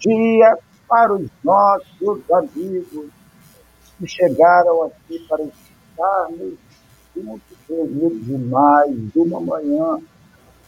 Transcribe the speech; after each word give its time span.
dia 0.00 0.56
para 0.88 1.14
os 1.14 1.28
nossos 1.44 2.20
amigos 2.30 3.10
que 3.98 4.06
chegaram 4.06 4.84
aqui 4.84 5.18
para 5.28 5.44
estarmos 5.44 6.54
juntos 7.14 7.56
reunidos 7.68 8.24
de 8.24 8.38
mais 8.38 8.96
uma 9.16 9.40
manhã. 9.40 9.98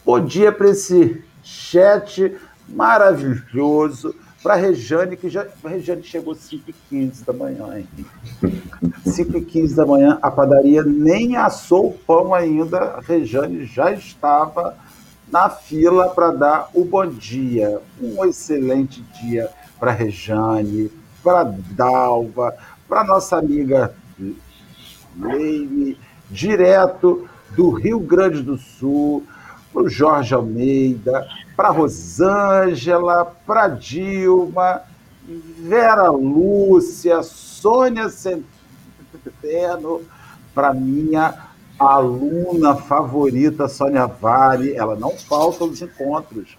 Bom 0.05 0.19
dia 0.23 0.51
para 0.51 0.69
esse 0.69 1.23
chat 1.43 2.37
maravilhoso 2.67 4.15
para 4.41 4.55
a 4.55 4.57
Rejane, 4.57 5.15
que 5.15 5.29
já. 5.29 5.45
A 5.63 5.69
Rejane 5.69 6.03
chegou 6.03 6.33
5h15 6.33 7.23
da 7.25 7.33
manhã, 7.33 7.77
hein? 7.77 7.87
5h15 9.05 9.75
da 9.75 9.85
manhã, 9.85 10.17
a 10.21 10.31
padaria 10.31 10.83
nem 10.83 11.35
assou 11.35 11.89
o 11.89 11.93
pão 11.93 12.33
ainda. 12.33 12.79
A 12.79 13.01
Rejane 13.01 13.65
já 13.65 13.91
estava 13.91 14.77
na 15.31 15.49
fila 15.49 16.09
para 16.09 16.31
dar 16.31 16.69
o 16.73 16.83
bom 16.83 17.07
dia. 17.07 17.81
Um 18.01 18.25
excelente 18.25 19.01
dia 19.21 19.49
para 19.79 19.91
Rejane, 19.91 20.91
para 21.23 21.43
Dalva, 21.43 22.55
para 22.87 23.05
nossa 23.05 23.37
amiga 23.37 23.95
Leime, 25.17 25.97
direto 26.29 27.27
do 27.51 27.69
Rio 27.69 27.99
Grande 27.99 28.41
do 28.41 28.57
Sul, 28.57 29.25
para 29.73 29.83
o 29.83 29.89
Jorge 29.89 30.33
Almeida, 30.33 31.27
para 31.55 31.69
Rosângela, 31.69 33.25
para 33.45 33.69
Dilma, 33.69 34.81
Vera 35.59 36.09
Lúcia, 36.09 37.23
Sônia 37.23 38.09
Centeno, 38.09 40.01
para 40.53 40.73
minha 40.73 41.50
aluna 41.81 42.75
favorita, 42.75 43.67
Sônia 43.67 44.05
Vale. 44.05 44.75
Ela 44.75 44.95
não 44.95 45.11
falta 45.11 45.63
os 45.63 45.81
encontros. 45.81 46.57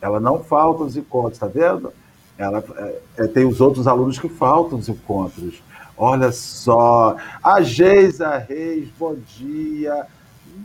Ela 0.00 0.20
não 0.20 0.42
falta 0.42 0.84
os 0.84 0.96
encontros, 0.96 1.38
tá 1.38 1.46
vendo? 1.46 1.92
Ela 2.36 2.62
é, 2.76 3.24
é 3.24 3.26
tem 3.26 3.46
os 3.46 3.60
outros 3.60 3.86
alunos 3.86 4.18
que 4.18 4.28
faltam 4.28 4.78
os 4.78 4.88
encontros. 4.88 5.62
Olha 5.96 6.32
só, 6.32 7.16
a 7.42 7.62
Geisa 7.62 8.36
Reis, 8.36 8.88
bom 8.98 9.16
dia. 9.36 10.06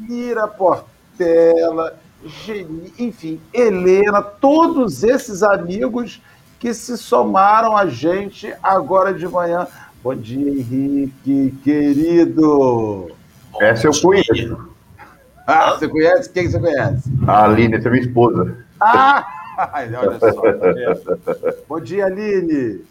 Mira 0.08 0.48
Portela, 0.48 1.98
Geni, 2.26 2.94
enfim, 2.98 3.40
Helena, 3.54 4.22
todos 4.22 5.04
esses 5.04 5.44
amigos 5.44 6.22
que 6.60 6.74
se 6.74 6.98
somaram 6.98 7.78
a 7.78 7.86
gente 7.86 8.54
agora 8.62 9.14
de 9.14 9.28
manhã. 9.28 9.68
Bom 10.04 10.16
dia, 10.16 10.50
Henrique, 10.50 11.54
querido. 11.64 13.12
Essa 13.60 13.88
eu 13.88 14.02
conheço. 14.02 14.70
Ah, 15.46 15.72
você 15.72 15.88
conhece? 15.88 16.32
Quem 16.32 16.50
você 16.50 16.60
conhece? 16.60 17.10
A 17.28 17.46
Aline, 17.46 17.76
essa 17.76 17.88
é 17.88 17.92
minha 17.92 18.04
esposa. 18.04 18.66
Ah! 18.80 19.26
Olha 19.74 20.20
só. 20.20 20.42
Tá 21.18 21.54
Bom 21.68 21.80
dia, 21.82 22.06
Aline. 22.06 22.86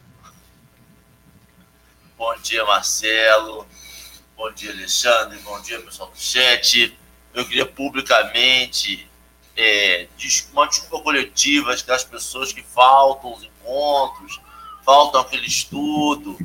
Bom 2.19 2.35
dia, 2.43 2.65
Marcelo. 2.65 3.65
Bom 4.37 4.53
dia, 4.53 4.73
Alexandre. 4.73 5.39
Bom 5.45 5.61
dia, 5.63 5.81
pessoal 5.81 6.11
do 6.11 6.19
chat. 6.19 6.97
Eu 7.33 7.45
queria 7.45 7.65
publicamente 7.65 9.09
é, 9.57 10.07
uma 10.53 10.67
desculpa 10.67 11.03
coletiva 11.03 11.75
das 11.87 12.05
pessoas 12.05 12.53
que 12.53 12.63
faltam 12.63 13.33
os 13.35 13.45
encontros, 13.45 14.41
faltam 14.85 15.21
aquele 15.21 15.47
estudo. 15.47 16.37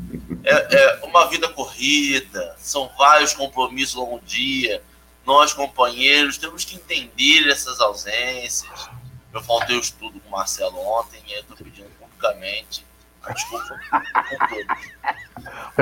É, 0.43 0.75
é 0.75 1.05
uma 1.05 1.27
vida 1.27 1.47
corrida, 1.49 2.55
são 2.57 2.89
vários 2.97 3.33
compromissos 3.33 3.95
ao 3.95 4.03
longo 4.03 4.19
do 4.19 4.25
dia. 4.25 4.83
Nós, 5.25 5.53
companheiros, 5.53 6.37
temos 6.37 6.65
que 6.65 6.75
entender 6.75 7.49
essas 7.49 7.79
ausências. 7.79 8.89
Eu 9.33 9.41
faltei 9.41 9.75
o 9.75 9.79
estudo 9.79 10.19
com 10.19 10.27
o 10.27 10.31
Marcelo 10.31 10.77
ontem 10.79 11.21
e 11.27 11.33
estou 11.39 11.55
pedindo 11.57 11.89
publicamente 11.99 12.85
desculpa 13.31 13.79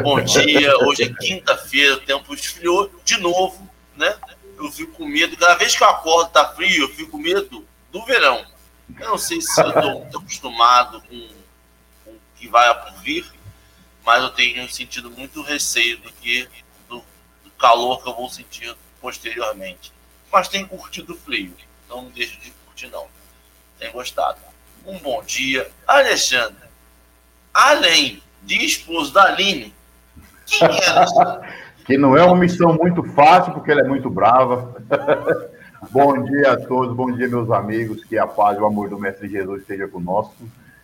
Bom 0.04 0.22
dia, 0.22 0.78
hoje 0.86 1.04
é 1.04 1.14
quinta-feira, 1.14 1.96
o 1.96 2.02
tempo 2.02 2.34
esfriou 2.36 2.92
de 3.04 3.18
novo, 3.18 3.68
né? 3.96 4.16
eu 4.58 4.72
fico 4.72 4.94
com 4.94 5.06
medo. 5.06 5.36
Cada 5.38 5.56
vez 5.56 5.76
que 5.76 5.84
eu 5.84 5.90
acordo 5.90 6.32
tá 6.32 6.54
frio, 6.54 6.84
eu 6.84 6.90
fico 6.90 7.12
com 7.12 7.18
medo 7.18 7.66
do 7.92 8.06
verão. 8.06 8.46
Eu 9.00 9.10
não 9.10 9.18
sei 9.18 9.42
se 9.42 9.60
eu 9.60 9.70
estou 9.70 10.20
acostumado 10.20 11.02
com, 11.02 11.30
com 12.06 12.12
o 12.12 12.20
que 12.36 12.48
vai 12.48 12.74
por 12.84 12.94
vir, 13.02 13.26
mas 14.06 14.24
eu 14.24 14.30
tenho 14.30 14.70
sentido 14.70 15.12
muito 15.12 15.42
receio 15.42 15.98
do 16.00 16.12
que 16.14 16.48
do, 16.90 17.04
do 17.44 17.52
calor 17.60 18.02
que 18.02 18.10
eu 18.10 18.16
vou 18.16 18.30
sentir 18.30 18.76
posteriormente. 19.00 19.92
Mas 20.32 20.48
tenho 20.48 20.68
curtido 20.68 21.14
o 21.14 21.18
frio, 21.18 21.54
então 21.86 22.04
não 22.04 22.10
deixo 22.10 22.40
de 22.40 22.52
curtir 22.66 22.88
não. 22.88 23.08
Tenho 23.78 23.92
gostado. 23.92 24.40
Um 24.86 24.98
bom 25.00 25.22
dia, 25.24 25.70
Alexandre. 25.86 26.70
Além 27.54 28.22
de 28.42 28.66
esposo 28.66 29.14
da 29.14 29.24
Aline, 29.26 29.74
quem 30.46 30.68
é 30.68 31.62
que 31.86 31.98
não 31.98 32.16
é 32.16 32.24
uma 32.24 32.36
missão 32.36 32.74
muito 32.74 33.04
fácil, 33.04 33.54
porque 33.54 33.72
ela 33.72 33.82
é 33.82 33.88
muito 33.88 34.10
brava. 34.10 34.82
bom 35.92 36.24
dia 36.24 36.54
a 36.54 36.58
todos, 36.58 36.96
bom 36.96 37.12
dia, 37.12 37.28
meus 37.28 37.52
amigos, 37.52 38.04
que 38.06 38.18
a 38.18 38.26
paz 38.26 38.58
e 38.58 38.62
o 38.62 38.66
amor 38.66 38.90
do 38.90 39.00
Mestre 39.00 39.28
Jesus 39.28 39.62
esteja 39.62 39.88
conosco 39.88 40.36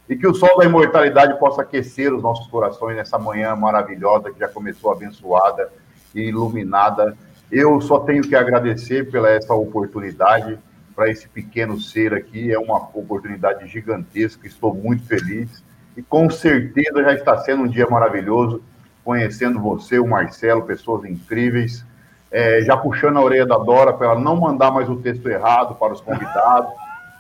e 0.09 0.16
que 0.16 0.28
o 0.28 0.34
sol 0.34 0.57
da 0.57 0.66
imortalidade 0.66 1.38
possa 1.40 1.62
aquecer 1.62 2.13
os 2.13 2.23
nossos 2.23 2.47
corações 2.47 2.95
nessa 2.95 3.18
manhã 3.18 3.56
maravilhosa 3.56 4.31
que 4.31 4.40
já 4.40 4.47
começou 4.47 4.91
abençoada 4.91 5.69
e 6.16 6.22
iluminada. 6.22 7.18
Eu 7.51 7.79
só 7.81 8.00
tenho 8.00 8.23
que 8.23 8.35
agradecer 8.35 9.12
pela 9.12 9.29
essa 9.29 9.53
oportunidade 9.53 10.57
para 10.95 11.09
esse 11.09 11.28
pequeno 11.28 11.79
ser 11.79 12.13
aqui, 12.13 12.51
é 12.51 12.57
uma 12.57 12.78
oportunidade 12.94 13.68
gigantesca, 13.68 14.47
estou 14.47 14.73
muito 14.73 15.06
feliz. 15.06 15.63
E 15.95 16.01
com 16.01 16.29
certeza 16.29 17.03
já 17.03 17.13
está 17.13 17.38
sendo 17.38 17.63
um 17.63 17.68
dia 17.68 17.88
maravilhoso 17.89 18.62
conhecendo 19.07 19.62
você, 19.62 20.00
o 20.00 20.06
Marcelo, 20.06 20.63
pessoas 20.63 21.06
incríveis, 21.06 21.85
é, 22.29 22.62
já 22.62 22.75
puxando 22.75 23.16
a 23.16 23.22
orelha 23.22 23.45
da 23.45 23.57
Dora 23.57 23.94
para 23.94 24.07
ela 24.07 24.19
não 24.19 24.35
mandar 24.35 24.69
mais 24.69 24.89
o 24.89 24.97
texto 24.97 25.29
errado 25.29 25.75
para 25.75 25.94
os 25.94 26.01
convidados, 26.01 26.74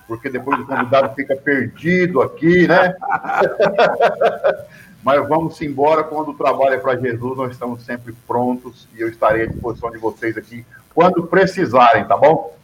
porque 0.07 0.29
depois 0.29 0.61
o 0.61 0.65
convidado 0.65 1.13
fica 1.13 1.35
perdido 1.35 2.21
aqui, 2.21 2.67
né? 2.67 2.95
Mas 5.03 5.27
vamos 5.27 5.61
embora 5.61 6.03
quando 6.03 6.31
o 6.31 6.33
trabalho 6.33 6.73
é 6.73 6.77
para 6.77 6.97
Jesus, 6.97 7.37
nós 7.37 7.51
estamos 7.51 7.83
sempre 7.83 8.13
prontos 8.27 8.87
e 8.95 9.01
eu 9.01 9.09
estarei 9.09 9.43
à 9.43 9.45
disposição 9.45 9.91
de 9.91 9.97
vocês 9.97 10.37
aqui 10.37 10.65
quando 10.93 11.27
precisarem, 11.27 12.05
tá 12.05 12.17
bom? 12.17 12.57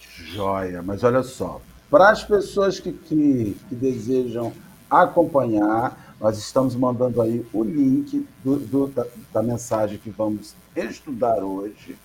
Joia, 0.00 0.82
mas 0.82 1.04
olha 1.04 1.22
só, 1.22 1.60
para 1.90 2.10
as 2.10 2.24
pessoas 2.24 2.80
que, 2.80 2.90
que, 2.90 3.56
que 3.68 3.74
desejam 3.74 4.52
acompanhar, 4.90 6.14
nós 6.18 6.38
estamos 6.38 6.74
mandando 6.74 7.20
aí 7.20 7.44
o 7.52 7.62
link 7.62 8.26
do, 8.42 8.56
do, 8.56 8.86
da, 8.86 9.04
da 9.32 9.42
mensagem 9.42 9.98
que 9.98 10.08
vamos 10.08 10.54
estudar 10.74 11.44
hoje. 11.44 11.98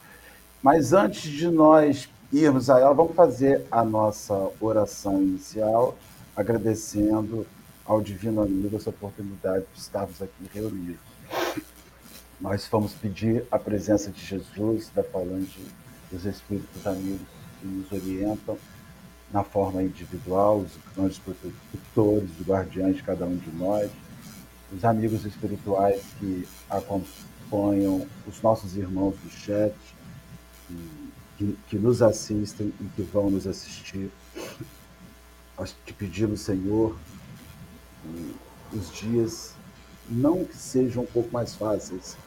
Mas 0.61 0.91
antes 0.91 1.31
de 1.31 1.49
nós 1.49 2.09
irmos 2.31 2.69
a 2.69 2.79
ela, 2.79 2.93
vamos 2.93 3.15
fazer 3.15 3.65
a 3.71 3.83
nossa 3.83 4.49
oração 4.59 5.21
inicial, 5.21 5.97
agradecendo 6.35 7.45
ao 7.85 8.01
Divino 8.01 8.41
Amigo 8.41 8.75
essa 8.75 8.89
oportunidade 8.89 9.65
de 9.73 9.79
estarmos 9.79 10.21
aqui 10.21 10.49
reunidos. 10.53 10.99
Nós 12.39 12.67
vamos 12.69 12.93
pedir 12.93 13.45
a 13.49 13.57
presença 13.57 14.11
de 14.11 14.23
Jesus, 14.23 14.91
da 14.93 15.03
falange 15.03 15.65
dos 16.11 16.25
Espíritos 16.25 16.85
Amigos 16.85 17.27
que 17.59 17.67
nos 17.67 17.91
orientam 17.91 18.57
na 19.31 19.43
forma 19.43 19.81
individual, 19.81 20.59
os 20.59 20.71
grandes 20.95 21.17
protectores, 21.17 22.29
os 22.39 22.47
guardiães 22.47 22.97
de 22.97 23.03
cada 23.03 23.25
um 23.25 23.35
de 23.35 23.51
nós, 23.51 23.89
os 24.71 24.85
amigos 24.85 25.25
espirituais 25.25 26.01
que 26.19 26.47
acompanham, 26.69 28.05
os 28.27 28.41
nossos 28.41 28.77
irmãos 28.77 29.15
do 29.23 29.29
chat, 29.29 29.73
que, 30.67 31.06
que 31.67 31.77
nos 31.77 32.01
assistem 32.01 32.73
e 32.79 32.83
que 32.95 33.01
vão 33.01 33.29
nos 33.29 33.45
assistir. 33.45 34.09
Nós 35.57 35.75
te 35.85 35.93
pedimos, 35.93 36.41
Senhor, 36.41 36.95
os 38.73 38.91
dias 38.91 39.53
não 40.09 40.45
que 40.45 40.55
sejam 40.55 41.03
um 41.03 41.05
pouco 41.05 41.31
mais 41.31 41.55
fáceis, 41.55 42.17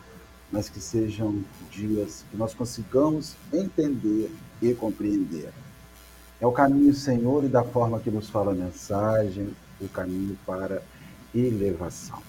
mas 0.53 0.69
que 0.69 0.81
sejam 0.81 1.43
dias 1.71 2.25
que 2.31 2.37
nós 2.37 2.55
consigamos 2.55 3.35
entender 3.53 4.31
e 4.61 4.75
compreender. 4.75 5.53
É 6.41 6.47
o 6.47 6.53
caminho, 6.53 6.95
Senhor, 6.95 7.45
e 7.45 7.49
da 7.49 7.63
forma 7.63 8.01
que 8.01 8.11
nos 8.11 8.29
fala 8.29 8.53
a 8.53 8.55
mensagem, 8.55 9.55
o 9.81 9.89
caminho 9.89 10.39
para 10.47 10.83
elevação. 11.35 12.23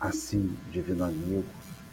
Assim, 0.00 0.56
divino 0.72 1.04
amigo, 1.04 1.44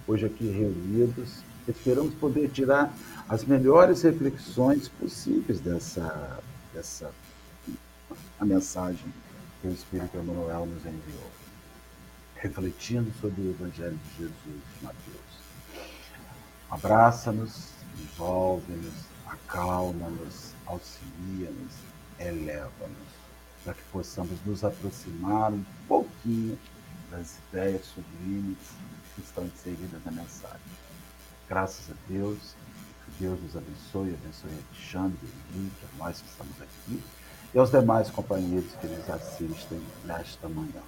hoje 0.07 0.25
aqui 0.25 0.47
reunidos, 0.47 1.43
esperamos 1.71 2.13
poder 2.15 2.49
tirar 2.49 2.93
as 3.27 3.43
melhores 3.43 4.01
reflexões 4.03 4.87
possíveis 4.87 5.59
dessa, 5.59 6.39
dessa 6.73 7.11
a 8.39 8.45
mensagem 8.45 9.13
que 9.61 9.67
o 9.67 9.71
Espírito 9.71 10.17
Emmanuel 10.17 10.65
nos 10.65 10.85
enviou, 10.85 11.31
refletindo 12.35 13.11
sobre 13.19 13.41
o 13.41 13.49
Evangelho 13.49 13.97
de 13.97 14.23
Jesus 14.23 14.63
Mateus. 14.81 15.27
Abraça-nos, 16.69 17.69
envolve-nos, 17.99 18.93
acalma-nos, 19.25 20.53
auxilia-nos, 20.65 21.73
eleva-nos. 22.19 23.17
para 23.63 23.73
que 23.73 23.83
possamos 23.91 24.37
nos 24.45 24.63
aproximar 24.63 25.51
um 25.51 25.63
pouquinho 25.87 26.57
das 27.11 27.37
ideias 27.49 27.85
sublimes 27.85 28.57
que 29.15 29.21
estão 29.21 29.45
inseridas 29.45 29.99
na 30.05 30.11
mensagem. 30.11 30.86
Graças 31.49 31.89
a 31.89 31.93
Deus, 32.09 32.37
que 33.05 33.23
Deus 33.23 33.39
nos 33.41 33.55
abençoe, 33.55 34.13
abençoe 34.21 34.51
a 34.51 34.69
Alexandre, 34.69 35.17
a 35.55 36.03
nós 36.03 36.21
que 36.21 36.27
estamos 36.27 36.55
aqui, 36.61 37.01
e 37.53 37.57
aos 37.57 37.71
demais 37.71 38.09
companheiros 38.09 38.69
que 38.81 38.87
nos 38.87 39.09
assistem 39.09 39.81
nesta 40.03 40.49
manhã. 40.49 40.81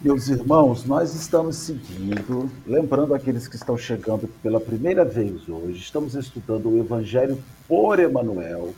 Meus 0.00 0.26
irmãos, 0.28 0.84
nós 0.86 1.14
estamos 1.14 1.56
seguindo, 1.56 2.50
lembrando 2.66 3.14
aqueles 3.14 3.46
que 3.46 3.56
estão 3.56 3.76
chegando 3.76 4.26
pela 4.42 4.58
primeira 4.58 5.04
vez 5.04 5.46
hoje, 5.46 5.78
estamos 5.78 6.14
estudando 6.14 6.70
o 6.70 6.78
Evangelho 6.78 7.40
por 7.68 8.00
Emanuel, 8.00 8.74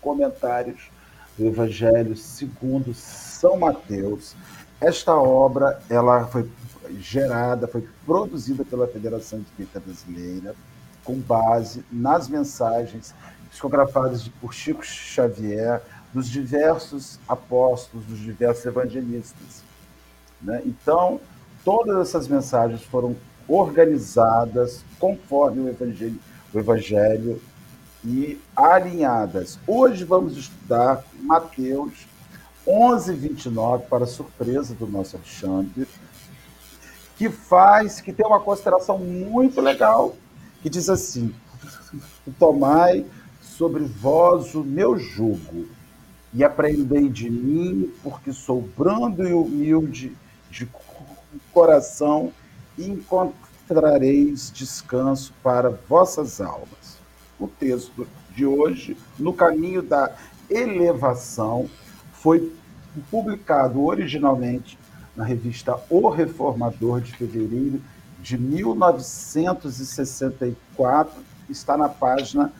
comentários 0.00 0.90
do 1.38 1.46
Evangelho 1.46 2.16
segundo 2.16 2.92
São 2.92 3.56
Mateus. 3.56 4.34
Esta 4.80 5.14
obra, 5.14 5.80
ela 5.88 6.26
foi 6.26 6.50
gerada, 7.00 7.66
foi 7.66 7.86
produzida 8.04 8.64
pela 8.64 8.86
Federação 8.86 9.40
Espírita 9.40 9.80
Brasileira, 9.80 10.54
com 11.04 11.14
base 11.18 11.84
nas 11.90 12.28
mensagens 12.28 13.14
psicografadas 13.50 14.28
por 14.40 14.52
Chico 14.52 14.84
Xavier, 14.84 15.82
dos 16.12 16.28
diversos 16.28 17.18
apóstolos, 17.28 18.06
dos 18.06 18.18
diversos 18.18 18.64
evangelistas. 18.64 19.62
Né? 20.40 20.62
Então, 20.64 21.20
todas 21.64 21.96
essas 22.08 22.28
mensagens 22.28 22.82
foram 22.82 23.16
organizadas 23.48 24.84
conforme 24.98 25.62
o 25.62 25.68
Evangelho, 25.68 26.18
o 26.52 26.58
evangelho 26.58 27.40
e 28.04 28.40
alinhadas. 28.54 29.58
Hoje 29.66 30.04
vamos 30.04 30.36
estudar 30.36 31.04
Mateus 31.20 32.06
11, 32.66 33.12
29, 33.12 33.86
para 33.86 34.06
surpresa 34.06 34.74
do 34.74 34.86
nosso 34.86 35.16
Alexandre, 35.16 35.86
que 37.16 37.30
faz, 37.30 38.00
que 38.00 38.12
tem 38.12 38.26
uma 38.26 38.40
consideração 38.40 38.98
muito 38.98 39.60
legal, 39.60 40.14
que 40.62 40.70
diz 40.70 40.88
assim: 40.88 41.34
Tomai 42.38 43.04
sobre 43.40 43.84
vós 43.84 44.54
o 44.54 44.62
meu 44.62 44.98
jugo 44.98 45.66
e 46.32 46.44
aprendei 46.44 47.08
de 47.08 47.30
mim, 47.30 47.92
porque 48.02 48.32
sou 48.32 48.60
brando 48.76 49.26
e 49.26 49.32
humilde 49.32 50.16
de 50.50 50.68
coração 51.52 52.32
e 52.76 52.86
encontrareis 52.86 54.50
descanso 54.50 55.32
para 55.42 55.70
vossas 55.70 56.40
almas. 56.40 56.98
O 57.40 57.48
texto 57.48 58.06
de 58.34 58.44
hoje, 58.44 58.96
no 59.18 59.32
caminho 59.32 59.82
da 59.82 60.14
elevação, 60.50 61.68
foi 62.12 62.52
publicado 63.10 63.82
originalmente 63.82 64.78
na 65.16 65.24
revista 65.24 65.80
O 65.88 66.08
Reformador 66.08 67.00
de 67.00 67.12
fevereiro 67.12 67.80
de 68.20 68.36
1964, 68.36 71.22
está 71.48 71.76
na 71.76 71.88
página 71.88 72.52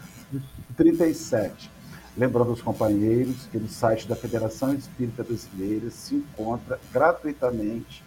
37. 0.76 1.68
Lembrando 2.16 2.50
aos 2.50 2.62
companheiros 2.62 3.46
que 3.50 3.58
no 3.58 3.68
site 3.68 4.06
da 4.08 4.14
Federação 4.16 4.72
Espírita 4.72 5.22
Brasileira 5.22 5.90
se 5.90 6.14
encontra 6.14 6.80
gratuitamente 6.92 8.02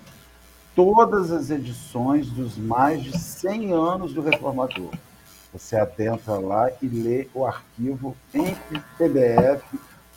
todas 0.76 1.32
as 1.32 1.52
edições 1.52 2.28
dos 2.30 2.58
mais 2.58 3.04
de 3.04 3.16
100 3.18 3.74
anos 3.74 4.14
do 4.14 4.22
Reformador. 4.22 4.92
Você 5.52 5.76
adentra 5.76 6.40
lá 6.40 6.72
e 6.82 6.88
lê 6.88 7.28
o 7.34 7.46
arquivo 7.46 8.16
em 8.34 8.56
PDF 8.98 9.62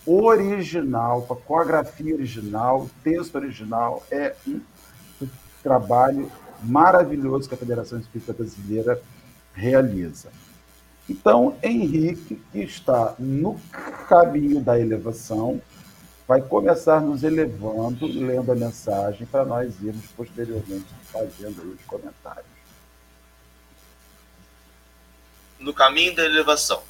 original, 0.06 1.22
com 1.22 1.58
a 1.58 1.64
grafia 1.64 2.14
original, 2.14 2.88
texto 3.02 3.34
original. 3.37 4.04
É 4.10 4.34
um 4.46 4.60
trabalho 5.62 6.31
maravilhoso 6.62 7.49
que 7.49 7.54
a 7.54 7.58
Federação 7.58 7.99
Espírita 7.99 8.32
Brasileira 8.32 9.00
realiza. 9.54 10.31
Então, 11.08 11.56
Henrique, 11.62 12.40
que 12.52 12.60
está 12.60 13.14
no 13.19 13.60
caminho 14.08 14.60
da 14.60 14.78
elevação, 14.78 15.60
vai 16.26 16.40
começar 16.40 17.00
nos 17.00 17.25
elevando, 17.25 18.06
lendo 18.06 18.52
a 18.52 18.55
mensagem, 18.55 19.26
para 19.26 19.44
nós 19.44 19.75
irmos 19.82 20.06
posteriormente 20.16 20.87
fazendo 21.05 21.75
os 21.75 21.84
comentários. 21.84 22.46
No 25.58 25.75
caminho 25.75 26.14
da 26.14 26.25
elevação, 26.25 26.82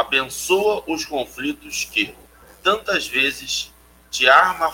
abençoa 0.00 0.82
os 0.86 1.04
conflitos 1.04 1.84
que, 1.84 2.14
tantas 2.62 3.06
vezes, 3.06 3.72
te 4.10 4.28
arma, 4.28 4.72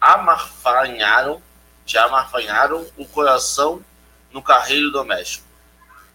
amarfanharam, 0.00 1.42
te 1.84 1.98
amarfanharam 1.98 2.86
o 2.96 3.06
coração 3.06 3.84
no 4.32 4.42
carreiro 4.42 4.90
doméstico 4.90 5.48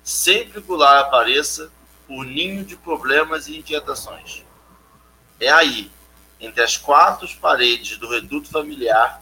sempre 0.03 0.61
que 0.61 0.71
o 0.71 0.75
lar 0.75 0.99
apareça 0.99 1.71
o 2.09 2.23
ninho 2.23 2.65
de 2.65 2.75
problemas 2.75 3.47
e 3.47 3.57
inquietações. 3.57 4.43
É 5.39 5.49
aí, 5.49 5.89
entre 6.39 6.61
as 6.61 6.75
quatro 6.75 7.27
paredes 7.37 7.97
do 7.97 8.09
reduto 8.09 8.49
familiar, 8.49 9.21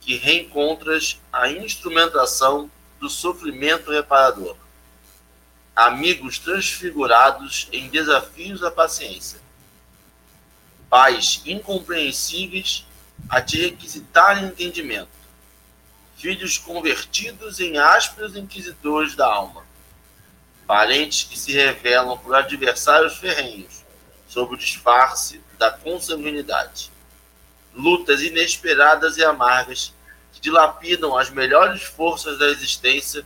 que 0.00 0.16
reencontras 0.16 1.20
a 1.32 1.48
instrumentação 1.48 2.70
do 2.98 3.08
sofrimento 3.10 3.90
reparador. 3.90 4.56
Amigos 5.74 6.38
transfigurados 6.38 7.68
em 7.72 7.88
desafios 7.88 8.62
à 8.62 8.70
paciência. 8.70 9.40
Pais 10.88 11.42
incompreensíveis 11.44 12.86
a 13.28 13.40
te 13.40 13.60
requisitarem 13.60 14.46
entendimento. 14.46 15.08
Filhos 16.16 16.58
convertidos 16.58 17.58
em 17.60 17.78
ásperos 17.78 18.36
inquisidores 18.36 19.16
da 19.16 19.26
alma 19.26 19.64
parentes 20.66 21.24
que 21.24 21.38
se 21.38 21.52
revelam 21.52 22.16
por 22.18 22.34
adversários 22.34 23.18
ferrenhos, 23.18 23.84
sob 24.28 24.54
o 24.54 24.58
disfarce 24.58 25.40
da 25.58 25.70
consanguinidade. 25.70 26.90
Lutas 27.74 28.22
inesperadas 28.22 29.16
e 29.16 29.24
amargas 29.24 29.92
que 30.32 30.40
dilapidam 30.40 31.16
as 31.16 31.30
melhores 31.30 31.82
forças 31.82 32.38
da 32.38 32.48
existência 32.48 33.24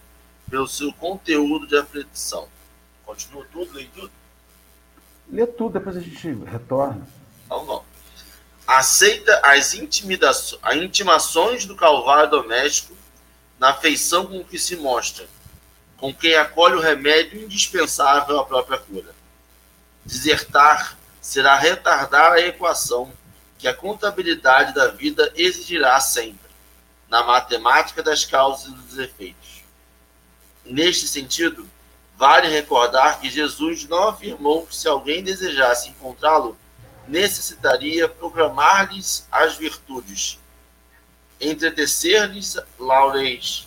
pelo 0.50 0.66
seu 0.66 0.92
conteúdo 0.92 1.66
de 1.66 1.76
aflição. 1.76 2.48
Continua 3.04 3.46
tudo, 3.52 3.72
lê 3.74 3.84
tudo? 3.94 4.10
Lê 5.30 5.46
tudo, 5.46 5.78
depois 5.78 5.96
a 5.96 6.00
gente 6.00 6.28
retorna. 6.44 7.06
Então, 7.46 7.64
não. 7.64 7.84
Aceita 8.66 9.40
as, 9.44 9.74
intimidações, 9.74 10.60
as 10.62 10.76
intimações 10.76 11.64
do 11.64 11.74
calvário 11.74 12.30
doméstico 12.30 12.96
na 13.58 13.74
feição 13.74 14.26
com 14.26 14.44
que 14.44 14.58
se 14.58 14.76
mostra 14.76 15.26
com 15.98 16.14
quem 16.14 16.36
acolhe 16.36 16.76
o 16.76 16.80
remédio 16.80 17.42
indispensável 17.42 18.38
à 18.38 18.44
própria 18.44 18.78
cura. 18.78 19.14
Desertar 20.04 20.96
será 21.20 21.56
retardar 21.56 22.32
a 22.32 22.40
equação 22.40 23.12
que 23.58 23.66
a 23.66 23.74
contabilidade 23.74 24.72
da 24.72 24.86
vida 24.86 25.30
exigirá 25.34 25.98
sempre, 26.00 26.48
na 27.08 27.24
matemática 27.24 28.02
das 28.02 28.24
causas 28.24 28.68
e 28.68 28.74
dos 28.74 28.98
efeitos. 28.98 29.57
Neste 30.68 31.08
sentido, 31.08 31.66
vale 32.14 32.46
recordar 32.46 33.20
que 33.20 33.30
Jesus 33.30 33.88
não 33.88 34.08
afirmou 34.08 34.66
que 34.66 34.76
se 34.76 34.86
alguém 34.86 35.24
desejasse 35.24 35.88
encontrá-lo, 35.88 36.58
necessitaria 37.06 38.06
programar-lhes 38.06 39.26
as 39.32 39.56
virtudes, 39.56 40.38
entretecer-lhes 41.40 42.58
laureis, 42.78 43.66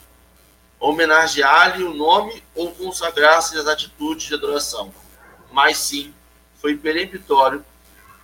homenagear-lhe 0.80 1.84
o 1.84 1.94
nome 1.94 2.44
ou 2.54 2.72
consagrar-se 2.72 3.58
às 3.58 3.66
atitudes 3.66 4.28
de 4.28 4.36
adoração, 4.36 4.94
mas 5.52 5.80
sim 5.80 6.14
foi 6.58 6.78
peremptório, 6.78 7.66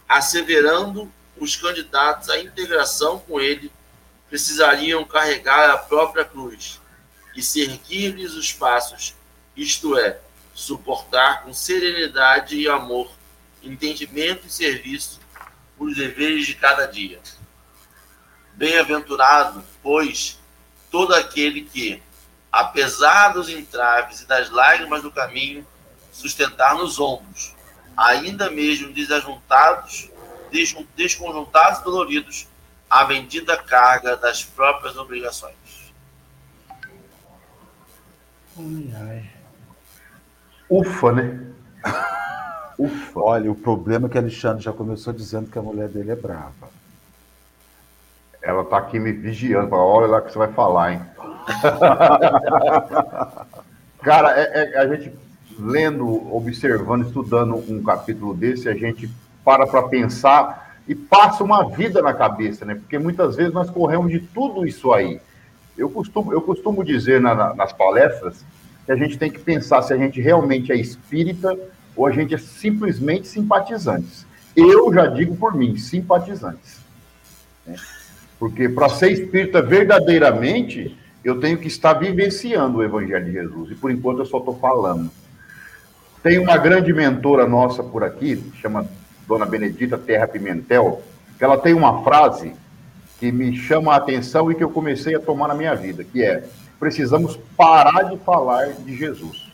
asseverando 0.07 1.11
os 1.35 1.55
candidatos 1.55 2.29
à 2.29 2.37
integração 2.37 3.17
com 3.17 3.39
ele 3.39 3.71
precisariam 4.29 5.03
carregar 5.03 5.71
a 5.71 5.77
própria 5.79 6.23
cruz 6.23 6.79
e 7.37 7.43
seguir-lhes 7.43 8.33
os 8.33 8.51
passos, 8.51 9.13
isto 9.55 9.95
é, 9.95 10.19
suportar 10.55 11.43
com 11.43 11.53
serenidade 11.53 12.57
e 12.57 12.67
amor, 12.67 13.11
entendimento 13.61 14.47
e 14.47 14.49
serviço 14.49 15.19
os 15.77 15.95
deveres 15.95 16.47
de 16.47 16.55
cada 16.55 16.87
dia. 16.87 17.21
Bem-aventurado, 18.53 19.63
pois, 19.83 20.39
todo 20.89 21.13
aquele 21.13 21.61
que, 21.61 22.01
apesar 22.51 23.29
dos 23.29 23.49
entraves 23.49 24.21
e 24.21 24.25
das 24.25 24.49
lágrimas 24.49 25.03
do 25.03 25.11
caminho, 25.11 25.65
sustentar 26.11 26.73
nos 26.73 26.99
ombros, 26.99 27.53
ainda 27.95 28.49
mesmo 28.49 28.91
desajuntados, 28.91 30.09
desconjuntados 30.95 31.81
e 31.81 31.83
doloridos, 31.83 32.47
a 32.89 33.03
bendita 33.03 33.55
carga 33.57 34.17
das 34.17 34.43
próprias 34.43 34.97
obrigações. 34.97 35.66
Ufa, 40.69 41.11
né? 41.11 41.39
Ufa. 42.77 43.19
Olha, 43.19 43.51
o 43.51 43.55
problema 43.55 44.07
é 44.07 44.09
que 44.09 44.17
Alexandre 44.17 44.63
já 44.63 44.73
começou 44.73 45.13
dizendo 45.13 45.49
que 45.49 45.57
a 45.57 45.61
mulher 45.61 45.87
dele 45.87 46.11
é 46.11 46.15
brava. 46.15 46.77
Ela 48.41 48.63
tá 48.63 48.77
aqui 48.77 48.99
me 48.99 49.11
vigiando, 49.11 49.75
olha 49.75 50.07
lá 50.07 50.21
que 50.21 50.31
você 50.31 50.37
vai 50.37 50.51
falar, 50.53 50.93
hein? 50.93 51.01
Cara, 54.01 54.39
é, 54.39 54.73
é, 54.73 54.79
a 54.79 54.87
gente 54.87 55.11
lendo, 55.59 56.35
observando, 56.35 57.05
estudando 57.05 57.55
um 57.55 57.81
capítulo 57.83 58.33
desse, 58.33 58.69
a 58.69 58.73
gente 58.73 59.09
para 59.43 59.65
para 59.65 59.83
pensar 59.83 60.75
e 60.87 60.95
passa 60.95 61.43
uma 61.43 61.69
vida 61.69 62.01
na 62.01 62.13
cabeça, 62.13 62.63
né? 62.63 62.75
Porque 62.75 62.97
muitas 62.97 63.35
vezes 63.35 63.53
nós 63.53 63.69
corremos 63.69 64.11
de 64.11 64.19
tudo 64.19 64.65
isso 64.65 64.93
aí. 64.93 65.19
Eu 65.77 65.89
costumo, 65.89 66.33
eu 66.33 66.41
costumo 66.41 66.83
dizer 66.83 67.21
na, 67.21 67.35
na, 67.35 67.53
nas 67.53 67.71
palestras 67.71 68.43
que 68.85 68.91
a 68.91 68.95
gente 68.95 69.17
tem 69.17 69.29
que 69.29 69.39
pensar 69.39 69.81
se 69.81 69.93
a 69.93 69.97
gente 69.97 70.19
realmente 70.19 70.71
é 70.71 70.75
espírita 70.75 71.57
ou 71.95 72.07
a 72.07 72.11
gente 72.11 72.33
é 72.33 72.37
simplesmente 72.37 73.27
simpatizantes. 73.27 74.25
Eu 74.55 74.91
já 74.93 75.05
digo 75.07 75.35
por 75.35 75.53
mim, 75.53 75.77
simpatizantes. 75.77 76.79
Né? 77.65 77.75
Porque 78.39 78.69
para 78.69 78.89
ser 78.89 79.11
espírita 79.11 79.61
verdadeiramente, 79.61 80.97
eu 81.23 81.39
tenho 81.39 81.57
que 81.57 81.67
estar 81.67 81.93
vivenciando 81.93 82.77
o 82.77 82.83
Evangelho 82.83 83.25
de 83.25 83.31
Jesus. 83.33 83.71
E 83.71 83.75
por 83.75 83.91
enquanto 83.91 84.19
eu 84.19 84.25
só 84.25 84.37
estou 84.37 84.57
falando. 84.57 85.11
Tem 86.23 86.39
uma 86.39 86.57
grande 86.57 86.93
mentora 86.93 87.47
nossa 87.47 87.83
por 87.83 88.03
aqui, 88.03 88.41
chama 88.55 88.87
Dona 89.27 89.45
Benedita 89.45 89.97
Terra 89.97 90.27
Pimentel, 90.27 91.01
que 91.37 91.43
ela 91.43 91.57
tem 91.57 91.73
uma 91.73 92.03
frase 92.03 92.53
que 93.19 93.31
me 93.31 93.55
chama 93.55 93.93
a 93.93 93.97
atenção 93.97 94.51
e 94.51 94.55
que 94.55 94.63
eu 94.63 94.69
comecei 94.69 95.15
a 95.15 95.19
tomar 95.19 95.47
na 95.47 95.55
minha 95.55 95.75
vida, 95.75 96.03
que 96.03 96.23
é: 96.23 96.43
precisamos 96.79 97.37
parar 97.55 98.03
de 98.03 98.17
falar 98.17 98.73
de 98.73 98.95
Jesus 98.95 99.51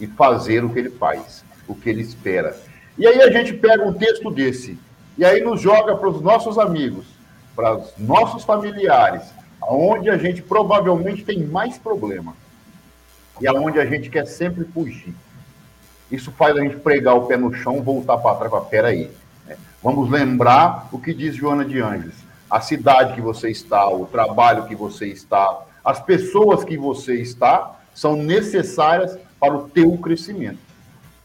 e 0.00 0.06
fazer 0.06 0.64
o 0.64 0.70
que 0.70 0.78
ele 0.78 0.90
faz, 0.90 1.44
o 1.66 1.74
que 1.74 1.88
ele 1.88 2.02
espera. 2.02 2.56
E 2.98 3.06
aí 3.06 3.20
a 3.22 3.30
gente 3.30 3.52
pega 3.52 3.84
um 3.84 3.92
texto 3.92 4.30
desse 4.30 4.78
e 5.16 5.24
aí 5.24 5.42
nos 5.42 5.60
joga 5.60 5.96
para 5.96 6.08
os 6.08 6.20
nossos 6.20 6.58
amigos, 6.58 7.06
para 7.54 7.76
os 7.76 7.92
nossos 7.98 8.44
familiares, 8.44 9.22
aonde 9.62 10.10
a 10.10 10.16
gente 10.16 10.42
provavelmente 10.42 11.24
tem 11.24 11.44
mais 11.44 11.78
problema 11.78 12.34
e 13.40 13.46
aonde 13.46 13.78
a 13.78 13.86
gente 13.86 14.10
quer 14.10 14.26
sempre 14.26 14.64
fugir. 14.64 15.14
Isso 16.10 16.30
faz 16.32 16.56
a 16.56 16.60
gente 16.60 16.76
pregar 16.76 17.16
o 17.16 17.26
pé 17.26 17.36
no 17.36 17.52
chão, 17.52 17.82
voltar 17.82 18.18
para 18.18 18.36
trás 18.36 18.48
e 18.48 18.50
falar, 18.50 18.64
peraí, 18.66 19.10
né? 19.46 19.56
vamos 19.82 20.10
lembrar 20.10 20.88
o 20.92 20.98
que 20.98 21.12
diz 21.12 21.34
Joana 21.34 21.64
de 21.64 21.80
Anjos, 21.80 22.14
a 22.50 22.60
cidade 22.60 23.14
que 23.14 23.20
você 23.20 23.50
está, 23.50 23.88
o 23.88 24.06
trabalho 24.06 24.66
que 24.66 24.74
você 24.74 25.06
está, 25.06 25.62
as 25.84 26.00
pessoas 26.00 26.64
que 26.64 26.76
você 26.76 27.14
está, 27.20 27.76
são 27.94 28.16
necessárias 28.16 29.18
para 29.40 29.56
o 29.56 29.68
teu 29.68 29.96
crescimento. 29.98 30.58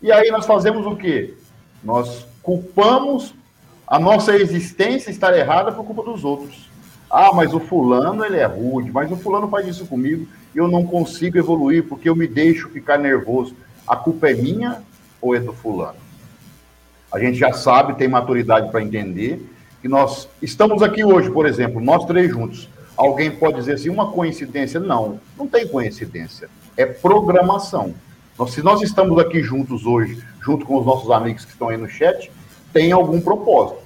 E 0.01 0.11
aí 0.11 0.31
nós 0.31 0.45
fazemos 0.45 0.85
o 0.85 0.95
quê? 0.95 1.35
Nós 1.83 2.25
culpamos 2.41 3.33
a 3.85 3.99
nossa 3.99 4.35
existência 4.35 5.11
estar 5.11 5.37
errada 5.37 5.71
por 5.71 5.83
culpa 5.83 6.03
dos 6.03 6.23
outros. 6.23 6.69
Ah, 7.09 7.31
mas 7.33 7.53
o 7.53 7.59
fulano 7.59 8.23
ele 8.23 8.37
é 8.37 8.45
rude, 8.45 8.89
mas 8.89 9.11
o 9.11 9.17
fulano 9.17 9.49
faz 9.49 9.67
isso 9.67 9.85
comigo 9.85 10.25
e 10.55 10.57
eu 10.57 10.67
não 10.67 10.85
consigo 10.85 11.37
evoluir 11.37 11.83
porque 11.83 12.07
eu 12.07 12.15
me 12.15 12.25
deixo 12.25 12.69
ficar 12.69 12.97
nervoso. 12.97 13.55
A 13.85 13.95
culpa 13.95 14.29
é 14.29 14.33
minha 14.33 14.81
ou 15.21 15.35
é 15.35 15.39
do 15.39 15.51
fulano? 15.51 15.99
A 17.11 17.19
gente 17.19 17.37
já 17.37 17.51
sabe, 17.51 17.95
tem 17.95 18.07
maturidade 18.07 18.71
para 18.71 18.81
entender 18.81 19.45
que 19.81 19.87
nós 19.87 20.29
estamos 20.41 20.83
aqui 20.83 21.03
hoje, 21.03 21.29
por 21.31 21.45
exemplo, 21.45 21.81
nós 21.81 22.05
três 22.05 22.29
juntos. 22.29 22.69
Alguém 22.95 23.31
pode 23.31 23.57
dizer 23.57 23.73
assim, 23.73 23.89
uma 23.89 24.11
coincidência? 24.11 24.79
Não, 24.79 25.19
não 25.37 25.47
tem 25.47 25.67
coincidência. 25.67 26.49
É 26.77 26.85
programação. 26.85 27.93
Se 28.47 28.61
nós 28.61 28.81
estamos 28.81 29.19
aqui 29.19 29.41
juntos 29.41 29.85
hoje, 29.85 30.23
junto 30.41 30.65
com 30.65 30.77
os 30.77 30.85
nossos 30.85 31.09
amigos 31.11 31.45
que 31.45 31.51
estão 31.51 31.69
aí 31.69 31.77
no 31.77 31.89
chat, 31.89 32.31
tem 32.73 32.91
algum 32.91 33.19
propósito, 33.19 33.81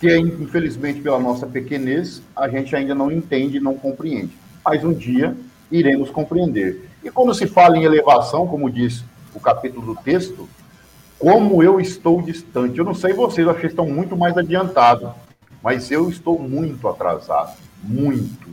que 0.00 0.16
infelizmente 0.16 1.00
pela 1.00 1.18
nossa 1.18 1.46
pequenez 1.46 2.22
a 2.34 2.48
gente 2.48 2.74
ainda 2.74 2.94
não 2.94 3.10
entende, 3.12 3.60
não 3.60 3.74
compreende. 3.74 4.32
Mas 4.64 4.82
um 4.84 4.92
dia 4.92 5.36
iremos 5.70 6.10
compreender. 6.10 6.88
E 7.04 7.10
quando 7.10 7.34
se 7.34 7.46
fala 7.46 7.76
em 7.76 7.84
elevação, 7.84 8.46
como 8.46 8.70
diz 8.70 9.04
o 9.34 9.40
capítulo 9.40 9.94
do 9.94 10.00
texto, 10.00 10.48
como 11.18 11.62
eu 11.62 11.80
estou 11.80 12.20
distante. 12.20 12.78
Eu 12.78 12.84
não 12.84 12.94
sei 12.94 13.12
vocês, 13.12 13.46
eu 13.46 13.50
acho 13.52 13.60
que 13.60 13.66
estão 13.66 13.86
muito 13.86 14.16
mais 14.16 14.36
adiantados, 14.36 15.10
mas 15.62 15.90
eu 15.90 16.08
estou 16.08 16.38
muito 16.38 16.88
atrasado, 16.88 17.56
muito. 17.82 18.50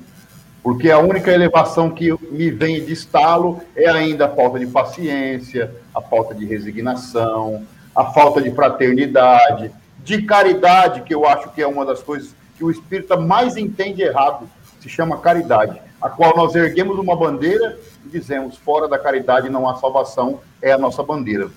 Porque 0.62 0.92
a 0.92 1.00
única 1.00 1.32
elevação 1.32 1.90
que 1.90 2.12
me 2.32 2.52
vem 2.52 2.84
de 2.84 2.94
estalo 2.94 3.62
é 3.76 3.90
ainda 3.90 4.26
a 4.26 4.30
falta 4.30 4.60
de 4.60 4.68
paciência, 4.68 5.74
a 5.96 6.02
falta 6.02 6.36
de 6.36 6.46
resignação, 6.46 7.66
a 7.96 8.06
falta 8.06 8.42
de 8.42 8.52
fraternidade, 8.52 9.72
de 10.04 10.22
caridade, 10.24 11.02
que 11.02 11.14
eu 11.14 11.28
acho 11.28 11.50
que 11.52 11.62
é 11.62 11.68
uma 11.68 11.86
das 11.86 12.04
coisas 12.04 12.36
que 12.58 12.64
o 12.64 12.70
espírita 12.70 13.18
mais 13.18 13.56
entende 13.58 14.02
errado, 14.02 14.50
se 14.82 14.90
chama 14.90 15.20
caridade, 15.20 15.82
a 16.02 16.10
qual 16.10 16.36
nós 16.36 16.56
erguemos 16.56 16.98
uma 17.00 17.16
bandeira 17.16 17.80
e 18.06 18.10
dizemos: 18.10 18.58
fora 18.58 18.88
da 18.88 19.00
caridade 19.00 19.50
não 19.50 19.68
há 19.68 19.76
salvação, 19.76 20.42
é 20.62 20.72
a 20.72 20.78
nossa 20.78 21.02
bandeira. 21.02 21.50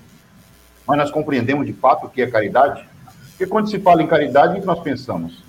Mas 0.86 0.98
nós 0.98 1.10
compreendemos 1.10 1.66
de 1.66 1.72
fato 1.72 2.06
o 2.06 2.10
que 2.10 2.22
é 2.22 2.26
caridade? 2.26 2.84
Porque 3.42 3.50
quando 3.50 3.68
se 3.68 3.80
fala 3.80 4.04
em 4.04 4.06
caridade, 4.06 4.56
o 4.56 4.60
que 4.60 4.66
nós 4.66 4.78
pensamos? 4.78 5.42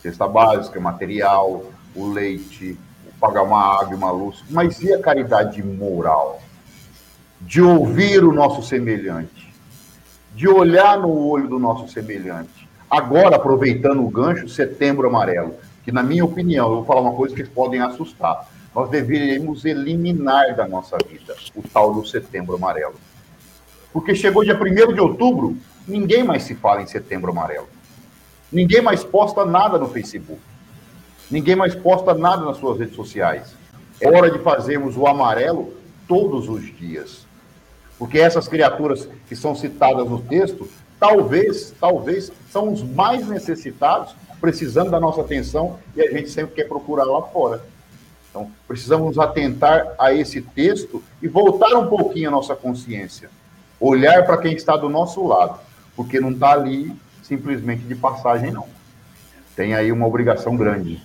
Cesta 0.00 0.26
básica, 0.26 0.80
material, 0.80 1.66
o 1.94 2.08
leite, 2.10 2.74
pagar 3.20 3.42
uma 3.42 3.82
água 3.82 3.94
uma 3.94 4.10
luz. 4.10 4.42
Mas 4.48 4.80
e 4.80 4.94
a 4.94 4.98
caridade 4.98 5.62
moral? 5.62 6.40
De 7.38 7.60
ouvir 7.60 8.24
o 8.24 8.32
nosso 8.32 8.62
semelhante, 8.62 9.52
de 10.34 10.48
olhar 10.48 10.98
no 10.98 11.28
olho 11.28 11.48
do 11.48 11.58
nosso 11.58 11.86
semelhante. 11.92 12.66
Agora, 12.90 13.36
aproveitando 13.36 14.02
o 14.02 14.08
gancho, 14.08 14.48
setembro 14.48 15.06
amarelo, 15.06 15.54
que 15.84 15.92
na 15.92 16.02
minha 16.02 16.24
opinião, 16.24 16.70
eu 16.70 16.76
vou 16.76 16.84
falar 16.86 17.02
uma 17.02 17.12
coisa 17.12 17.34
que 17.34 17.44
podem 17.44 17.82
assustar. 17.82 18.48
Nós 18.74 18.88
deveríamos 18.88 19.66
eliminar 19.66 20.56
da 20.56 20.66
nossa 20.66 20.96
vida 21.06 21.36
o 21.54 21.62
tal 21.62 21.92
do 21.92 22.06
setembro 22.06 22.56
amarelo. 22.56 22.94
Porque 23.92 24.14
chegou 24.14 24.44
dia 24.44 24.58
1 24.58 24.94
de 24.94 25.00
outubro, 25.00 25.58
ninguém 25.88 26.22
mais 26.22 26.44
se 26.44 26.54
fala 26.54 26.82
em 26.82 26.86
setembro 26.86 27.32
amarelo. 27.32 27.68
Ninguém 28.52 28.80
mais 28.80 29.02
posta 29.02 29.44
nada 29.44 29.78
no 29.78 29.88
Facebook. 29.88 30.40
Ninguém 31.30 31.56
mais 31.56 31.74
posta 31.74 32.14
nada 32.14 32.44
nas 32.44 32.56
suas 32.56 32.78
redes 32.78 32.94
sociais. 32.94 33.54
É 34.00 34.08
hora 34.08 34.30
de 34.30 34.38
fazermos 34.38 34.96
o 34.96 35.06
amarelo 35.06 35.74
todos 36.06 36.48
os 36.48 36.64
dias. 36.76 37.26
Porque 37.98 38.18
essas 38.18 38.46
criaturas 38.46 39.08
que 39.28 39.34
são 39.34 39.54
citadas 39.54 40.08
no 40.08 40.20
texto, 40.20 40.68
talvez, 40.98 41.74
talvez, 41.78 42.32
são 42.50 42.72
os 42.72 42.82
mais 42.82 43.26
necessitados, 43.26 44.14
precisando 44.40 44.90
da 44.90 45.00
nossa 45.00 45.20
atenção, 45.20 45.78
e 45.96 46.00
a 46.00 46.10
gente 46.10 46.30
sempre 46.30 46.54
quer 46.54 46.68
procurar 46.68 47.04
lá 47.04 47.22
fora. 47.22 47.62
Então, 48.30 48.50
precisamos 48.66 49.08
nos 49.08 49.18
atentar 49.18 49.94
a 49.98 50.12
esse 50.12 50.40
texto 50.40 51.02
e 51.20 51.26
voltar 51.26 51.76
um 51.76 51.88
pouquinho 51.88 52.28
a 52.28 52.32
nossa 52.32 52.54
consciência. 52.54 53.30
Olhar 53.80 54.24
para 54.24 54.38
quem 54.38 54.54
está 54.54 54.76
do 54.76 54.88
nosso 54.88 55.26
lado, 55.26 55.58
porque 55.98 56.20
não 56.20 56.30
está 56.30 56.52
ali 56.52 56.96
simplesmente 57.24 57.82
de 57.82 57.96
passagem, 57.96 58.52
não. 58.52 58.68
Tem 59.56 59.74
aí 59.74 59.90
uma 59.90 60.06
obrigação 60.06 60.56
grande. 60.56 61.02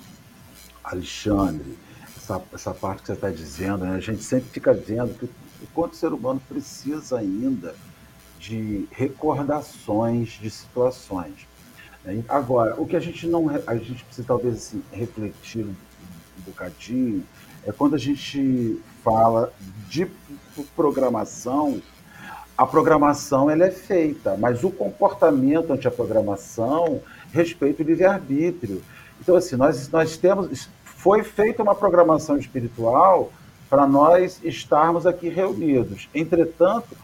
Alexandre, 0.84 1.76
essa, 2.16 2.40
essa 2.54 2.74
parte 2.76 3.02
que 3.02 3.08
você 3.08 3.14
está 3.14 3.32
dizendo, 3.32 3.86
né? 3.86 3.96
a 3.96 4.00
gente 4.00 4.24
sempre 4.24 4.52
fica 4.52 4.72
vendo 4.72 5.18
que 5.18 5.28
enquanto 5.64 5.94
o 5.94 5.96
ser 5.96 6.14
humano 6.14 6.40
precisa 6.48 7.18
ainda 7.18 7.74
de 8.38 8.88
recordações 8.92 10.38
de 10.40 10.52
situações. 10.52 11.48
Né? 12.06 12.24
Agora, 12.30 12.80
o 12.80 12.86
que 12.86 12.96
a 12.96 13.00
gente 13.00 13.26
não 13.26 13.50
a 13.66 13.76
gente 13.76 14.04
precisa 14.06 14.28
talvez 14.28 14.58
assim, 14.58 14.84
refletir 14.92 15.66
um, 15.66 15.74
bocadinho 16.46 17.24
é 17.66 17.72
quando 17.72 17.96
a 17.96 17.98
gente 17.98 18.80
fala 19.04 19.52
de 19.90 20.06
programação, 20.76 21.82
a 22.58 22.66
programação 22.66 23.50
ela 23.50 23.66
é 23.66 23.72
feita, 23.72 24.38
mas 24.38 24.64
o 24.64 24.70
comportamento 24.70 25.74
ante 25.74 25.88
a 25.88 25.92
programação 25.92 27.02
respeita 27.32 27.82
o 27.82 27.86
livre-arbítrio. 27.86 28.82
Então, 29.20 29.36
assim, 29.36 29.56
nós, 29.56 29.90
nós 29.90 30.18
temos. 30.18 30.70
Foi 30.84 31.24
feita 31.24 31.62
uma 31.62 31.76
programação 31.76 32.38
espiritual 32.38 33.32
para 33.70 33.86
nós 33.86 34.40
estarmos 34.44 35.06
aqui 35.06 35.28
reunidos. 35.28 36.08
Entretanto, 36.14 36.96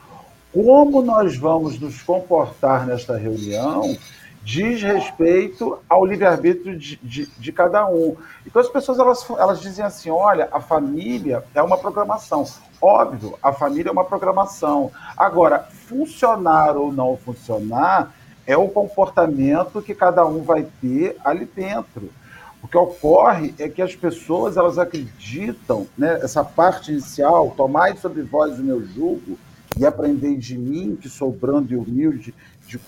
como 0.54 1.02
nós 1.02 1.36
vamos 1.36 1.80
nos 1.80 2.02
comportar 2.02 2.86
nesta 2.86 3.18
reunião 3.18 3.98
diz 4.44 4.82
respeito 4.82 5.80
ao 5.88 6.06
livre-arbítrio 6.06 6.78
de, 6.78 6.98
de, 6.98 7.26
de, 7.26 7.52
cada 7.52 7.86
um. 7.88 8.16
Então 8.46 8.62
as 8.62 8.70
pessoas 8.70 9.00
elas, 9.00 9.30
elas 9.32 9.62
dizem 9.62 9.84
assim: 9.84 10.10
olha, 10.10 10.48
a 10.52 10.60
família 10.60 11.44
é 11.54 11.62
uma 11.62 11.78
programação. 11.78 12.46
Óbvio, 12.82 13.38
a 13.44 13.52
família 13.52 13.90
é 13.90 13.92
uma 13.92 14.06
programação. 14.06 14.92
Agora, 15.18 15.60
funcionar 15.60 16.78
ou 16.78 16.92
não 16.92 17.18
funcionar 17.18 18.14
é 18.48 18.58
o 18.58 18.70
comportamento 18.70 19.82
que 19.82 19.94
cada 19.94 20.26
um 20.26 20.42
vai 20.42 20.66
ter 20.82 21.18
ali 21.24 21.46
dentro. 21.46 22.10
O 22.62 22.68
que 22.68 22.78
ocorre 22.78 23.54
é 23.58 23.70
que 23.70 23.82
as 23.82 23.96
pessoas 23.96 24.58
elas 24.58 24.78
acreditam, 24.78 25.88
né, 25.98 26.20
essa 26.22 26.44
parte 26.44 26.92
inicial, 26.92 27.54
tomai 27.56 27.96
sobre 27.96 28.22
vós 28.22 28.60
o 28.60 28.64
meu 28.64 28.86
jugo 28.86 29.38
e 29.78 29.86
aprendei 29.86 30.36
de 30.36 30.58
mim, 30.58 30.98
que 31.00 31.08
sou 31.08 31.32
brando 31.32 31.72
e 31.72 31.78
humilde 31.78 32.34
de 32.70 32.80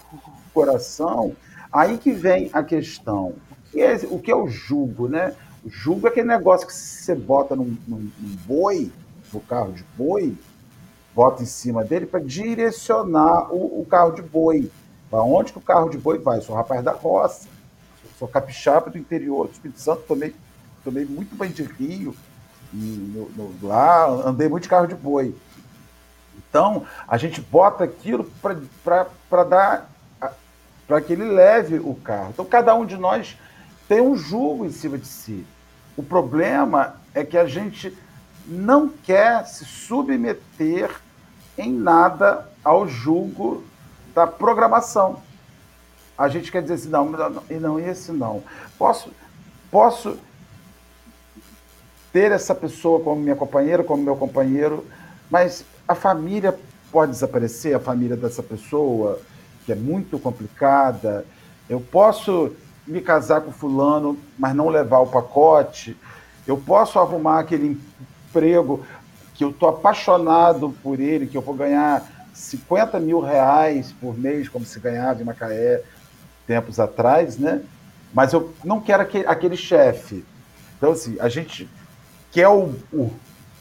coração, 0.54 1.36
aí 1.72 1.98
que 1.98 2.12
vem 2.12 2.50
a 2.54 2.64
questão. 2.64 3.34
O 3.52 3.72
que 3.72 3.82
é, 3.82 3.96
o, 4.10 4.20
que 4.20 4.32
é 4.32 4.36
o 4.36 4.48
jugo, 4.48 5.08
né? 5.08 5.34
O 5.64 5.70
jugo 5.70 6.08
é 6.08 6.10
aquele 6.10 6.28
negócio 6.28 6.68
que 6.68 6.74
você 6.74 7.16
bota 7.16 7.56
num, 7.56 7.76
num, 7.88 8.12
num 8.20 8.36
boi, 8.46 8.92
no 9.34 9.40
carro 9.40 9.72
de 9.72 9.84
boi, 9.98 10.36
bota 11.16 11.42
em 11.42 11.46
cima 11.46 11.84
dele 11.84 12.06
para 12.06 12.20
direcionar 12.20 13.54
o, 13.54 13.82
o, 13.82 13.86
carro 13.86 14.12
de 14.12 14.22
boi. 14.22 14.72
Para 15.10 15.24
onde 15.24 15.52
que 15.52 15.58
o 15.58 15.62
carro 15.62 15.90
de 15.90 15.98
boi 15.98 16.18
vai? 16.20 16.38
Eu 16.38 16.42
sou 16.42 16.56
rapaz 16.56 16.84
da 16.84 16.92
roça, 16.92 17.48
sou 18.18 18.28
capixaba 18.28 18.90
do 18.90 18.98
interior 18.98 19.48
do 19.48 19.54
Espírito 19.54 19.80
Santo, 19.80 20.04
tomei, 20.08 20.34
tomei 20.84 21.06
muito 21.06 21.36
banho 21.36 21.52
de 21.52 21.64
rio, 21.64 22.16
e 22.74 22.78
no, 22.78 23.30
no, 23.30 23.68
lá 23.68 24.08
andei 24.26 24.48
muito 24.48 24.64
de 24.64 24.70
carro 24.70 24.88
de 24.88 24.96
boi. 24.96 25.36
Então, 26.52 26.86
a 27.08 27.16
gente 27.16 27.40
bota 27.40 27.86
aquilo 27.86 28.30
para 28.84 29.44
dar 29.46 29.90
para 30.86 31.00
que 31.00 31.14
ele 31.14 31.24
leve 31.24 31.80
o 31.80 31.96
carro. 31.96 32.32
Então, 32.34 32.44
cada 32.44 32.76
um 32.76 32.86
de 32.86 32.98
nós 32.98 33.38
tem 33.88 34.02
um 34.02 34.18
julgo 34.18 34.66
em 34.66 34.72
cima 34.72 34.98
de 34.98 35.08
si. 35.08 35.46
O 35.96 36.04
problema 36.04 36.98
é 37.16 37.24
que 37.24 37.38
a 37.38 37.46
gente 37.46 37.98
não 38.46 38.90
quer 38.90 39.46
se 39.46 39.64
submeter 39.64 40.94
em 41.58 41.72
nada 41.72 42.50
ao 42.62 42.86
julgo 42.90 43.64
da 44.14 44.28
programação. 44.28 45.22
A 46.18 46.28
gente 46.28 46.52
quer 46.52 46.62
dizer 46.62 46.74
assim, 46.74 46.90
não, 46.90 47.10
não, 47.10 47.44
não 47.50 47.80
esse 47.80 48.12
não. 48.12 48.44
Posso, 48.78 49.14
posso 49.72 50.18
ter 52.12 52.34
essa 52.34 52.54
pessoa 52.54 53.00
como 53.00 53.22
minha 53.22 53.36
companheira, 53.38 53.82
como 53.82 54.04
meu 54.04 54.18
companheiro, 54.18 54.86
mas 55.30 55.64
a 55.92 55.96
família 55.96 56.58
pode 56.92 57.12
desaparecer, 57.12 57.76
a 57.76 57.80
família 57.80 58.16
dessa 58.16 58.42
pessoa, 58.42 59.20
que 59.66 59.72
é 59.72 59.76
muito 59.76 60.18
complicada. 60.18 61.26
Eu 61.70 61.80
posso 61.80 62.54
me 62.88 63.02
casar 63.02 63.42
com 63.42 63.52
fulano, 63.52 64.18
mas 64.38 64.56
não 64.56 64.70
levar 64.70 65.00
o 65.00 65.08
pacote. 65.08 65.98
Eu 66.48 66.58
posso 66.58 67.00
arrumar 67.00 67.40
aquele 67.40 67.80
emprego 68.30 68.86
que 69.36 69.44
eu 69.44 69.50
estou 69.50 69.70
apaixonado 69.70 70.76
por 70.82 71.00
ele, 71.00 71.28
que 71.28 71.38
eu 71.38 71.42
vou 71.42 71.54
ganhar 71.54 72.06
50 72.34 73.00
mil 73.00 73.20
reais 73.20 73.94
por 74.00 74.18
mês, 74.18 74.50
como 74.50 74.66
se 74.66 74.80
ganhava 74.80 75.22
em 75.22 75.26
Macaé 75.26 75.84
tempos 76.48 76.80
atrás, 76.80 77.38
né? 77.38 77.62
Mas 78.14 78.34
eu 78.34 78.54
não 78.64 78.82
quero 78.82 79.04
aquele, 79.04 79.26
aquele 79.26 79.58
chefe. 79.58 80.26
Então, 80.78 80.92
assim, 80.92 81.18
a 81.20 81.30
gente 81.30 81.70
quer 82.32 82.48
o, 82.48 82.74
o, 82.92 83.12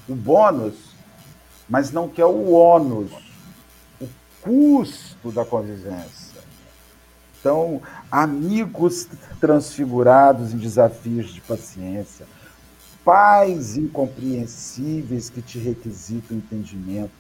o 0.09 0.15
bônus, 0.15 0.90
mas 1.71 1.93
não 1.93 2.09
quer 2.09 2.27
o 2.27 2.51
ônus, 2.51 3.13
o 4.01 4.09
custo 4.43 5.31
da 5.31 5.45
convivência. 5.45 6.41
Então, 7.39 7.81
amigos 8.11 9.09
transfigurados 9.41 10.53
em 10.53 10.59
desafios 10.59 11.33
de 11.33 11.41
paciência, 11.41 12.27
pais 13.05 13.77
incompreensíveis 13.77 15.31
que 15.31 15.41
te 15.41 15.59
requisitam 15.59 16.37
entendimentos, 16.37 17.17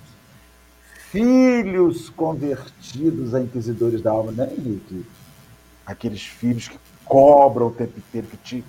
filhos 1.10 2.10
convertidos 2.10 3.34
a 3.34 3.40
inquisidores 3.40 4.02
da 4.02 4.10
alma, 4.10 4.32
né, 4.32 4.52
Henrique? 4.52 5.06
Aqueles 5.86 6.22
filhos 6.22 6.68
que 6.68 6.78
cobram 7.04 7.68
o 7.68 7.72
tempo 7.72 7.98
inteiro, 7.98 8.26
que 8.26 8.36
te 8.36 8.64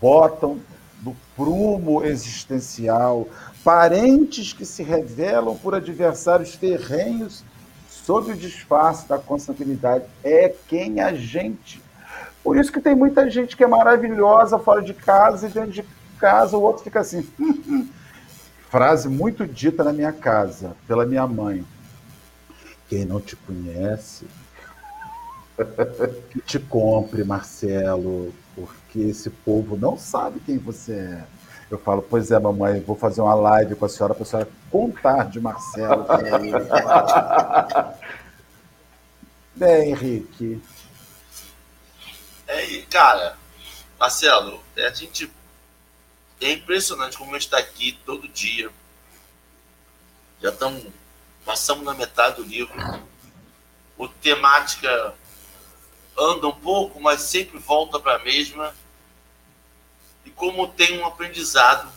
botam 0.00 0.60
do 1.00 1.16
prumo 1.34 2.04
existencial, 2.04 3.28
parentes 3.64 4.52
que 4.52 4.64
se 4.64 4.82
revelam 4.82 5.56
por 5.56 5.74
adversários 5.74 6.54
ferrenhos 6.54 7.44
sob 7.88 8.32
o 8.32 8.36
disfarce 8.36 9.08
da 9.08 9.18
consanguinidade. 9.18 10.04
É 10.22 10.54
quem 10.68 11.00
a 11.00 11.14
gente. 11.14 11.82
Por 12.42 12.56
isso 12.56 12.72
que 12.72 12.80
tem 12.80 12.94
muita 12.94 13.28
gente 13.30 13.56
que 13.56 13.64
é 13.64 13.66
maravilhosa 13.66 14.58
fora 14.58 14.82
de 14.82 14.94
casa 14.94 15.46
e 15.46 15.50
dentro 15.50 15.72
de 15.72 15.84
casa 16.18 16.56
o 16.56 16.62
outro 16.62 16.82
fica 16.82 17.00
assim. 17.00 17.28
Frase 18.70 19.08
muito 19.08 19.46
dita 19.46 19.82
na 19.82 19.92
minha 19.92 20.12
casa, 20.12 20.76
pela 20.86 21.04
minha 21.04 21.26
mãe. 21.26 21.64
Quem 22.88 23.04
não 23.04 23.20
te 23.20 23.36
conhece, 23.36 24.26
que 26.30 26.40
te 26.40 26.58
compre, 26.58 27.22
Marcelo, 27.22 28.32
porque 28.66 28.98
esse 29.00 29.30
povo 29.30 29.76
não 29.76 29.96
sabe 29.96 30.40
quem 30.40 30.58
você 30.58 30.92
é. 30.92 31.24
Eu 31.70 31.78
falo, 31.78 32.02
pois 32.02 32.30
é, 32.32 32.38
mamãe, 32.38 32.80
vou 32.80 32.96
fazer 32.96 33.20
uma 33.20 33.34
live 33.34 33.76
com 33.76 33.84
a 33.84 33.88
senhora 33.88 34.12
para 34.12 34.24
a 34.24 34.26
senhora 34.26 34.48
contar 34.70 35.30
de 35.30 35.40
Marcelo. 35.40 36.04
Bem, 39.54 39.90
Henrique. 39.90 40.60
É, 42.48 42.82
cara, 42.90 43.36
Marcelo, 43.98 44.60
a 44.76 44.90
gente 44.90 45.30
é 46.40 46.52
impressionante 46.52 47.16
como 47.16 47.30
a 47.30 47.34
gente 47.34 47.42
está 47.42 47.58
aqui 47.58 47.98
todo 48.04 48.26
dia. 48.26 48.70
Já 50.42 50.48
estamos, 50.48 50.84
passamos 51.44 51.84
na 51.84 51.94
metade 51.94 52.36
do 52.36 52.42
livro. 52.42 52.74
O 53.96 54.08
temática 54.08 55.14
anda 56.20 56.46
um 56.48 56.52
pouco, 56.52 57.00
mas 57.00 57.22
sempre 57.22 57.58
volta 57.58 57.98
para 57.98 58.16
a 58.16 58.18
mesma. 58.18 58.74
E 60.24 60.30
como 60.30 60.68
tem 60.68 60.98
um 60.98 61.06
aprendizado 61.06 61.90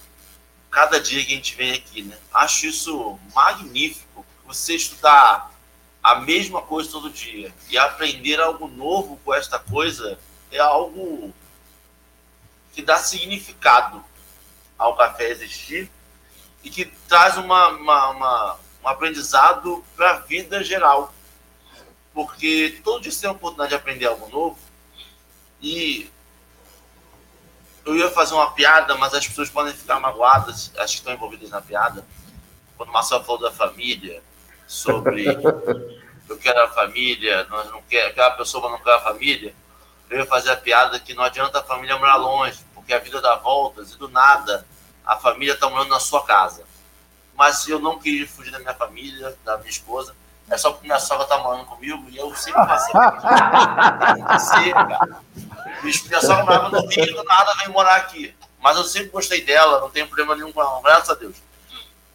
cada 0.72 1.00
dia 1.00 1.24
que 1.24 1.34
a 1.34 1.36
gente 1.36 1.56
vem 1.56 1.74
aqui, 1.74 2.02
né? 2.04 2.18
Acho 2.34 2.68
isso 2.68 3.20
magnífico. 3.34 4.26
Você 4.46 4.76
estudar 4.76 5.52
a 6.02 6.16
mesma 6.16 6.62
coisa 6.62 6.92
todo 6.92 7.10
dia 7.10 7.54
e 7.70 7.78
aprender 7.78 8.40
algo 8.40 8.68
novo 8.68 9.20
com 9.24 9.34
esta 9.34 9.60
coisa 9.60 10.18
é 10.52 10.60
algo 10.60 11.34
que 12.74 12.82
dá 12.82 12.98
significado 12.98 14.04
ao 14.78 14.96
café 14.96 15.30
existir 15.30 15.90
e 16.64 16.70
que 16.70 16.86
traz 16.86 17.38
uma, 17.38 17.70
uma, 17.70 18.10
uma 18.10 18.60
um 18.84 18.88
aprendizado 18.88 19.84
para 19.96 20.12
a 20.12 20.20
vida 20.20 20.64
geral. 20.64 21.14
Porque 22.14 22.80
todo 22.84 23.02
dia 23.02 23.12
você 23.12 23.22
tem 23.22 23.30
a 23.30 23.34
oportunidade 23.34 23.70
de 23.70 23.76
aprender 23.76 24.06
algo 24.06 24.30
novo 24.30 24.58
e 25.62 26.10
eu 27.86 27.96
ia 27.96 28.10
fazer 28.10 28.34
uma 28.34 28.52
piada, 28.52 28.96
mas 28.96 29.14
as 29.14 29.28
pessoas 29.28 29.50
podem 29.50 29.74
ficar 29.74 30.00
magoadas, 30.00 30.72
as 30.78 30.92
que 30.92 30.98
estão 30.98 31.14
envolvidas 31.14 31.50
na 31.50 31.62
piada. 31.62 32.06
Quando 32.78 32.90
o 32.90 32.94
Marcelo 32.94 33.24
falou 33.24 33.42
da 33.42 33.52
família, 33.52 34.22
sobre 34.68 35.26
eu 36.30 36.38
quero 36.38 36.62
a 36.64 36.70
família, 36.70 37.46
nós 37.50 37.70
não 37.72 37.82
quer, 37.84 38.08
aquela 38.08 38.32
pessoa 38.32 38.70
não 38.70 38.80
quer 38.80 38.96
a 38.96 39.02
família, 39.02 39.54
eu 40.10 40.20
ia 40.20 40.26
fazer 40.26 40.52
a 40.52 40.58
piada 40.58 41.00
que 41.00 41.14
não 41.14 41.24
adianta 41.24 41.60
a 41.60 41.64
família 41.64 41.98
morar 41.98 42.16
longe, 42.16 42.60
porque 42.74 42.94
a 42.94 43.00
vida 43.00 43.20
dá 43.20 43.36
voltas 43.36 43.94
e 43.94 43.98
do 43.98 44.08
nada 44.08 44.66
a 45.06 45.18
família 45.18 45.54
está 45.54 45.70
morando 45.70 45.90
na 45.90 46.00
sua 46.00 46.24
casa. 46.24 46.64
Mas 47.36 47.68
eu 47.68 47.80
não 47.80 48.00
queria 48.00 48.28
fugir 48.28 48.52
da 48.52 48.60
minha 48.60 48.74
família, 48.74 49.36
da 49.44 49.58
minha 49.58 49.70
esposa, 49.70 50.16
é 50.50 50.58
só 50.58 50.72
porque 50.72 50.88
minha 50.88 51.00
sogra 51.00 51.24
está 51.24 51.38
morando 51.38 51.66
comigo 51.66 52.06
e 52.10 52.18
eu 52.18 52.36
sempre 52.36 52.66
passei 52.66 52.94
cara. 54.74 55.22
Minha 55.84 56.22
sogra 56.22 56.44
morava 56.44 56.70
no 56.70 56.88
Rio, 56.88 57.16
do 57.16 57.24
nada 57.24 57.56
veio 57.56 57.72
morar 57.72 57.96
aqui. 57.96 58.36
Mas 58.60 58.78
eu 58.78 58.84
sempre 58.84 59.10
gostei 59.10 59.44
dela, 59.44 59.80
não 59.82 59.90
tenho 59.90 60.08
problema 60.08 60.36
nenhum 60.36 60.52
com 60.52 60.62
ela, 60.62 60.82
graças 60.82 61.10
a 61.10 61.16
Deus. 61.16 61.36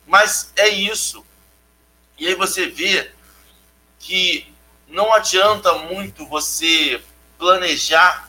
Mas 0.07 0.53
é 0.57 0.69
isso. 0.69 1.25
E 2.19 2.27
aí 2.27 2.35
você 2.35 2.67
vê 2.67 3.11
que 3.99 4.53
não 4.89 5.13
adianta 5.13 5.75
muito 5.75 6.27
você 6.27 7.03
planejar 7.39 8.29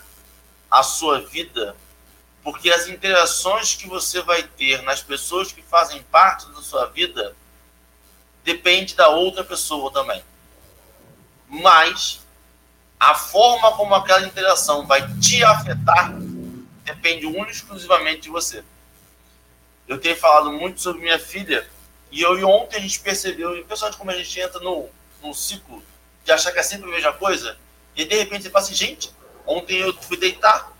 a 0.69 0.83
sua 0.83 1.21
vida, 1.21 1.75
porque 2.43 2.69
as 2.69 2.88
interações 2.88 3.75
que 3.75 3.88
você 3.88 4.21
vai 4.21 4.43
ter 4.43 4.81
nas 4.83 5.01
pessoas 5.01 5.51
que 5.51 5.62
fazem 5.62 6.03
parte 6.03 6.47
da 6.51 6.62
sua 6.62 6.85
vida 6.88 7.35
depende 8.43 8.95
da 8.95 9.10
outra 9.10 9.43
pessoa 9.43 9.91
também. 9.91 10.23
Mas 11.47 12.21
a 12.99 13.15
forma 13.15 13.71
como 13.75 13.95
aquela 13.95 14.25
interação 14.25 14.86
vai 14.86 15.08
te 15.19 15.43
afetar 15.43 16.13
depende 16.84 17.25
única 17.25 17.52
e 17.52 17.54
exclusivamente 17.54 18.21
de 18.21 18.30
você. 18.30 18.63
Eu 19.88 19.99
tenho 19.99 20.15
falado 20.15 20.52
muito 20.52 20.82
sobre 20.82 21.02
minha 21.02 21.19
filha 21.19 21.67
e 22.12 22.21
eu 22.21 22.38
e 22.38 22.43
ontem 22.43 22.78
a 22.78 22.80
gente 22.80 22.99
percebeu, 22.99 23.58
impressionante 23.58 23.97
como 23.97 24.12
a 24.12 24.15
gente 24.15 24.39
entra 24.39 24.60
no, 24.60 24.89
ciclo 25.34 25.84
de 26.23 26.32
achar 26.32 26.52
que 26.52 26.60
é 26.60 26.63
sempre 26.63 26.89
a 26.89 26.93
mesma 26.93 27.13
coisa, 27.13 27.58
e 27.95 28.06
de 28.06 28.15
repente 28.15 28.43
você 28.43 28.49
fala 28.49 28.65
assim, 28.65 28.73
gente, 28.73 29.12
ontem 29.45 29.78
eu 29.78 29.93
fui 30.02 30.17
deitar, 30.17 30.71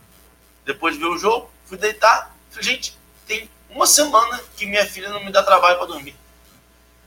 depois 0.66 0.96
de 0.96 1.00
ver 1.00 1.08
o 1.08 1.18
jogo, 1.18 1.52
fui 1.66 1.78
deitar, 1.78 2.36
falei, 2.50 2.64
gente, 2.64 2.98
tem 3.28 3.50
uma 3.70 3.86
semana 3.86 4.42
que 4.56 4.66
minha 4.66 4.86
filha 4.86 5.10
não 5.10 5.24
me 5.24 5.32
dá 5.32 5.44
trabalho 5.44 5.78
para 5.78 5.88
dormir. 5.88 6.16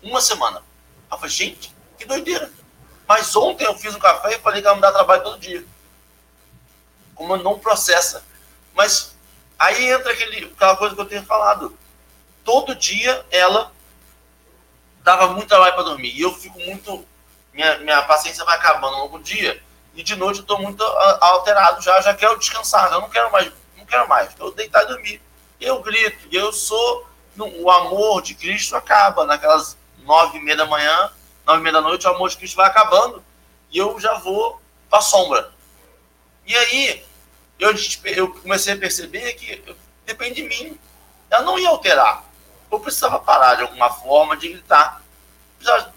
Uma 0.02 0.20
semana. 0.20 0.62
Eu 1.10 1.16
falei, 1.16 1.30
gente, 1.30 1.74
que 1.96 2.04
doideira. 2.04 2.50
Mas 3.06 3.34
ontem 3.36 3.64
eu 3.64 3.74
fiz 3.76 3.94
um 3.94 3.98
café 3.98 4.34
e 4.34 4.40
falei 4.40 4.60
que 4.60 4.66
ela 4.66 4.76
me 4.76 4.82
dá 4.82 4.90
trabalho 4.90 5.22
todo 5.22 5.38
dia. 5.38 5.64
Como 7.14 7.36
não 7.36 7.58
processa. 7.58 8.24
Mas 8.74 9.14
aí 9.58 9.90
entra 9.90 10.12
aquele, 10.12 10.46
aquela 10.46 10.76
coisa 10.76 10.94
que 10.94 11.00
eu 11.00 11.06
tenho 11.06 11.24
falado. 11.24 11.76
Todo 12.44 12.74
dia 12.74 13.24
ela 13.30 13.70
dava 15.02 15.28
muito 15.28 15.48
trabalho 15.48 15.74
para 15.74 15.84
dormir. 15.84 16.12
E 16.16 16.22
eu 16.22 16.34
fico 16.34 16.58
muito. 16.60 17.06
Minha, 17.52 17.78
minha 17.78 18.02
paciência 18.02 18.44
vai 18.44 18.56
acabando 18.56 18.96
no 18.96 19.02
longo 19.02 19.18
do 19.18 19.24
dia. 19.24 19.62
E 19.94 20.02
de 20.02 20.16
noite 20.16 20.38
eu 20.38 20.42
estou 20.42 20.58
muito 20.58 20.82
alterado 21.20 21.82
já, 21.82 22.00
já 22.00 22.14
quero 22.14 22.38
descansar. 22.38 22.90
Eu 22.90 23.02
não 23.02 23.10
quero 23.10 23.30
mais, 23.30 23.52
não 23.76 23.84
quero 23.84 24.08
mais. 24.08 24.30
Eu 24.38 24.50
deitar 24.52 24.84
e 24.84 24.86
dormir. 24.86 25.22
Eu 25.60 25.80
grito. 25.80 26.28
Eu 26.32 26.52
sou. 26.52 27.06
O 27.36 27.70
amor 27.70 28.20
de 28.20 28.34
Cristo 28.34 28.76
acaba 28.76 29.24
naquelas 29.24 29.76
nove 30.04 30.38
e 30.38 30.40
meia 30.40 30.56
da 30.56 30.66
manhã, 30.66 31.10
nove 31.46 31.60
e 31.60 31.62
meia 31.62 31.74
da 31.74 31.80
noite, 31.80 32.06
o 32.06 32.10
amor 32.10 32.30
de 32.30 32.36
Cristo 32.36 32.56
vai 32.56 32.66
acabando. 32.66 33.24
E 33.70 33.78
eu 33.78 33.98
já 33.98 34.14
vou 34.14 34.60
para 34.88 34.98
a 34.98 35.02
sombra. 35.02 35.52
E 36.46 36.54
aí, 36.54 37.04
eu, 37.58 37.74
eu 38.04 38.32
comecei 38.34 38.74
a 38.74 38.78
perceber 38.78 39.32
que 39.34 39.62
depende 40.04 40.42
de 40.42 40.42
mim. 40.42 40.78
Eu 41.30 41.42
não 41.42 41.58
ia 41.58 41.68
alterar. 41.68 42.24
Eu 42.70 42.80
precisava 42.80 43.18
parar 43.18 43.54
de 43.54 43.62
alguma 43.62 43.90
forma 43.90 44.36
de 44.36 44.48
gritar. 44.48 45.02
Precisava 45.56 45.92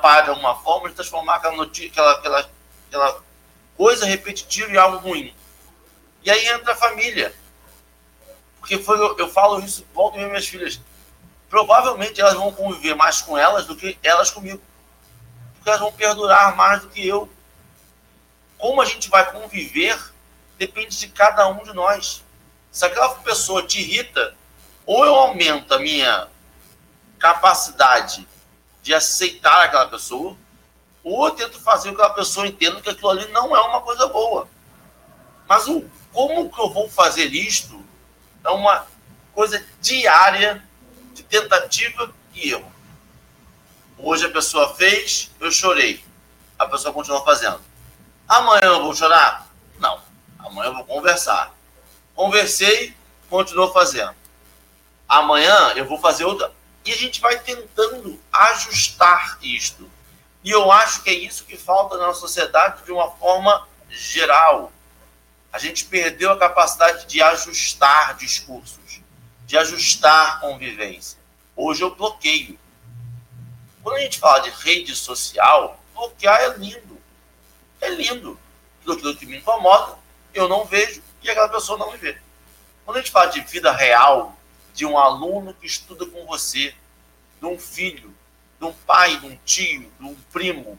parar 0.00 0.22
de 0.22 0.30
alguma 0.30 0.56
forma 0.56 0.88
de 0.88 0.94
transformar 0.94 1.36
aquela, 1.36 1.56
notícia, 1.56 1.90
aquela, 1.90 2.12
aquela, 2.12 2.50
aquela 2.88 3.22
coisa 3.76 4.04
repetitiva 4.04 4.70
em 4.70 4.76
algo 4.76 4.98
ruim. 4.98 5.34
E 6.22 6.30
aí 6.30 6.46
entra 6.48 6.72
a 6.72 6.76
família. 6.76 7.34
Porque 8.58 8.78
foi, 8.78 8.98
eu, 8.98 9.16
eu 9.18 9.28
falo 9.28 9.60
isso, 9.60 9.86
volto 9.94 10.14
ver 10.14 10.26
minhas 10.26 10.46
filhas. 10.46 10.80
Provavelmente 11.54 12.20
elas 12.20 12.34
vão 12.34 12.50
conviver 12.50 12.96
mais 12.96 13.22
com 13.22 13.38
elas 13.38 13.64
do 13.64 13.76
que 13.76 13.96
elas 14.02 14.28
comigo. 14.28 14.60
Porque 15.54 15.68
elas 15.70 15.80
vão 15.80 15.92
perdurar 15.92 16.56
mais 16.56 16.82
do 16.82 16.88
que 16.88 17.06
eu. 17.06 17.32
Como 18.58 18.82
a 18.82 18.84
gente 18.84 19.08
vai 19.08 19.30
conviver 19.30 19.96
depende 20.58 20.98
de 20.98 21.06
cada 21.06 21.46
um 21.46 21.62
de 21.62 21.72
nós. 21.72 22.24
Se 22.72 22.84
aquela 22.84 23.10
pessoa 23.20 23.62
te 23.62 23.80
irrita, 23.80 24.34
ou 24.84 25.04
eu 25.04 25.14
aumento 25.14 25.72
a 25.72 25.78
minha 25.78 26.26
capacidade 27.20 28.26
de 28.82 28.92
aceitar 28.92 29.62
aquela 29.62 29.86
pessoa, 29.86 30.36
ou 31.04 31.28
eu 31.28 31.34
tento 31.36 31.60
fazer 31.60 31.90
com 31.90 31.94
que 31.94 32.02
aquela 32.02 32.16
pessoa 32.16 32.48
entenda 32.48 32.80
que 32.80 32.90
aquilo 32.90 33.10
ali 33.10 33.28
não 33.28 33.54
é 33.54 33.60
uma 33.60 33.80
coisa 33.80 34.08
boa. 34.08 34.48
Mas 35.46 35.68
o 35.68 35.88
como 36.12 36.50
que 36.50 36.60
eu 36.60 36.70
vou 36.70 36.90
fazer 36.90 37.26
isto 37.26 37.80
é 38.42 38.50
uma 38.50 38.84
coisa 39.32 39.64
diária 39.80 40.60
de 41.14 41.22
tentativa 41.22 42.12
e 42.34 42.50
erro. 42.50 42.70
Hoje 43.96 44.26
a 44.26 44.30
pessoa 44.30 44.74
fez, 44.74 45.30
eu 45.40 45.50
chorei. 45.50 46.04
A 46.58 46.66
pessoa 46.66 46.92
continua 46.92 47.24
fazendo. 47.24 47.60
Amanhã 48.28 48.64
eu 48.64 48.82
vou 48.82 48.94
chorar? 48.94 49.48
Não. 49.78 49.98
Amanhã 50.38 50.68
eu 50.68 50.74
vou 50.74 50.84
conversar. 50.84 51.54
Conversei, 52.14 52.94
continuou 53.30 53.72
fazendo 53.72 54.14
amanhã 55.08 55.72
eu 55.76 55.86
vou 55.86 55.98
fazer 55.98 56.24
outra. 56.24 56.52
E 56.84 56.92
a 56.92 56.96
gente 56.96 57.20
vai 57.20 57.38
tentando 57.38 58.20
ajustar 58.32 59.38
isto. 59.42 59.90
E 60.42 60.50
eu 60.50 60.70
acho 60.70 61.02
que 61.02 61.10
é 61.10 61.14
isso 61.14 61.44
que 61.44 61.56
falta 61.56 61.96
na 61.96 62.12
sociedade 62.12 62.84
de 62.84 62.92
uma 62.92 63.10
forma 63.12 63.66
geral. 63.88 64.70
A 65.52 65.58
gente 65.58 65.84
perdeu 65.86 66.32
a 66.32 66.38
capacidade 66.38 67.06
de 67.06 67.22
ajustar 67.22 68.14
discursos, 68.16 69.00
de 69.54 69.58
ajustar 69.58 70.40
convivência. 70.40 71.16
Hoje 71.54 71.80
eu 71.80 71.94
bloqueio. 71.94 72.58
Quando 73.84 73.98
a 73.98 74.00
gente 74.00 74.18
fala 74.18 74.40
de 74.40 74.50
rede 74.50 74.96
social, 74.96 75.80
bloquear 75.94 76.40
é 76.40 76.56
lindo. 76.56 76.98
É 77.80 77.88
lindo. 77.90 78.36
Tudo 78.84 78.94
aquilo 78.94 79.16
que 79.16 79.26
me 79.26 79.36
incomoda, 79.36 79.96
eu 80.34 80.48
não 80.48 80.64
vejo 80.64 81.00
e 81.22 81.30
aquela 81.30 81.48
pessoa 81.48 81.78
não 81.78 81.92
me 81.92 81.96
vê. 81.96 82.18
Quando 82.84 82.96
a 82.96 83.00
gente 83.00 83.12
fala 83.12 83.26
de 83.26 83.42
vida 83.42 83.70
real, 83.70 84.36
de 84.72 84.84
um 84.84 84.98
aluno 84.98 85.54
que 85.54 85.66
estuda 85.66 86.04
com 86.04 86.26
você, 86.26 86.74
de 87.38 87.46
um 87.46 87.56
filho, 87.56 88.12
de 88.58 88.66
um 88.66 88.72
pai, 88.72 89.18
de 89.18 89.26
um 89.26 89.38
tio, 89.44 89.88
de 90.00 90.04
um 90.04 90.16
primo 90.32 90.76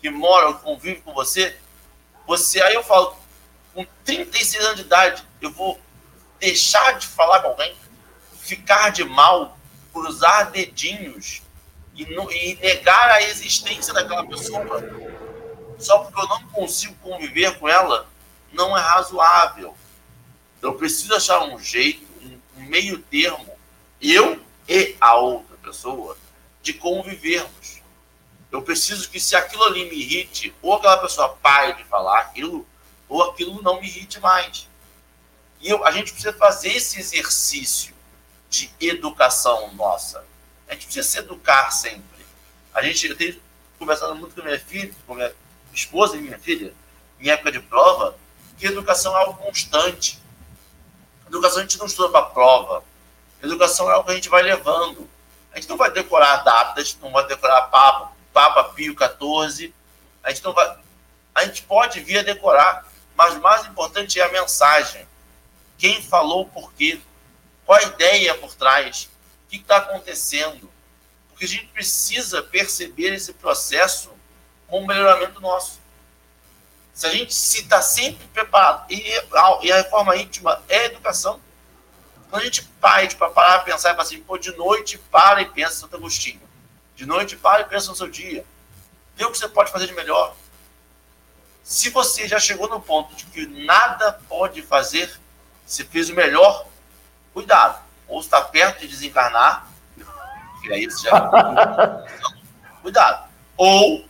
que 0.00 0.10
mora 0.10 0.48
ou 0.48 0.54
convive 0.54 1.00
com 1.00 1.14
você, 1.14 1.56
você 2.26 2.60
aí 2.60 2.74
eu 2.74 2.82
falo, 2.82 3.16
com 3.72 3.86
36 4.04 4.64
anos 4.64 4.76
de 4.78 4.82
idade, 4.82 5.24
eu 5.40 5.52
vou 5.52 5.80
deixar 6.40 6.98
de 6.98 7.06
falar 7.06 7.40
com 7.40 7.50
alguém, 7.50 7.72
ficar 8.46 8.90
de 8.90 9.04
mal, 9.04 9.58
cruzar 9.92 10.50
dedinhos 10.50 11.42
e, 11.94 12.02
e 12.02 12.54
negar 12.56 13.10
a 13.10 13.22
existência 13.22 13.92
daquela 13.92 14.26
pessoa 14.26 14.82
só 15.78 15.98
porque 15.98 16.20
eu 16.20 16.28
não 16.28 16.42
consigo 16.48 16.94
conviver 17.02 17.58
com 17.58 17.68
ela, 17.68 18.08
não 18.52 18.76
é 18.76 18.80
razoável. 18.80 19.76
Eu 20.62 20.74
preciso 20.74 21.14
achar 21.14 21.42
um 21.42 21.58
jeito 21.58 22.06
meio 22.56 22.98
termo, 22.98 23.46
eu 24.00 24.40
e 24.68 24.96
a 25.00 25.14
outra 25.16 25.56
pessoa, 25.58 26.16
de 26.62 26.72
convivermos. 26.72 27.82
Eu 28.50 28.62
preciso 28.62 29.10
que 29.10 29.20
se 29.20 29.36
aquilo 29.36 29.64
ali 29.64 29.84
me 29.84 29.96
irrite, 29.96 30.54
ou 30.62 30.74
aquela 30.74 30.96
pessoa 30.98 31.36
pare 31.42 31.74
de 31.74 31.84
falar 31.84 32.20
aquilo, 32.20 32.66
ou 33.08 33.22
aquilo 33.22 33.62
não 33.62 33.80
me 33.80 33.86
irrite 33.86 34.18
mais. 34.20 34.68
E 35.60 35.68
eu, 35.68 35.84
a 35.84 35.90
gente 35.90 36.12
precisa 36.12 36.32
fazer 36.32 36.70
esse 36.70 36.98
exercício 36.98 37.94
de 38.48 38.70
educação 38.80 39.72
nossa. 39.74 40.24
A 40.68 40.74
gente 40.74 40.86
precisa 40.86 41.06
se 41.06 41.18
educar 41.18 41.70
sempre. 41.70 42.24
A 42.74 42.82
gente, 42.82 43.06
eu 43.06 43.16
tenho 43.16 43.40
conversado 43.78 44.14
muito 44.14 44.34
com 44.34 44.42
minha 44.42 44.58
filha, 44.58 44.92
com 45.06 45.14
minha 45.14 45.32
esposa 45.72 46.16
e 46.16 46.20
minha 46.20 46.38
filha, 46.38 46.72
em 47.20 47.28
época 47.28 47.52
de 47.52 47.60
prova, 47.60 48.16
que 48.58 48.66
educação 48.66 49.16
é 49.16 49.20
algo 49.20 49.38
constante. 49.38 50.18
Educação 51.28 51.58
a 51.58 51.62
gente 51.62 51.78
não 51.78 51.86
estuda 51.86 52.08
para 52.08 52.26
prova. 52.26 52.84
Educação 53.42 53.90
é 53.90 53.94
algo 53.94 54.06
que 54.06 54.12
a 54.12 54.14
gente 54.14 54.28
vai 54.28 54.42
levando. 54.42 55.08
A 55.52 55.56
gente 55.56 55.68
não 55.68 55.76
vai 55.76 55.90
decorar 55.90 56.36
datas, 56.38 56.96
não 57.00 57.10
vai 57.10 57.26
decorar 57.26 57.62
Papa, 57.62 58.12
Papa 58.32 58.64
Pio 58.74 58.94
XIV. 58.94 59.72
A 60.22 60.30
gente 60.30 60.44
não 60.44 60.52
vai. 60.52 60.78
A 61.34 61.44
gente 61.44 61.62
pode 61.62 62.00
vir 62.00 62.18
a 62.18 62.22
decorar, 62.22 62.86
mas 63.14 63.38
mais 63.40 63.66
importante 63.66 64.18
é 64.18 64.24
a 64.24 64.32
mensagem. 64.32 65.06
Quem 65.78 66.02
falou 66.02 66.46
por 66.46 66.72
quê? 66.72 67.00
Qual 67.66 67.78
a 67.78 67.82
ideia 67.82 68.34
por 68.36 68.54
trás? 68.54 69.10
O 69.44 69.50
que 69.50 69.56
está 69.56 69.78
acontecendo? 69.78 70.70
Porque 71.28 71.44
a 71.44 71.48
gente 71.48 71.66
precisa 71.66 72.42
perceber 72.42 73.12
esse 73.12 73.32
processo 73.32 74.10
com 74.68 74.80
o 74.80 74.86
melhoramento 74.86 75.40
nosso. 75.40 75.80
Se 76.94 77.06
a 77.06 77.10
gente 77.10 77.34
se 77.34 77.60
está 77.60 77.82
sempre 77.82 78.24
preparado, 78.28 78.90
e, 78.90 79.02
e, 79.62 79.72
a 79.72 79.76
reforma 79.76 80.16
íntima 80.16 80.62
é 80.68 80.86
educação. 80.86 81.40
Quando 82.30 82.42
a 82.42 82.44
gente 82.44 82.62
para 82.80 83.14
para 83.16 83.30
parar, 83.30 83.64
pensar 83.64 83.90
e 83.90 83.92
falar 83.92 84.02
assim, 84.04 84.22
pô, 84.22 84.38
de 84.38 84.56
noite 84.56 84.96
para 85.10 85.42
e 85.42 85.46
pensa 85.46 85.80
Santo 85.80 85.96
Agostinho. 85.96 86.40
De 86.94 87.04
noite 87.04 87.36
para 87.36 87.62
e 87.62 87.64
pensa 87.66 87.90
no 87.90 87.96
seu 87.96 88.08
dia. 88.08 88.44
Vê 89.14 89.24
o 89.24 89.30
que 89.30 89.38
você 89.38 89.48
pode 89.48 89.70
fazer 89.70 89.86
de 89.86 89.92
melhor. 89.92 90.34
Se 91.62 91.90
você 91.90 92.28
já 92.28 92.38
chegou 92.38 92.68
no 92.68 92.80
ponto 92.80 93.14
de 93.14 93.24
que 93.26 93.46
nada 93.46 94.12
pode 94.28 94.62
fazer, 94.62 95.20
se 95.66 95.84
fez 95.84 96.08
o 96.08 96.14
melhor, 96.14 96.66
cuidado. 97.36 97.84
Ou 98.08 98.20
está 98.20 98.40
perto 98.40 98.80
de 98.80 98.88
desencarnar, 98.88 99.68
que 100.62 100.72
aí 100.72 100.86
você 100.86 101.08
já. 101.08 102.06
cuidado. 102.80 103.28
Ou 103.56 104.04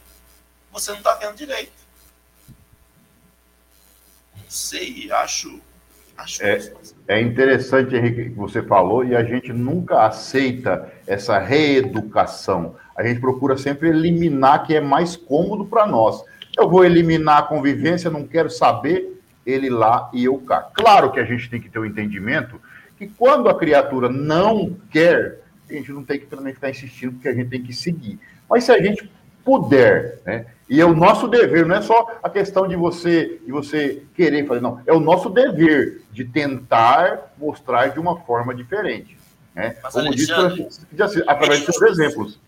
você 0.71 0.91
não 0.93 0.99
está 0.99 1.15
vendo 1.15 1.35
direito 1.35 1.77
sei, 4.57 5.11
acho. 5.11 5.61
acho 6.17 6.43
é, 6.43 6.73
é 7.09 7.21
interessante, 7.21 7.95
Henrique, 7.95 8.31
que 8.31 8.37
você 8.37 8.63
falou, 8.63 9.05
e 9.05 9.15
a 9.15 9.23
gente 9.23 9.53
nunca 9.53 10.07
aceita 10.07 10.91
essa 11.07 11.39
reeducação. 11.39 12.77
A 12.97 13.05
gente 13.05 13.21
procura 13.21 13.57
sempre 13.57 13.89
eliminar 13.89 14.65
que 14.65 14.75
é 14.75 14.81
mais 14.81 15.17
cômodo 15.17 15.67
para 15.67 15.87
nós. 15.87 16.25
Eu 16.57 16.69
vou 16.69 16.85
eliminar 16.85 17.39
a 17.39 17.43
convivência, 17.43 18.11
não 18.11 18.27
quero 18.27 18.49
saber 18.49 19.21
ele 19.45 19.69
lá 19.69 20.11
e 20.13 20.25
eu 20.25 20.39
cá. 20.39 20.63
Claro 20.73 21.13
que 21.13 21.21
a 21.21 21.25
gente 21.25 21.51
tem 21.51 21.61
que 21.61 21.69
ter 21.69 21.79
o 21.79 21.83
um 21.83 21.87
entendimento 21.87 22.61
que 22.97 23.07
quando 23.07 23.49
a 23.49 23.59
criatura 23.59 24.09
não 24.09 24.77
quer, 24.91 25.43
a 25.69 25.73
gente 25.73 25.93
não 25.93 26.05
tem 26.05 26.19
que 26.19 26.27
também 26.27 26.55
ficar 26.55 26.71
insistindo, 26.71 27.13
porque 27.13 27.29
a 27.29 27.35
gente 27.35 27.51
tem 27.51 27.63
que 27.63 27.73
seguir. 27.73 28.19
Mas 28.49 28.65
se 28.65 28.73
a 28.73 28.81
gente 28.81 29.11
puder, 29.45 30.21
né, 30.25 30.47
e 30.69 30.81
é 30.81 30.85
o 30.85 30.95
nosso 30.95 31.29
dever, 31.29 31.65
não 31.65 31.77
é 31.77 31.83
só 31.83 32.19
a 32.23 32.29
questão 32.29 32.67
de 32.67 32.75
você 32.75 33.41
de 33.45 33.53
você 33.53 34.03
querer 34.17 34.47
fazer, 34.47 34.61
não. 34.61 34.83
É 34.87 34.93
o 34.93 34.99
nosso 34.99 35.31
dever 35.31 36.03
de 36.11 36.25
tentar 36.25 37.33
mostrar 37.39 37.89
de 37.89 38.01
uma 38.01 38.21
forma 38.21 38.55
diferente. 38.55 39.17
Né? 39.55 39.77
Mas, 39.83 39.95
Como 39.95 40.11
disse, 40.11 40.33
através 41.27 41.61
de 41.61 41.73
seus 41.73 41.83
exemplos. 41.83 42.41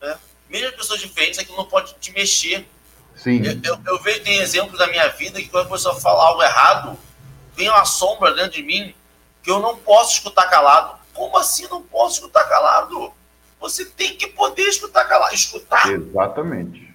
É, 0.00 0.16
mesmo 0.48 0.68
as 0.68 0.74
pessoas 0.74 1.00
diferentes, 1.00 1.38
aquilo 1.38 1.58
não 1.58 1.66
pode 1.66 1.94
te 2.00 2.12
mexer. 2.12 2.66
Sim. 3.14 3.42
Eu, 3.44 3.52
eu, 3.62 3.78
eu 3.86 4.02
vejo, 4.02 4.22
tem 4.22 4.38
exemplos 4.38 4.78
da 4.78 4.86
minha 4.86 5.08
vida 5.08 5.40
que 5.40 5.48
quando 5.48 5.66
a 5.66 5.70
pessoa 5.70 5.94
fala 6.00 6.24
algo 6.24 6.42
errado, 6.42 6.98
vem 7.54 7.68
uma 7.68 7.84
sombra 7.84 8.34
dentro 8.34 8.52
de 8.52 8.62
mim 8.62 8.94
que 9.42 9.50
eu 9.50 9.60
não 9.60 9.76
posso 9.76 10.14
escutar 10.14 10.48
calado. 10.48 10.94
Como 11.12 11.36
assim 11.36 11.66
não 11.68 11.82
posso 11.82 12.20
escutar 12.20 12.44
calado? 12.44 13.12
Você 13.60 13.84
tem 13.84 14.16
que 14.16 14.26
poder 14.28 14.62
escutar 14.62 15.04
calado. 15.04 15.34
Escutar. 15.34 15.90
Exatamente. 15.90 16.94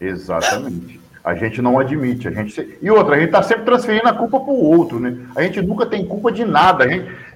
Exatamente. 0.00 1.00
A 1.22 1.34
gente 1.34 1.60
não 1.60 1.78
admite. 1.78 2.28
A 2.28 2.30
gente 2.30 2.78
E 2.80 2.90
outra, 2.90 3.16
a 3.16 3.18
gente 3.18 3.28
está 3.28 3.42
sempre 3.42 3.64
transferindo 3.64 4.08
a 4.08 4.12
culpa 4.12 4.38
para 4.40 4.52
o 4.52 4.64
outro, 4.64 5.00
né? 5.00 5.26
A 5.34 5.42
gente 5.42 5.60
nunca 5.60 5.86
tem 5.86 6.06
culpa 6.06 6.30
de 6.30 6.44
nada. 6.44 6.84
A 6.84 6.88
gente... 6.88 7.26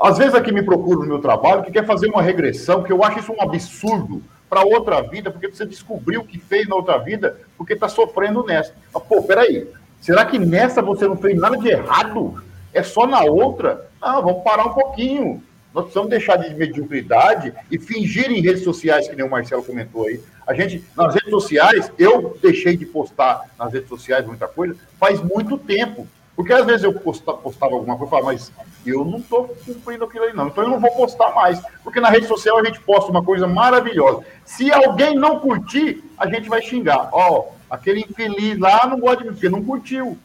Às 0.00 0.18
vezes 0.18 0.34
aqui 0.34 0.52
me 0.52 0.62
procura 0.62 1.00
no 1.00 1.06
meu 1.06 1.20
trabalho 1.20 1.64
que 1.64 1.72
quer 1.72 1.84
fazer 1.84 2.08
uma 2.08 2.22
regressão, 2.22 2.84
que 2.84 2.92
eu 2.92 3.02
acho 3.02 3.18
isso 3.18 3.32
um 3.32 3.42
absurdo 3.42 4.22
para 4.48 4.64
outra 4.64 5.02
vida, 5.02 5.30
porque 5.30 5.48
você 5.48 5.66
descobriu 5.66 6.20
o 6.20 6.24
que 6.24 6.38
fez 6.38 6.68
na 6.68 6.76
outra 6.76 6.98
vida, 6.98 7.38
porque 7.56 7.72
está 7.72 7.88
sofrendo 7.88 8.44
nessa. 8.44 8.72
Pô, 9.08 9.22
peraí, 9.22 9.68
será 10.00 10.24
que 10.24 10.38
nessa 10.38 10.80
você 10.80 11.06
não 11.06 11.16
fez 11.16 11.36
nada 11.36 11.56
de 11.56 11.68
errado? 11.68 12.42
É 12.72 12.82
só 12.82 13.06
na 13.06 13.22
outra? 13.22 13.88
Não, 14.00 14.22
vamos 14.22 14.42
parar 14.42 14.66
um 14.66 14.74
pouquinho. 14.74 15.42
Nós 15.74 15.84
precisamos 15.84 16.10
deixar 16.10 16.36
de 16.36 16.54
mediocridade 16.54 17.52
e 17.70 17.78
fingir 17.78 18.30
em 18.30 18.40
redes 18.40 18.64
sociais, 18.64 19.06
que 19.06 19.14
nem 19.14 19.24
o 19.24 19.30
Marcelo 19.30 19.62
comentou 19.62 20.06
aí. 20.06 20.20
A 20.46 20.54
gente, 20.54 20.82
nas 20.96 21.14
redes 21.14 21.30
sociais, 21.30 21.92
eu 21.98 22.36
deixei 22.42 22.76
de 22.76 22.86
postar 22.86 23.44
nas 23.58 23.72
redes 23.72 23.88
sociais 23.88 24.26
muita 24.26 24.48
coisa 24.48 24.76
faz 24.98 25.20
muito 25.22 25.58
tempo. 25.58 26.06
Porque 26.34 26.52
às 26.52 26.64
vezes 26.64 26.84
eu 26.84 26.92
postava, 26.92 27.38
postava 27.38 27.74
alguma 27.74 27.96
coisa 27.96 28.06
e 28.06 28.10
falava, 28.10 28.32
mas 28.32 28.52
eu 28.86 29.04
não 29.04 29.18
estou 29.18 29.48
cumprindo 29.66 30.04
aquilo 30.04 30.24
aí, 30.24 30.32
não. 30.32 30.46
Então 30.46 30.62
eu 30.62 30.70
não 30.70 30.80
vou 30.80 30.92
postar 30.92 31.34
mais. 31.34 31.60
Porque 31.82 32.00
na 32.00 32.10
rede 32.10 32.28
social 32.28 32.56
a 32.58 32.64
gente 32.64 32.80
posta 32.80 33.10
uma 33.10 33.24
coisa 33.24 33.46
maravilhosa. 33.48 34.24
Se 34.44 34.72
alguém 34.72 35.16
não 35.16 35.40
curtir, 35.40 36.04
a 36.16 36.28
gente 36.28 36.48
vai 36.48 36.62
xingar. 36.62 37.08
Ó, 37.12 37.40
oh, 37.40 37.52
aquele 37.68 38.02
infeliz 38.02 38.56
lá 38.56 38.86
não 38.86 39.00
gosta 39.00 39.18
de 39.18 39.24
mim, 39.24 39.34
porque 39.34 39.48
não 39.48 39.64
curtiu. 39.64 40.16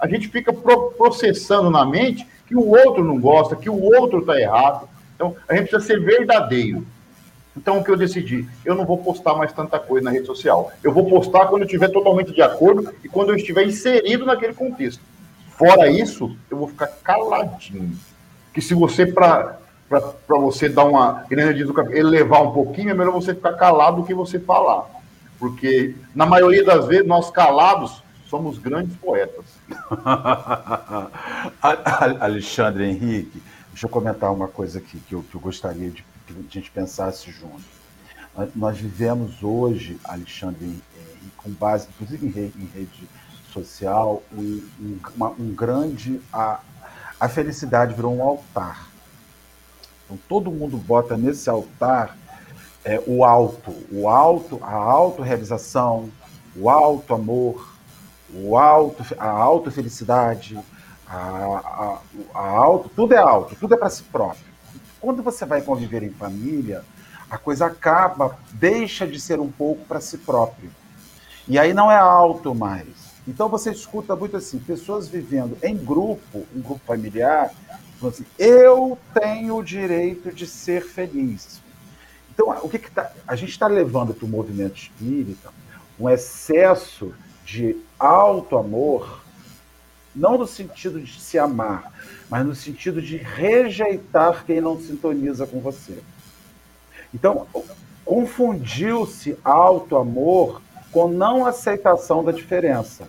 A 0.00 0.08
gente 0.08 0.28
fica 0.28 0.52
processando 0.52 1.68
na 1.70 1.84
mente 1.84 2.26
que 2.46 2.56
o 2.56 2.68
outro 2.68 3.04
não 3.04 3.20
gosta, 3.20 3.54
que 3.54 3.68
o 3.68 3.80
outro 3.80 4.20
está 4.20 4.40
errado. 4.40 4.88
Então, 5.14 5.36
a 5.48 5.54
gente 5.54 5.68
precisa 5.68 5.86
ser 5.86 6.00
verdadeiro. 6.00 6.86
Então, 7.56 7.78
o 7.78 7.84
que 7.84 7.90
eu 7.90 7.96
decidi? 7.96 8.48
Eu 8.64 8.74
não 8.74 8.86
vou 8.86 8.98
postar 8.98 9.34
mais 9.34 9.52
tanta 9.52 9.78
coisa 9.78 10.04
na 10.04 10.10
rede 10.10 10.26
social. 10.26 10.72
Eu 10.82 10.92
vou 10.92 11.04
postar 11.08 11.46
quando 11.46 11.62
eu 11.62 11.66
estiver 11.66 11.88
totalmente 11.88 12.32
de 12.32 12.40
acordo 12.40 12.94
e 13.04 13.08
quando 13.08 13.30
eu 13.30 13.36
estiver 13.36 13.66
inserido 13.66 14.24
naquele 14.24 14.54
contexto. 14.54 15.02
Fora 15.58 15.90
isso, 15.90 16.34
eu 16.50 16.56
vou 16.56 16.68
ficar 16.68 16.86
caladinho. 16.86 17.92
Que 18.54 18.62
se 18.62 18.72
você, 18.72 19.04
para 19.04 19.58
você 20.28 20.68
dar 20.68 20.84
uma. 20.84 21.26
Elevar 21.90 22.42
um 22.42 22.52
pouquinho, 22.52 22.90
é 22.90 22.94
melhor 22.94 23.12
você 23.12 23.34
ficar 23.34 23.52
calado 23.52 23.98
do 23.98 24.06
que 24.06 24.14
você 24.14 24.38
falar. 24.38 24.88
Porque, 25.38 25.94
na 26.14 26.24
maioria 26.24 26.64
das 26.64 26.86
vezes, 26.86 27.06
nós 27.06 27.30
calados 27.30 28.02
somos 28.26 28.58
grandes 28.58 28.96
poetas. 28.96 29.44
Alexandre 32.20 32.84
Henrique, 32.84 33.42
deixa 33.70 33.86
eu 33.86 33.90
comentar 33.90 34.32
uma 34.32 34.48
coisa 34.48 34.78
aqui 34.78 34.98
que 35.00 35.14
eu, 35.14 35.22
que 35.22 35.34
eu 35.34 35.40
gostaria 35.40 35.90
de 35.90 36.04
que 36.26 36.34
a 36.38 36.42
gente 36.50 36.70
pensasse 36.70 37.30
junto. 37.30 37.62
Nós 38.54 38.78
vivemos 38.78 39.42
hoje, 39.42 39.98
Alexandre 40.04 40.64
Henrique, 40.64 40.82
com 41.36 41.50
base, 41.50 41.88
inclusive 41.88 42.26
em 42.26 42.30
rede, 42.30 42.54
em 42.58 42.66
rede 42.66 43.08
social, 43.52 44.22
um, 44.32 44.62
um, 44.80 44.98
uma, 45.16 45.30
um 45.30 45.54
grande. 45.54 46.20
A, 46.32 46.60
a 47.18 47.28
felicidade 47.28 47.94
virou 47.94 48.16
um 48.16 48.22
altar. 48.22 48.88
Então 50.04 50.18
todo 50.28 50.50
mundo 50.50 50.76
bota 50.76 51.16
nesse 51.16 51.50
altar 51.50 52.16
é, 52.84 53.02
o 53.06 53.24
alto, 53.24 53.74
o 53.92 54.08
alto, 54.08 54.58
a 54.62 54.72
autorrealização, 54.72 56.10
o 56.56 56.70
alto 56.70 57.14
amor, 57.14 57.76
o 58.34 58.56
alto, 58.56 59.04
a 59.18 59.28
auto 59.28 59.70
felicidade, 59.70 60.58
a, 61.06 61.16
a, 61.16 61.98
a 62.34 62.48
auto, 62.48 62.88
tudo 62.88 63.14
é 63.14 63.18
alto, 63.18 63.56
tudo 63.56 63.74
é 63.74 63.76
para 63.76 63.90
si 63.90 64.02
próprio. 64.04 64.44
Quando 65.00 65.22
você 65.22 65.44
vai 65.44 65.62
conviver 65.62 66.02
em 66.02 66.10
família, 66.10 66.84
a 67.30 67.38
coisa 67.38 67.66
acaba, 67.66 68.38
deixa 68.52 69.06
de 69.06 69.20
ser 69.20 69.40
um 69.40 69.50
pouco 69.50 69.84
para 69.84 70.00
si 70.00 70.18
próprio. 70.18 70.70
E 71.48 71.58
aí 71.58 71.72
não 71.72 71.90
é 71.90 71.96
alto 71.96 72.54
mais. 72.54 72.86
Então 73.26 73.48
você 73.48 73.70
escuta 73.70 74.16
muito 74.16 74.36
assim, 74.36 74.58
pessoas 74.58 75.08
vivendo 75.08 75.56
em 75.62 75.76
grupo, 75.76 76.46
um 76.54 76.60
grupo 76.60 76.80
familiar, 76.86 77.52
falando 77.98 78.14
assim, 78.14 78.26
eu 78.38 78.98
tenho 79.14 79.56
o 79.56 79.62
direito 79.62 80.32
de 80.32 80.46
ser 80.46 80.82
feliz. 80.82 81.60
Então, 82.32 82.48
o 82.62 82.68
que, 82.68 82.78
que 82.78 82.90
tá, 82.90 83.12
a 83.26 83.36
gente 83.36 83.50
está 83.50 83.66
levando 83.66 84.14
para 84.14 84.24
o 84.24 84.28
movimento 84.28 84.76
espírita 84.76 85.50
um 85.98 86.08
excesso 86.08 87.12
de 87.44 87.76
alto 88.00 88.56
amor, 88.56 89.22
não 90.16 90.38
no 90.38 90.46
sentido 90.46 90.98
de 90.98 91.20
se 91.20 91.38
amar, 91.38 91.92
mas 92.30 92.46
no 92.46 92.54
sentido 92.54 93.02
de 93.02 93.18
rejeitar 93.18 94.44
quem 94.46 94.60
não 94.60 94.80
sintoniza 94.80 95.46
com 95.46 95.60
você. 95.60 96.02
Então, 97.12 97.46
confundiu-se 98.04 99.38
alto 99.44 99.96
amor 99.96 100.62
com 100.90 101.06
não 101.08 101.44
aceitação 101.44 102.24
da 102.24 102.32
diferença. 102.32 103.06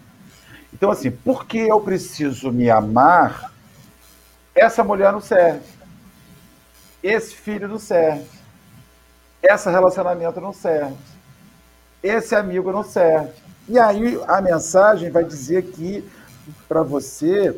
Então, 0.73 0.91
assim, 0.91 1.09
porque 1.09 1.57
eu 1.57 1.79
preciso 1.79 2.51
me 2.51 2.69
amar, 2.69 3.51
essa 4.53 4.83
mulher 4.83 5.11
não 5.11 5.21
serve. 5.21 5.61
Esse 7.01 7.33
filho 7.33 7.67
não 7.67 7.79
serve. 7.79 8.25
Esse 9.41 9.69
relacionamento 9.69 10.39
não 10.39 10.53
serve. 10.53 10.95
Esse 12.03 12.35
amigo 12.35 12.71
não 12.71 12.83
serve. 12.83 13.31
E 13.71 13.79
aí 13.79 14.21
a 14.27 14.41
mensagem 14.41 15.09
vai 15.09 15.23
dizer 15.23 15.63
que 15.63 16.05
para 16.67 16.83
você 16.83 17.57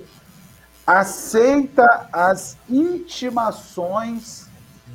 aceita 0.86 2.08
as 2.13 2.56
intimações 2.69 4.45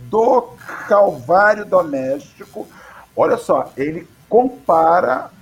do 0.08 0.42
Calvário 0.86 1.64
doméstico. 1.64 2.68
Olha 3.16 3.36
só, 3.36 3.68
ele 3.76 4.08
compara 4.28 5.32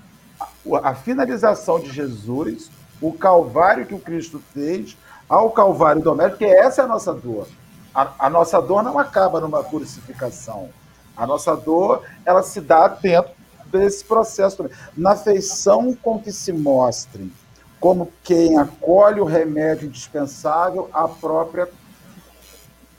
a 0.83 0.95
finalização 0.95 1.79
de 1.79 1.93
Jesus, 1.93 2.71
o 2.99 3.13
Calvário 3.13 3.85
que 3.85 3.95
o 3.95 4.01
Cristo 4.01 4.43
fez, 4.55 4.97
ao 5.29 5.51
Calvário 5.51 6.01
doméstico, 6.01 6.39
porque 6.39 6.55
essa 6.55 6.81
é 6.81 6.85
a 6.87 6.89
nossa 6.89 7.13
dor. 7.13 7.47
A, 7.95 8.13
a 8.19 8.31
nossa 8.31 8.63
dor 8.63 8.83
não 8.83 8.99
acaba 8.99 9.41
numa 9.41 9.63
crucificação. 9.63 10.71
A 11.15 11.27
nossa 11.27 11.55
dor, 11.55 12.03
ela 12.25 12.43
se 12.43 12.63
dá 12.63 12.89
dentro 12.89 13.36
desse 13.71 14.05
processo 14.05 14.57
também. 14.57 14.73
Na 14.97 15.17
feição 15.17 15.95
com 15.95 16.19
que 16.21 16.33
se 16.33 16.53
mostrem 16.53 17.33
como 17.79 18.11
quem 18.25 18.59
acolhe 18.59 19.21
o 19.21 19.25
remédio 19.25 19.87
indispensável 19.87 20.89
à 20.93 21.07
própria 21.07 21.69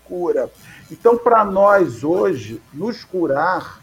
cura. 0.05 0.49
Então, 0.89 1.17
para 1.17 1.43
nós 1.43 2.03
hoje, 2.03 2.61
nos 2.73 3.03
curar 3.03 3.81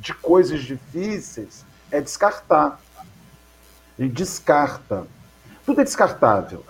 de 0.00 0.12
coisas 0.14 0.62
difíceis 0.62 1.64
é 1.90 2.00
descartar. 2.00 2.80
Descarta. 3.96 5.06
Tudo 5.64 5.80
é 5.80 5.84
descartável. 5.84 6.64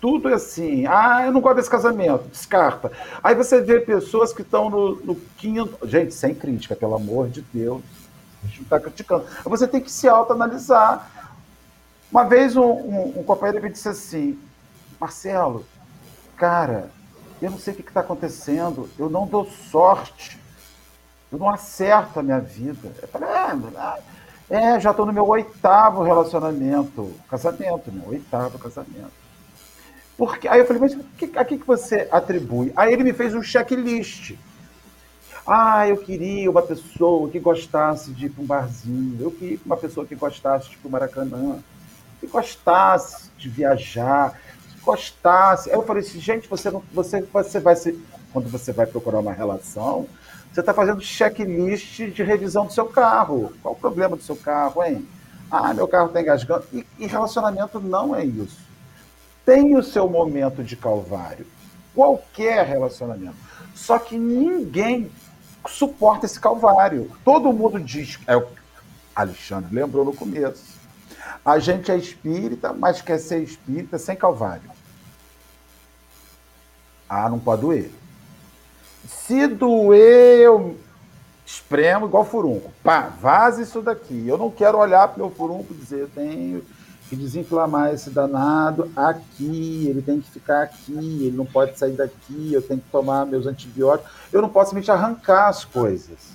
Tudo 0.00 0.28
é 0.28 0.34
assim. 0.34 0.86
Ah, 0.86 1.22
eu 1.24 1.32
não 1.32 1.40
gosto 1.40 1.56
desse 1.56 1.70
casamento. 1.70 2.28
Descarta. 2.28 2.92
Aí 3.22 3.34
você 3.34 3.60
vê 3.60 3.80
pessoas 3.80 4.32
que 4.32 4.42
estão 4.42 4.68
no, 4.68 4.96
no 4.96 5.16
quinto. 5.36 5.78
Gente, 5.88 6.12
sem 6.12 6.34
crítica, 6.34 6.76
pelo 6.76 6.94
amor 6.94 7.28
de 7.28 7.42
Deus. 7.42 7.82
Está 8.60 8.80
criticando. 8.80 9.26
Você 9.44 9.66
tem 9.66 9.80
que 9.80 9.90
se 9.90 10.08
autoanalisar. 10.08 11.10
Uma 12.10 12.24
vez 12.24 12.56
um, 12.56 12.62
um, 12.62 13.20
um 13.20 13.22
companheiro 13.24 13.62
me 13.62 13.70
disse 13.70 13.88
assim: 13.88 14.38
Marcelo, 15.00 15.64
cara, 16.36 16.90
eu 17.42 17.50
não 17.50 17.58
sei 17.58 17.74
o 17.74 17.76
que 17.76 17.82
está 17.82 18.00
acontecendo. 18.00 18.88
Eu 18.98 19.10
não 19.10 19.26
dou 19.26 19.44
sorte. 19.44 20.38
Eu 21.30 21.38
não 21.38 21.50
acerto 21.50 22.20
a 22.20 22.22
minha 22.22 22.40
vida. 22.40 22.92
Eu 23.02 23.08
falei, 23.08 23.28
é, 23.28 24.74
é, 24.74 24.80
já 24.80 24.90
estou 24.90 25.04
no 25.04 25.12
meu 25.12 25.26
oitavo 25.26 26.02
relacionamento, 26.02 27.12
casamento, 27.28 27.90
meu 27.90 28.08
oitavo 28.10 28.58
casamento. 28.58 29.12
Porque, 30.16 30.46
aí 30.46 30.60
eu 30.60 30.66
falei, 30.66 30.80
mas 30.80 30.96
que, 31.18 31.36
a 31.36 31.44
que 31.44 31.56
você 31.58 32.08
atribui? 32.10 32.72
Aí 32.76 32.92
ele 32.92 33.02
me 33.02 33.12
fez 33.12 33.34
um 33.34 33.42
checklist. 33.42 34.36
Ah, 35.46 35.86
eu 35.86 35.98
queria 35.98 36.50
uma 36.50 36.62
pessoa 36.62 37.28
que 37.28 37.38
gostasse 37.38 38.10
de 38.12 38.26
ir 38.26 38.30
para 38.30 38.42
um 38.42 38.46
barzinho, 38.46 39.18
eu 39.20 39.30
queria 39.30 39.58
uma 39.64 39.76
pessoa 39.76 40.06
que 40.06 40.14
gostasse 40.14 40.70
de 40.70 40.74
ir 40.74 40.78
para 40.78 40.88
o 40.88 40.90
Maracanã, 40.90 41.58
que 42.18 42.26
gostasse 42.26 43.30
de 43.36 43.50
viajar, 43.50 44.40
que 44.72 44.80
gostasse. 44.80 45.68
Aí 45.68 45.76
eu 45.76 45.82
falei 45.82 46.02
assim, 46.02 46.18
gente, 46.18 46.48
você, 46.48 46.70
não, 46.70 46.82
você, 46.92 47.20
você 47.20 47.60
vai 47.60 47.76
ser. 47.76 47.98
Quando 48.32 48.48
você 48.48 48.72
vai 48.72 48.86
procurar 48.86 49.20
uma 49.20 49.32
relação, 49.32 50.08
você 50.50 50.60
está 50.60 50.72
fazendo 50.72 51.00
checklist 51.02 52.00
de 52.00 52.22
revisão 52.22 52.66
do 52.66 52.72
seu 52.72 52.86
carro. 52.86 53.52
Qual 53.62 53.74
o 53.74 53.78
problema 53.78 54.16
do 54.16 54.22
seu 54.22 54.36
carro, 54.36 54.82
hein? 54.82 55.06
Ah, 55.50 55.74
meu 55.74 55.86
carro 55.86 56.08
está 56.08 56.22
engasgando. 56.22 56.64
E, 56.72 56.86
e 56.98 57.06
relacionamento 57.06 57.78
não 57.78 58.16
é 58.16 58.24
isso. 58.24 58.58
Tem 59.44 59.76
o 59.76 59.82
seu 59.82 60.08
momento 60.08 60.64
de 60.64 60.74
calvário. 60.74 61.46
Qualquer 61.94 62.64
relacionamento. 62.66 63.36
Só 63.74 63.98
que 63.98 64.16
ninguém 64.18 65.10
suporta 65.66 66.26
esse 66.26 66.38
calvário. 66.38 67.10
Todo 67.24 67.52
mundo 67.52 67.80
diz. 67.80 68.18
É 68.26 68.36
o 68.36 68.46
Alexandre 69.14 69.74
lembrou 69.74 70.04
no 70.04 70.14
começo. 70.14 70.74
A 71.44 71.58
gente 71.58 71.90
é 71.90 71.96
espírita, 71.96 72.72
mas 72.72 73.00
quer 73.00 73.18
ser 73.18 73.42
espírita 73.42 73.98
sem 73.98 74.16
calvário. 74.16 74.70
Ah, 77.08 77.28
não 77.28 77.38
pode 77.38 77.62
doer. 77.62 77.90
Se 79.06 79.46
doer, 79.46 80.40
eu 80.40 80.78
espremo 81.44 82.06
igual 82.06 82.24
furunco. 82.24 82.72
Pá, 82.82 83.10
vaza 83.20 83.62
isso 83.62 83.82
daqui. 83.82 84.26
Eu 84.26 84.38
não 84.38 84.50
quero 84.50 84.78
olhar 84.78 85.06
para 85.08 85.22
o 85.22 85.26
meu 85.26 85.36
furunco 85.36 85.72
e 85.72 85.76
dizer, 85.76 86.00
eu 86.00 86.08
tenho 86.08 86.64
que 87.14 87.22
desinflamar 87.22 87.92
esse 87.92 88.10
danado 88.10 88.90
aqui, 88.96 89.86
ele 89.88 90.02
tem 90.02 90.20
que 90.20 90.30
ficar 90.30 90.62
aqui, 90.62 90.92
ele 90.92 91.36
não 91.36 91.46
pode 91.46 91.78
sair 91.78 91.92
daqui, 91.92 92.52
eu 92.52 92.62
tenho 92.62 92.80
que 92.80 92.90
tomar 92.90 93.26
meus 93.26 93.46
antibióticos, 93.46 94.10
eu 94.32 94.42
não 94.42 94.48
posso 94.48 94.70
simplesmente 94.70 94.90
arrancar 94.90 95.48
as 95.48 95.64
coisas. 95.64 96.34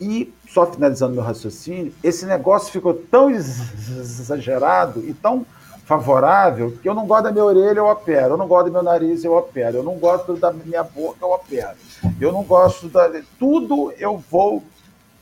E, 0.00 0.32
só 0.48 0.66
finalizando 0.66 1.14
meu 1.14 1.22
raciocínio, 1.22 1.94
esse 2.02 2.26
negócio 2.26 2.70
ficou 2.70 2.94
tão 2.94 3.30
exagerado 3.30 5.00
e 5.06 5.14
tão 5.14 5.46
favorável 5.86 6.76
que 6.82 6.88
eu 6.88 6.94
não 6.94 7.06
gosto 7.06 7.24
da 7.24 7.32
minha 7.32 7.44
orelha, 7.44 7.78
eu 7.78 7.86
opero. 7.86 8.34
Eu 8.34 8.36
não 8.36 8.48
gosto 8.48 8.66
do 8.66 8.72
meu 8.72 8.82
nariz, 8.82 9.24
eu 9.24 9.34
opero. 9.34 9.78
Eu 9.78 9.82
não 9.82 9.94
gosto 9.94 10.34
da 10.34 10.52
minha 10.52 10.82
boca, 10.82 11.18
eu 11.22 11.30
opero. 11.30 11.76
Eu 12.20 12.32
não 12.32 12.42
gosto 12.42 12.88
da. 12.88 13.08
Tudo 13.38 13.92
eu 13.96 14.18
vou 14.30 14.62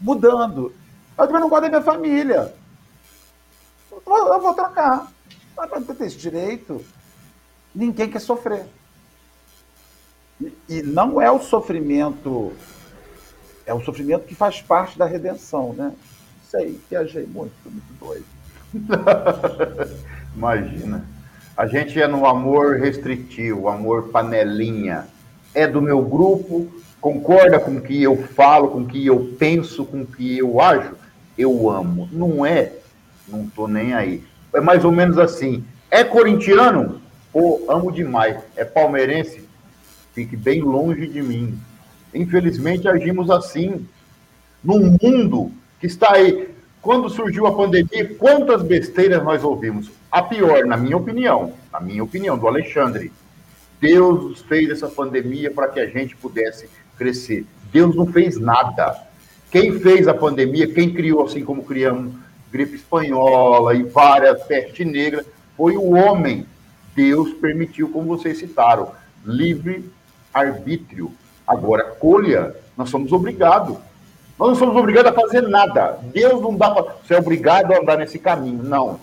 mudando. 0.01 0.73
Eu 1.17 1.27
também 1.27 1.43
não 1.43 1.51
gosto 1.51 1.63
da 1.63 1.69
minha 1.69 1.83
família. 1.83 2.53
Eu 4.07 4.41
vou 4.41 4.55
trocar. 4.55 5.11
Mas 5.57 5.69
para 5.69 5.95
ter 5.95 6.07
esse 6.07 6.17
direito, 6.17 6.85
ninguém 7.75 8.11
quer 8.11 8.21
sofrer. 8.21 8.67
E 10.69 10.83
não 10.83 11.21
é 11.21 11.31
o 11.31 11.41
sofrimento 11.41 12.53
é 13.67 13.73
um 13.73 13.83
sofrimento 13.83 14.27
que 14.27 14.35
faz 14.35 14.61
parte 14.61 14.99
da 14.99 15.07
redenção, 15.07 15.73
né? 15.73 15.93
Sei, 16.49 16.79
viajei 16.89 17.27
muito, 17.27 17.53
muito 17.65 17.93
doido. 17.99 18.25
Imagina. 20.37 21.05
A 21.57 21.67
gente 21.67 22.01
é 22.01 22.07
no 22.07 22.27
amor 22.27 22.79
restritivo, 22.79 23.69
amor 23.69 24.09
panelinha. 24.09 25.07
É 25.55 25.67
do 25.67 25.81
meu 25.81 26.03
grupo, 26.03 26.67
concorda 27.01 27.61
com 27.61 27.77
o 27.77 27.81
que 27.81 28.03
eu 28.03 28.17
falo, 28.17 28.69
com 28.69 28.81
o 28.81 28.87
que 28.87 29.07
eu 29.07 29.35
penso, 29.39 29.85
com 29.85 30.03
o 30.03 30.07
que 30.07 30.39
eu 30.39 30.61
ajo, 30.61 30.97
eu 31.39 31.71
amo. 31.71 32.09
Não 32.13 32.45
é, 32.45 32.73
não 33.29 33.49
tô 33.49 33.67
nem 33.67 33.95
aí. 33.95 34.23
É 34.53 34.61
mais 34.61 34.85
ou 34.85 34.93
menos 34.93 35.19
assim. 35.19 35.65
É 35.91 36.05
corintiano? 36.05 37.01
Pô, 37.33 37.65
amo 37.69 37.91
demais. 37.91 38.37
É 38.57 38.65
palmeirense? 38.65 39.49
Fique 40.13 40.37
bem 40.37 40.63
longe 40.63 41.07
de 41.07 41.21
mim. 41.23 41.59
Infelizmente, 42.15 42.89
agimos 42.89 43.31
assim. 43.31 43.87
Num 44.63 44.97
mundo 45.03 45.51
que 45.81 45.87
está 45.87 46.13
aí. 46.15 46.49
Quando 46.81 47.09
surgiu 47.09 47.47
a 47.47 47.55
pandemia, 47.55 48.15
quantas 48.19 48.63
besteiras 48.63 49.23
nós 49.25 49.43
ouvimos? 49.43 49.91
A 50.13 50.23
pior, 50.23 50.65
na 50.67 50.77
minha 50.77 50.97
opinião, 50.97 51.55
na 51.73 51.81
minha 51.81 52.05
opinião, 52.05 52.39
do 52.39 52.47
Alexandre. 52.47 53.11
Deus 53.81 54.41
fez 54.43 54.71
essa 54.71 54.89
pandemia 54.89 55.51
para 55.51 55.69
que 55.69 55.81
a 55.81 55.87
gente 55.87 56.15
pudesse 56.17 56.69
crescer. 56.97 57.47
Deus 57.73 57.97
não 57.97 58.07
fez 58.07 58.39
nada. 58.39 58.97
Quem 59.51 59.79
fez 59.81 60.07
a 60.07 60.15
pandemia, 60.15 60.73
quem 60.73 60.93
criou, 60.93 61.25
assim 61.25 61.45
como 61.45 61.65
criamos 61.65 62.15
gripe 62.55 62.77
espanhola 62.77 63.75
e 63.75 63.83
várias 63.83 64.45
peste 64.45 64.85
negra, 64.85 65.25
foi 65.57 65.77
o 65.77 65.91
homem. 65.91 66.47
Deus 66.95 67.33
permitiu, 67.35 67.89
como 67.89 68.17
vocês 68.17 68.39
citaram, 68.39 68.93
livre 69.27 69.91
arbítrio. 70.33 71.11
Agora, 71.45 71.83
colha, 71.83 72.55
nós 72.77 72.91
somos 72.91 73.11
obrigados. 73.11 73.77
Nós 74.39 74.51
não 74.51 74.55
somos 74.55 74.77
obrigados 74.77 75.11
a 75.11 75.15
fazer 75.15 75.43
nada. 75.43 75.99
Deus 76.13 76.41
não 76.41 76.57
dá 76.57 76.71
para. 76.71 76.95
Você 77.05 77.15
é 77.15 77.19
obrigado 77.19 77.73
a 77.73 77.79
andar 77.79 77.99
nesse 77.99 78.21
caminho. 78.21 78.63
Não. 78.63 79.01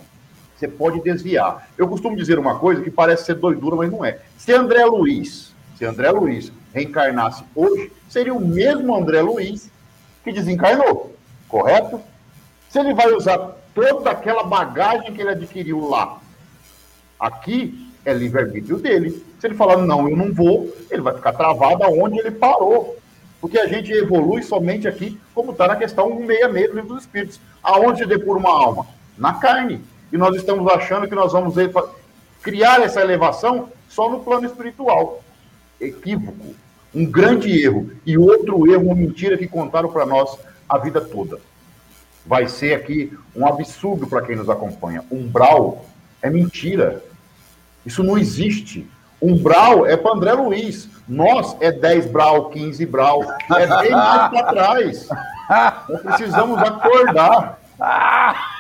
Você 0.56 0.70
pode 0.70 1.02
desviar. 1.02 1.68
Eu 1.78 1.90
costumo 1.90 2.16
dizer 2.16 2.40
uma 2.40 2.58
coisa 2.58 2.82
que 2.82 2.90
parece 2.90 3.26
ser 3.26 3.36
doidura, 3.36 3.76
mas 3.76 3.92
não 3.92 4.06
é. 4.06 4.20
Se 4.38 4.54
André 4.54 4.86
Luiz, 4.86 5.54
se 5.78 5.84
André 5.84 6.10
Luiz 6.12 6.54
reencarnasse 6.74 7.44
hoje, 7.54 7.92
seria 8.08 8.34
o 8.34 8.40
mesmo 8.40 8.96
André 8.96 9.22
Luiz 9.22 9.70
que 10.24 10.32
desencarnou, 10.32 11.14
correto? 11.50 12.00
Se 12.72 12.80
ele 12.80 12.94
vai 12.94 13.12
usar 13.12 13.38
toda 13.76 14.10
aquela 14.10 14.44
bagagem 14.44 15.14
que 15.14 15.20
ele 15.20 15.32
adquiriu 15.32 15.90
lá, 15.90 16.22
aqui 17.20 17.92
é 18.06 18.14
livre-arbítrio 18.14 18.78
dele. 18.78 19.26
Se 19.42 19.48
ele 19.48 19.56
falar, 19.56 19.76
não, 19.76 20.08
eu 20.08 20.16
não 20.16 20.32
vou, 20.32 20.74
ele 20.90 21.02
vai 21.02 21.14
ficar 21.14 21.34
travado 21.34 21.84
aonde 21.84 22.18
ele 22.18 22.32
parou. 22.32 22.98
Porque 23.42 23.60
a 23.60 23.68
gente 23.68 23.92
evolui 23.92 24.42
somente 24.42 24.88
aqui, 24.88 25.20
como 25.36 25.52
está 25.52 25.68
na 25.68 25.76
questão 25.76 26.12
166 26.12 26.70
do 26.70 26.76
livro 26.76 26.94
dos 26.94 27.04
Espíritos. 27.04 27.42
Aonde 27.62 28.06
depura 28.06 28.40
uma 28.40 28.50
alma? 28.50 28.88
Na 29.18 29.34
carne. 29.34 29.82
E 30.10 30.16
nós 30.16 30.34
estamos 30.38 30.66
achando 30.72 31.10
que 31.10 31.16
nós 31.16 31.34
vamos 31.34 31.56
criar 32.42 32.82
essa 32.82 33.02
elevação 33.02 33.68
só 33.90 34.10
no 34.10 34.22
plano 34.22 34.46
espiritual. 34.46 35.22
Equívoco. 35.78 36.56
Um 36.96 37.06
grande 37.06 37.52
erro. 37.62 37.92
E 38.06 38.18
outro 38.18 38.72
erro, 38.72 38.86
uma 38.86 38.96
mentira 38.96 39.38
que 39.38 39.46
contaram 39.46 39.92
para 39.92 40.06
nós 40.06 40.40
a 40.70 40.78
vida 40.78 41.02
toda. 41.02 41.38
Vai 42.26 42.48
ser 42.48 42.76
aqui 42.76 43.18
um 43.36 43.48
absurdo 43.48 44.08
para 44.08 44.22
quem 44.22 44.36
nos 44.36 44.50
acompanha. 44.50 45.04
Umbral 45.12 45.86
é 46.22 46.30
mentira. 46.30 47.04
Isso 47.86 48.04
não 48.04 48.18
existe. 48.18 48.88
Umbral 49.22 49.86
é 49.86 49.98
para 49.98 50.12
André 50.12 50.34
Luiz. 50.34 50.90
Nós 51.08 51.56
é 51.60 51.72
10 51.72 52.08
Brau, 52.08 52.50
15 52.50 52.86
Brau. 52.86 53.24
É 53.56 53.68
bem 53.82 53.92
mais 53.92 54.32
para 54.32 54.52
trás. 54.52 55.10
Nós 55.90 56.02
precisamos 56.02 56.58
acordar. 56.60 57.60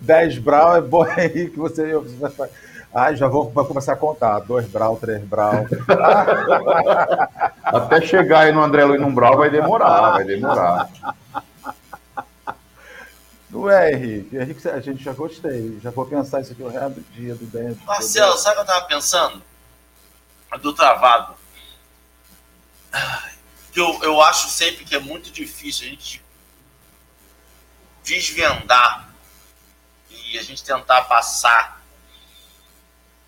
10 0.00 0.38
Brau 0.38 0.76
é 0.76 0.80
bom 0.80 1.04
aí 1.04 1.50
que 1.50 1.58
você. 1.58 1.92
Ai, 2.94 3.16
já 3.16 3.26
vou 3.26 3.50
começar 3.50 3.94
a 3.94 3.96
contar. 3.96 4.40
2 4.40 4.68
Brau, 4.68 4.96
3 4.96 5.24
Brau. 5.24 5.52
Até 7.64 8.02
chegar 8.02 8.40
aí 8.40 8.52
no 8.52 8.62
André 8.62 8.84
Luiz 8.84 9.00
num 9.00 9.14
Brau 9.14 9.38
vai 9.38 9.48
demorar, 9.48 10.12
vai 10.12 10.24
demorar. 10.24 10.90
Não 13.48 13.68
é, 13.68 13.92
Henrique. 13.92 14.36
Henrique, 14.36 14.68
a 14.68 14.80
gente 14.80 15.04
já 15.04 15.12
gostei. 15.12 15.78
Já 15.82 15.90
vou 15.90 16.06
pensar 16.06 16.40
isso 16.40 16.52
aqui 16.52 16.62
o 16.62 16.68
resto 16.68 17.00
do 17.00 17.12
dia, 17.12 17.34
do 17.34 17.44
dentro. 17.46 17.84
Marcelo, 17.84 18.36
sabe 18.36 18.56
o 18.56 18.58
que 18.64 18.70
eu 18.70 18.74
tava 18.74 18.86
pensando? 18.86 19.42
Do 20.60 20.72
travado. 20.72 21.34
Que 23.72 23.80
eu, 23.80 24.02
eu 24.02 24.22
acho 24.22 24.48
sempre 24.48 24.84
que 24.84 24.94
é 24.94 25.00
muito 25.00 25.30
difícil 25.30 25.86
a 25.86 25.90
gente 25.90 26.22
desvendar 28.04 29.08
e 30.10 30.38
a 30.38 30.42
gente 30.42 30.62
tentar 30.62 31.02
passar. 31.02 31.81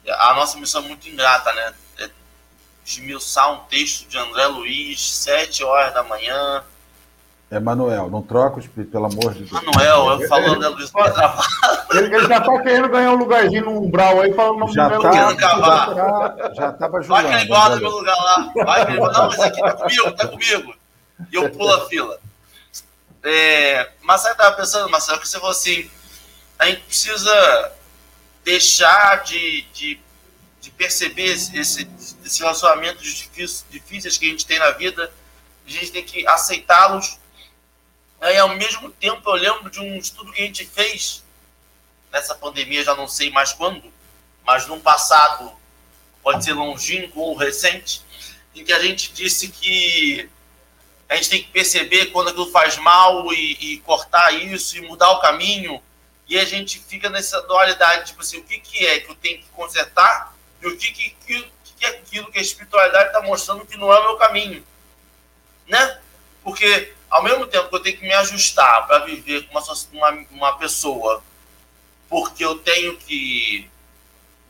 A 0.08 0.34
nossa 0.34 0.58
missão 0.58 0.84
é 0.84 0.88
muito 0.88 1.08
ingrata, 1.08 1.52
né? 1.52 1.74
É 1.98 2.10
esmiuçar 2.84 3.52
um 3.52 3.64
texto 3.64 4.08
de 4.08 4.18
André 4.18 4.46
Luiz, 4.46 5.00
sete 5.00 5.64
horas 5.64 5.94
da 5.94 6.02
manhã, 6.02 6.62
é 7.54 7.60
Manuel, 7.60 8.10
não 8.10 8.20
troca 8.20 8.58
os 8.58 8.66
pelo 8.66 9.04
amor 9.04 9.32
de 9.32 9.44
Deus. 9.44 9.52
Manuel, 9.52 10.20
eu 10.20 10.28
falando 10.28 10.64
ele, 10.64 10.74
ele, 11.92 12.16
ele 12.16 12.26
já 12.26 12.40
tá 12.40 12.62
querendo 12.62 12.88
ganhar 12.88 13.12
um 13.12 13.16
lugarzinho 13.16 13.66
no 13.66 13.82
umbral 13.82 14.22
aí, 14.22 14.34
falando 14.34 14.72
já 14.72 14.90
tá, 14.90 15.00
já, 15.00 15.34
tá, 15.36 16.52
já 16.52 16.72
tava 16.72 17.00
jogando. 17.00 17.22
Vai 17.22 17.30
que 17.30 17.34
ele 17.38 17.46
guarda 17.46 17.76
meu 17.76 17.90
lugar 17.90 18.16
lá. 18.16 18.52
Vai 18.64 18.86
que 18.86 18.92
ele 18.92 19.00
Não, 19.00 19.28
mas 19.28 19.38
aqui 19.38 19.60
tá 19.60 19.72
comigo, 19.72 20.12
tá 20.12 20.28
comigo. 20.28 20.74
E 21.30 21.36
eu 21.36 21.50
pulo 21.50 21.74
a 21.74 21.86
fila. 21.86 22.18
É, 23.22 23.88
mas 24.02 24.24
eu 24.24 24.34
tava 24.34 24.56
pensando, 24.56 24.90
Marcelo, 24.90 25.20
que 25.20 25.28
você 25.28 25.38
falou 25.38 25.52
assim, 25.52 25.88
a 26.58 26.66
gente 26.66 26.80
precisa 26.80 27.72
deixar 28.44 29.24
de, 29.24 29.62
de, 29.72 30.00
de 30.60 30.70
perceber 30.70 31.24
esse, 31.24 31.88
esse 32.24 32.38
relacionamentos 32.38 33.02
difíceis, 33.02 33.64
difíceis 33.70 34.18
que 34.18 34.26
a 34.26 34.28
gente 34.28 34.46
tem 34.46 34.58
na 34.58 34.70
vida, 34.70 35.12
a 35.66 35.70
gente 35.70 35.90
tem 35.90 36.04
que 36.04 36.26
aceitá-los 36.26 37.18
Aí, 38.24 38.38
ao 38.38 38.48
mesmo 38.56 38.90
tempo, 38.90 39.28
eu 39.28 39.34
lembro 39.34 39.70
de 39.70 39.80
um 39.80 39.98
estudo 39.98 40.32
que 40.32 40.40
a 40.40 40.46
gente 40.46 40.64
fez 40.64 41.22
nessa 42.10 42.34
pandemia, 42.34 42.82
já 42.82 42.94
não 42.94 43.06
sei 43.06 43.30
mais 43.30 43.52
quando, 43.52 43.92
mas 44.46 44.66
num 44.66 44.80
passado, 44.80 45.52
pode 46.22 46.42
ser 46.42 46.54
longínquo 46.54 47.20
ou 47.20 47.36
recente, 47.36 48.02
em 48.54 48.64
que 48.64 48.72
a 48.72 48.80
gente 48.80 49.12
disse 49.12 49.48
que 49.48 50.26
a 51.06 51.16
gente 51.16 51.28
tem 51.28 51.42
que 51.42 51.50
perceber 51.50 52.06
quando 52.06 52.28
aquilo 52.28 52.50
faz 52.50 52.78
mal 52.78 53.30
e, 53.30 53.58
e 53.60 53.78
cortar 53.80 54.32
isso 54.32 54.78
e 54.78 54.80
mudar 54.80 55.10
o 55.10 55.20
caminho. 55.20 55.82
E 56.26 56.38
a 56.38 56.44
gente 56.44 56.78
fica 56.78 57.10
nessa 57.10 57.40
dualidade, 57.42 58.06
tipo 58.06 58.20
assim, 58.22 58.38
o 58.38 58.44
que, 58.44 58.58
que 58.58 58.86
é 58.86 59.00
que 59.00 59.10
eu 59.10 59.14
tenho 59.14 59.38
que 59.38 59.48
consertar 59.48 60.34
e 60.62 60.66
o 60.66 60.76
que, 60.76 60.90
que, 60.92 61.10
que, 61.26 61.52
que 61.76 61.84
é 61.84 61.88
aquilo 61.88 62.30
que 62.30 62.38
a 62.38 62.42
espiritualidade 62.42 63.08
está 63.08 63.20
mostrando 63.20 63.66
que 63.66 63.76
não 63.76 63.92
é 63.92 63.98
o 63.98 64.04
meu 64.04 64.16
caminho. 64.16 64.64
Né? 65.66 66.00
Porque 66.42 66.92
ao 67.10 67.22
mesmo 67.22 67.46
tempo 67.46 67.68
que 67.68 67.74
eu 67.76 67.80
tenho 67.80 67.98
que 67.98 68.02
me 68.02 68.12
ajustar 68.14 68.86
para 68.86 69.04
viver 69.04 69.46
com 69.46 69.58
uma, 69.58 69.62
uma, 69.92 70.26
uma 70.30 70.58
pessoa, 70.58 71.22
porque 72.08 72.44
eu 72.44 72.58
tenho 72.58 72.96
que 72.96 73.70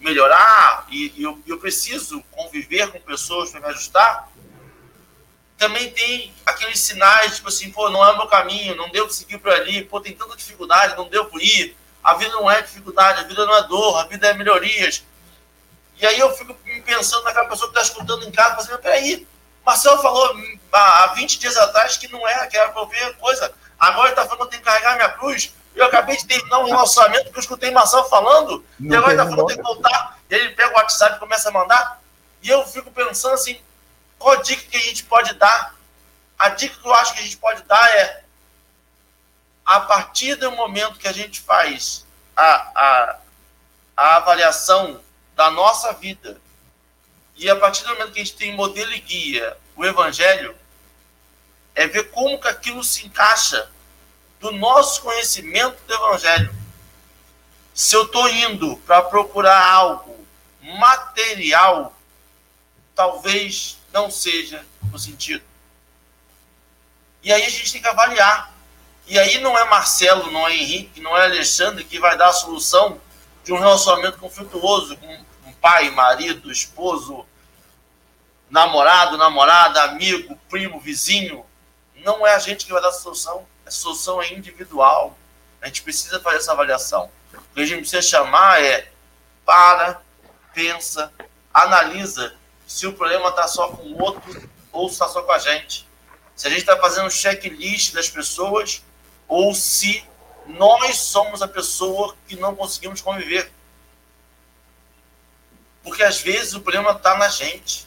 melhorar 0.00 0.86
e, 0.90 1.12
e 1.16 1.22
eu, 1.22 1.40
eu 1.46 1.58
preciso 1.58 2.22
conviver 2.30 2.90
com 2.90 3.00
pessoas 3.00 3.50
para 3.50 3.60
me 3.60 3.66
ajustar, 3.66 4.30
também 5.56 5.90
tem 5.92 6.34
aqueles 6.44 6.80
sinais, 6.80 7.36
tipo 7.36 7.48
assim, 7.48 7.70
pô, 7.70 7.88
não 7.90 8.04
é 8.04 8.12
o 8.12 8.16
meu 8.16 8.26
caminho, 8.26 8.76
não 8.76 8.90
devo 8.90 9.10
seguir 9.10 9.38
por 9.38 9.52
ali, 9.52 9.84
pô, 9.84 10.00
tem 10.00 10.14
tanta 10.14 10.36
dificuldade, 10.36 10.96
não 10.96 11.08
devo 11.08 11.40
ir. 11.40 11.76
A 12.02 12.14
vida 12.14 12.32
não 12.32 12.50
é 12.50 12.60
dificuldade, 12.60 13.20
a 13.20 13.24
vida 13.24 13.46
não 13.46 13.56
é 13.56 13.62
dor, 13.66 13.98
a 13.98 14.04
vida 14.04 14.26
é 14.28 14.34
melhorias. 14.34 15.04
E 15.96 16.06
aí 16.06 16.18
eu 16.18 16.30
fico 16.36 16.54
pensando 16.84 17.24
naquela 17.24 17.48
pessoa 17.48 17.70
que 17.70 17.78
está 17.78 17.88
escutando 17.88 18.26
em 18.26 18.32
casa, 18.32 18.56
assim, 18.56 18.82
peraí, 18.82 19.26
Marcelo 19.64 20.02
falou 20.02 20.36
há 20.72 21.06
20 21.14 21.38
dias 21.38 21.56
atrás 21.56 21.96
que 21.96 22.12
não 22.12 22.26
era, 22.28 22.46
que 22.46 22.56
era 22.56 22.70
para 22.70 22.84
ver 22.84 23.16
coisa. 23.16 23.52
Agora 23.78 24.08
ele 24.08 24.10
está 24.10 24.24
falando 24.24 24.38
que 24.38 24.44
eu 24.44 24.50
tenho 24.50 24.62
que 24.62 24.68
carregar 24.68 24.96
minha 24.96 25.08
cruz. 25.10 25.54
Eu 25.74 25.86
acabei 25.86 26.16
de 26.16 26.26
terminar 26.26 26.58
um 26.58 26.66
relacionamento 26.66 27.30
que 27.30 27.36
eu 27.36 27.40
escutei 27.40 27.70
Marcel 27.70 28.04
falando, 28.04 28.64
não 28.78 28.94
e 28.94 28.96
agora 28.96 29.16
tá 29.16 29.24
falando 29.24 29.46
tem 29.46 29.56
que 29.56 29.62
voltar. 29.62 30.18
E 30.30 30.34
ele 30.34 30.50
pega 30.50 30.72
o 30.72 30.76
WhatsApp 30.76 31.16
e 31.16 31.18
começa 31.18 31.48
a 31.48 31.52
mandar. 31.52 32.00
E 32.42 32.48
eu 32.48 32.64
fico 32.66 32.90
pensando 32.92 33.34
assim, 33.34 33.58
qual 34.18 34.42
dica 34.42 34.62
que 34.70 34.76
a 34.76 34.80
gente 34.80 35.04
pode 35.04 35.34
dar? 35.34 35.74
A 36.38 36.48
dica 36.50 36.76
que 36.80 36.86
eu 36.86 36.94
acho 36.94 37.14
que 37.14 37.20
a 37.20 37.22
gente 37.22 37.36
pode 37.36 37.62
dar 37.62 37.90
é 37.96 38.24
a 39.64 39.80
partir 39.80 40.34
do 40.34 40.50
momento 40.52 40.98
que 40.98 41.08
a 41.08 41.12
gente 41.12 41.40
faz 41.40 42.04
a, 42.36 42.44
a, 42.44 43.20
a 43.96 44.16
avaliação 44.16 45.00
da 45.34 45.50
nossa 45.50 45.92
vida 45.92 46.40
e 47.36 47.48
a 47.50 47.56
partir 47.56 47.82
do 47.82 47.90
momento 47.90 48.12
que 48.12 48.20
a 48.20 48.24
gente 48.24 48.36
tem 48.36 48.54
modelo 48.54 48.92
e 48.92 49.00
guia, 49.00 49.56
o 49.74 49.84
evangelho, 49.84 50.56
é 51.74 51.86
ver 51.86 52.10
como 52.10 52.40
que 52.40 52.46
aquilo 52.46 52.84
se 52.84 53.06
encaixa 53.06 53.68
do 54.38 54.52
nosso 54.52 55.02
conhecimento 55.02 55.76
do 55.86 55.94
evangelho. 55.94 56.54
Se 57.74 57.96
eu 57.96 58.04
estou 58.04 58.28
indo 58.28 58.76
para 58.86 59.02
procurar 59.02 59.66
algo 59.66 60.24
material, 60.60 61.92
talvez 62.94 63.78
não 63.94 64.10
seja 64.10 64.66
o 64.92 64.98
sentido. 64.98 65.44
E 67.22 67.32
aí 67.32 67.44
a 67.44 67.48
gente 67.48 67.72
tem 67.72 67.80
que 67.80 67.88
avaliar. 67.88 68.52
E 69.06 69.16
aí 69.18 69.38
não 69.38 69.56
é 69.56 69.64
Marcelo, 69.66 70.32
não 70.32 70.48
é 70.48 70.56
Henrique, 70.56 71.00
não 71.00 71.16
é 71.16 71.24
Alexandre 71.24 71.84
que 71.84 72.00
vai 72.00 72.18
dar 72.18 72.28
a 72.28 72.32
solução 72.32 73.00
de 73.44 73.52
um 73.52 73.58
relacionamento 73.58 74.18
conflituoso 74.18 74.96
com 74.96 75.24
um 75.46 75.52
pai, 75.52 75.90
marido, 75.90 76.50
esposo, 76.50 77.24
namorado, 78.50 79.16
namorada, 79.16 79.84
amigo, 79.84 80.36
primo, 80.50 80.80
vizinho. 80.80 81.46
Não 81.96 82.26
é 82.26 82.34
a 82.34 82.38
gente 82.38 82.66
que 82.66 82.72
vai 82.72 82.82
dar 82.82 82.88
a 82.88 82.92
solução. 82.92 83.46
A 83.64 83.70
solução 83.70 84.20
é 84.20 84.32
individual. 84.32 85.16
A 85.62 85.66
gente 85.66 85.82
precisa 85.82 86.18
fazer 86.20 86.38
essa 86.38 86.52
avaliação. 86.52 87.10
O 87.32 87.54
que 87.54 87.62
a 87.62 87.66
gente 87.66 87.80
precisa 87.80 88.02
chamar 88.02 88.60
é 88.60 88.90
para, 89.44 90.00
pensa, 90.52 91.12
analisa 91.52 92.34
se 92.66 92.86
o 92.86 92.92
problema 92.92 93.28
está 93.28 93.46
só 93.46 93.68
com 93.68 93.82
o 93.82 94.02
outro 94.02 94.50
ou 94.72 94.88
está 94.88 95.08
só 95.08 95.22
com 95.22 95.32
a 95.32 95.38
gente. 95.38 95.86
Se 96.34 96.46
a 96.46 96.50
gente 96.50 96.60
está 96.60 96.76
fazendo 96.76 97.06
um 97.06 97.10
checklist 97.10 97.92
das 97.92 98.08
pessoas 98.08 98.82
ou 99.28 99.54
se 99.54 100.04
nós 100.46 100.98
somos 100.98 101.42
a 101.42 101.48
pessoa 101.48 102.14
que 102.26 102.36
não 102.36 102.54
conseguimos 102.54 103.00
conviver. 103.00 103.50
Porque 105.82 106.02
às 106.02 106.20
vezes 106.20 106.54
o 106.54 106.60
problema 106.60 106.92
está 106.92 107.16
na 107.16 107.28
gente. 107.28 107.86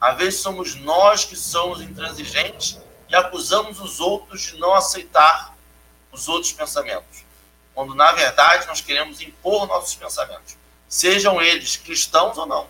Às 0.00 0.16
vezes 0.16 0.40
somos 0.40 0.74
nós 0.76 1.24
que 1.24 1.36
somos 1.36 1.80
intransigentes 1.80 2.78
e 3.08 3.14
acusamos 3.14 3.80
os 3.80 4.00
outros 4.00 4.42
de 4.42 4.58
não 4.58 4.74
aceitar 4.74 5.54
os 6.12 6.28
outros 6.28 6.52
pensamentos. 6.52 7.24
Quando 7.74 7.94
na 7.94 8.12
verdade 8.12 8.66
nós 8.66 8.80
queremos 8.80 9.20
impor 9.20 9.66
nossos 9.66 9.94
pensamentos, 9.94 10.56
sejam 10.88 11.42
eles 11.42 11.76
cristãos 11.76 12.38
ou 12.38 12.46
não. 12.46 12.68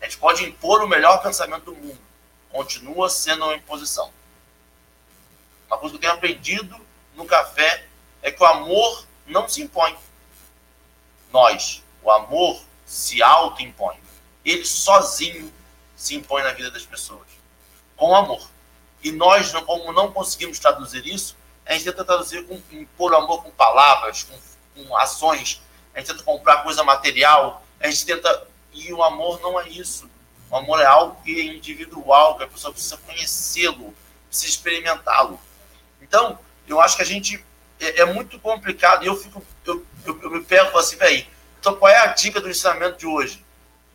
A 0.00 0.04
gente 0.04 0.18
pode 0.18 0.44
impor 0.44 0.82
o 0.82 0.88
melhor 0.88 1.22
pensamento 1.22 1.66
do 1.66 1.74
mundo. 1.74 2.00
Continua 2.50 3.08
sendo 3.08 3.44
uma 3.44 3.54
imposição. 3.54 4.10
Uma 5.66 5.78
coisa 5.78 5.92
que 5.92 5.96
eu 5.98 6.00
tenho 6.00 6.14
aprendido 6.14 6.76
no 7.14 7.24
café 7.26 7.86
é 8.22 8.30
que 8.30 8.42
o 8.42 8.46
amor 8.46 9.06
não 9.26 9.48
se 9.48 9.62
impõe. 9.62 9.96
Nós, 11.32 11.82
o 12.02 12.10
amor 12.10 12.60
se 12.84 13.22
auto-impõe. 13.22 13.96
Ele 14.44 14.64
sozinho 14.64 15.52
se 15.96 16.14
impõe 16.14 16.42
na 16.42 16.52
vida 16.52 16.70
das 16.70 16.84
pessoas. 16.84 17.28
Com 17.96 18.16
amor. 18.16 18.48
E 19.02 19.12
nós, 19.12 19.52
como 19.52 19.92
não 19.92 20.12
conseguimos 20.12 20.58
traduzir 20.58 21.06
isso, 21.06 21.36
a 21.64 21.72
gente 21.74 21.84
tenta 21.84 22.04
traduzir 22.04 22.44
com 22.46 22.60
impor 22.72 23.14
amor 23.14 23.42
com 23.42 23.50
palavras, 23.50 24.24
com, 24.24 24.84
com 24.84 24.96
ações. 24.96 25.62
A 25.94 26.00
gente 26.00 26.08
tenta 26.08 26.22
comprar 26.24 26.62
coisa 26.62 26.82
material. 26.82 27.62
A 27.78 27.88
gente 27.88 28.04
tenta. 28.04 28.48
E 28.72 28.92
o 28.92 29.02
amor 29.02 29.40
não 29.40 29.60
é 29.60 29.68
isso. 29.68 30.08
O 30.50 30.56
amor 30.56 30.80
é 30.80 30.86
algo 30.86 31.22
que 31.22 31.40
é 31.40 31.44
individual, 31.44 32.36
que 32.36 32.44
a 32.44 32.48
pessoa 32.48 32.72
precisa 32.72 32.96
conhecê-lo, 32.98 33.94
precisa 34.28 34.50
experimentá-lo. 34.50 35.40
Então, 36.02 36.38
eu 36.66 36.80
acho 36.80 36.96
que 36.96 37.02
a 37.02 37.06
gente 37.06 37.44
é, 37.78 38.00
é 38.00 38.04
muito 38.04 38.38
complicado. 38.38 39.04
Eu 39.04 39.16
fico, 39.16 39.44
eu, 39.64 39.84
eu, 40.04 40.22
eu 40.22 40.30
me 40.30 40.42
pego 40.42 40.76
assim, 40.78 40.96
velho, 40.96 41.26
então 41.58 41.74
qual 41.76 41.90
é 41.90 41.98
a 41.98 42.06
dica 42.08 42.40
do 42.40 42.48
ensinamento 42.48 42.98
de 42.98 43.06
hoje? 43.06 43.44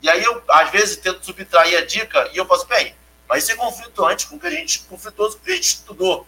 E 0.01 0.09
aí 0.09 0.23
eu, 0.23 0.43
às 0.47 0.69
vezes, 0.71 0.97
tento 0.97 1.25
subtrair 1.25 1.77
a 1.77 1.85
dica 1.85 2.29
e 2.31 2.37
eu 2.37 2.53
assim, 2.53 2.67
bem, 2.67 2.95
mas 3.27 3.43
isso 3.43 3.53
é 3.53 3.55
conflituante 3.55 4.27
com 4.27 4.39
que 4.39 4.47
a 4.47 4.51
gente, 4.51 4.79
conflituoso 4.81 5.37
com 5.37 5.43
o 5.43 5.45
que 5.45 5.51
a 5.51 5.55
gente 5.55 5.67
estudou. 5.67 6.27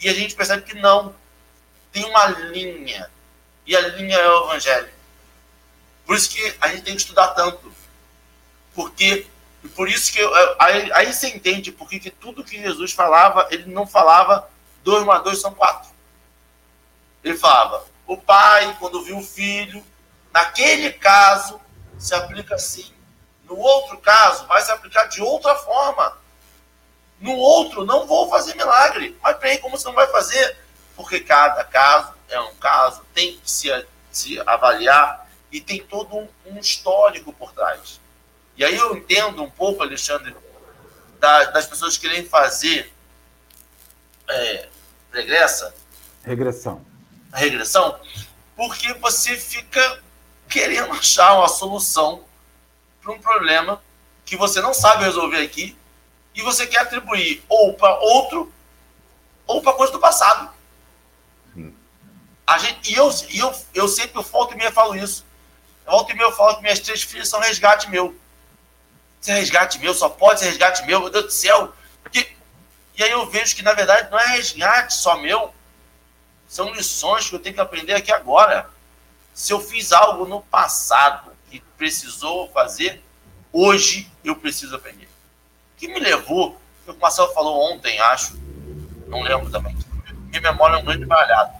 E 0.00 0.08
a 0.08 0.12
gente 0.12 0.34
percebe 0.34 0.62
que 0.62 0.74
não. 0.74 1.14
Tem 1.92 2.04
uma 2.04 2.26
linha. 2.26 3.08
E 3.64 3.76
a 3.76 3.80
linha 3.80 4.16
é 4.16 4.28
o 4.28 4.44
evangelho. 4.44 4.90
Por 6.04 6.16
isso 6.16 6.30
que 6.30 6.54
a 6.60 6.68
gente 6.68 6.82
tem 6.82 6.94
que 6.94 7.00
estudar 7.00 7.28
tanto. 7.28 7.71
Porque, 8.74 9.26
por 9.74 9.88
isso 9.88 10.12
que, 10.12 10.18
eu, 10.18 10.32
aí, 10.58 10.92
aí 10.92 11.12
você 11.12 11.28
entende 11.28 11.72
porque 11.72 11.98
que 11.98 12.10
tudo 12.10 12.44
que 12.44 12.60
Jesus 12.60 12.92
falava, 12.92 13.46
ele 13.50 13.72
não 13.72 13.86
falava 13.86 14.48
dois 14.82 15.04
mais 15.04 15.22
dois 15.22 15.40
são 15.40 15.54
quatro. 15.54 15.90
Ele 17.22 17.36
falava, 17.36 17.84
o 18.06 18.16
pai, 18.16 18.76
quando 18.78 19.04
viu 19.04 19.18
o 19.18 19.22
filho, 19.22 19.84
naquele 20.32 20.92
caso, 20.92 21.60
se 21.98 22.14
aplica 22.14 22.56
assim. 22.56 22.92
No 23.44 23.56
outro 23.56 23.98
caso, 23.98 24.46
vai 24.46 24.60
se 24.62 24.70
aplicar 24.70 25.06
de 25.06 25.22
outra 25.22 25.54
forma. 25.54 26.16
No 27.20 27.36
outro, 27.36 27.84
não 27.84 28.06
vou 28.06 28.28
fazer 28.28 28.56
milagre. 28.56 29.16
Mas 29.22 29.36
peraí, 29.36 29.58
como 29.58 29.78
você 29.78 29.86
não 29.86 29.94
vai 29.94 30.08
fazer? 30.08 30.56
Porque 30.96 31.20
cada 31.20 31.62
caso 31.64 32.12
é 32.28 32.40
um 32.40 32.54
caso, 32.56 33.04
tem 33.14 33.38
que 33.38 33.50
se, 33.50 33.86
se 34.10 34.40
avaliar 34.40 35.28
e 35.50 35.60
tem 35.60 35.82
todo 35.82 36.16
um, 36.16 36.28
um 36.46 36.58
histórico 36.58 37.32
por 37.32 37.52
trás. 37.52 38.00
E 38.62 38.64
aí 38.64 38.76
eu 38.76 38.96
entendo 38.96 39.42
um 39.42 39.50
pouco, 39.50 39.82
Alexandre, 39.82 40.34
da, 41.18 41.44
das 41.50 41.66
pessoas 41.66 41.98
querem 41.98 42.24
fazer 42.24 42.92
é, 44.28 44.68
regressa. 45.12 45.74
Regressão 46.24 46.92
regressão, 47.32 47.98
porque 48.54 48.92
você 48.94 49.36
fica 49.36 50.02
querendo 50.48 50.92
achar 50.92 51.34
uma 51.34 51.48
solução 51.48 52.24
para 53.00 53.12
um 53.12 53.18
problema 53.18 53.82
que 54.24 54.36
você 54.36 54.60
não 54.60 54.74
sabe 54.74 55.04
resolver 55.04 55.42
aqui 55.42 55.76
e 56.34 56.42
você 56.42 56.66
quer 56.66 56.80
atribuir 56.80 57.42
ou 57.48 57.74
para 57.74 57.98
outro 57.98 58.52
ou 59.46 59.60
para 59.60 59.72
coisa 59.72 59.92
do 59.92 59.98
passado. 59.98 60.52
A 62.46 62.58
gente, 62.58 62.92
e 62.92 62.94
eu, 62.94 63.10
e 63.30 63.38
eu, 63.38 63.52
eu 63.74 63.88
sempre, 63.88 64.18
eu 64.18 64.22
volta 64.22 64.54
e 64.54 64.56
meia 64.56 64.70
falo 64.70 64.94
isso. 64.94 65.24
Eu 65.86 65.92
volta 65.92 66.12
e 66.12 66.14
meia 66.14 66.26
eu 66.26 66.32
falo 66.32 66.56
que 66.56 66.62
minhas 66.62 66.80
três 66.80 67.02
filhas 67.02 67.28
são 67.28 67.40
resgate 67.40 67.90
meu. 67.90 68.14
Se 69.22 69.30
é 69.30 69.34
resgate 69.34 69.78
meu, 69.78 69.94
só 69.94 70.08
pode 70.08 70.40
ser 70.40 70.46
resgate 70.46 70.84
meu, 70.84 71.00
meu 71.00 71.08
Deus 71.08 71.26
do 71.26 71.30
céu. 71.30 71.72
Porque, 72.02 72.34
e 72.98 73.04
aí 73.04 73.12
eu 73.12 73.24
vejo 73.30 73.54
que, 73.54 73.62
na 73.62 73.72
verdade, 73.72 74.10
não 74.10 74.18
é 74.18 74.26
resgate 74.26 74.94
só 74.94 75.16
meu, 75.16 75.54
são 76.48 76.74
lições 76.74 77.30
que 77.30 77.34
eu 77.36 77.38
tenho 77.38 77.54
que 77.54 77.60
aprender 77.60 77.94
aqui 77.94 78.12
agora. 78.12 78.68
Se 79.32 79.52
eu 79.52 79.60
fiz 79.60 79.92
algo 79.92 80.26
no 80.26 80.42
passado 80.42 81.32
que 81.48 81.60
precisou 81.78 82.50
fazer, 82.50 83.00
hoje 83.52 84.10
eu 84.24 84.34
preciso 84.34 84.74
aprender. 84.74 85.06
O 85.06 85.78
que 85.78 85.86
me 85.86 86.00
levou, 86.00 86.60
o 86.86 86.92
Marcelo 86.94 87.32
falou 87.32 87.72
ontem, 87.72 87.98
acho, 88.00 88.36
não 89.06 89.22
lembro 89.22 89.50
também, 89.50 89.76
minha 90.28 90.40
memória 90.40 90.74
é 90.74 90.78
um 90.78 90.84
grande 90.84 91.06
baralhado, 91.06 91.52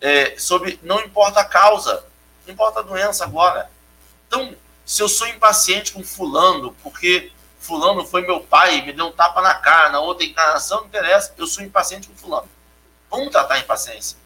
é, 0.00 0.38
sobre 0.38 0.78
não 0.84 1.00
importa 1.00 1.40
a 1.40 1.44
causa, 1.44 2.06
não 2.46 2.54
importa 2.54 2.78
a 2.78 2.82
doença 2.82 3.24
agora. 3.24 3.68
Então, 4.28 4.54
se 4.86 5.02
eu 5.02 5.08
sou 5.08 5.26
impaciente 5.26 5.92
com 5.92 6.04
fulano, 6.04 6.72
porque 6.80 7.32
fulano 7.58 8.06
foi 8.06 8.22
meu 8.22 8.38
pai, 8.40 8.82
me 8.82 8.92
deu 8.92 9.06
um 9.06 9.12
tapa 9.12 9.42
na 9.42 9.54
cara, 9.54 9.90
na 9.90 9.98
outra 9.98 10.24
encarnação, 10.24 10.82
não 10.82 10.86
interessa, 10.86 11.34
eu 11.36 11.46
sou 11.48 11.64
impaciente 11.64 12.06
com 12.06 12.14
fulano. 12.14 12.48
Vamos 13.10 13.32
tratar 13.32 13.54
a 13.54 13.58
impaciência. 13.58 14.16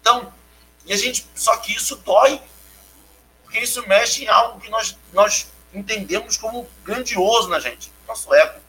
Então, 0.00 0.32
e 0.86 0.92
a 0.92 0.96
gente, 0.96 1.26
só 1.34 1.56
que 1.56 1.74
isso 1.74 1.96
dói, 1.96 2.40
porque 3.42 3.58
isso 3.58 3.84
mexe 3.88 4.24
em 4.24 4.28
algo 4.28 4.60
que 4.60 4.70
nós, 4.70 4.96
nós 5.12 5.48
entendemos 5.74 6.36
como 6.36 6.70
grandioso 6.84 7.48
na 7.48 7.58
gente, 7.58 7.90
nosso 8.06 8.32
ego. 8.32 8.60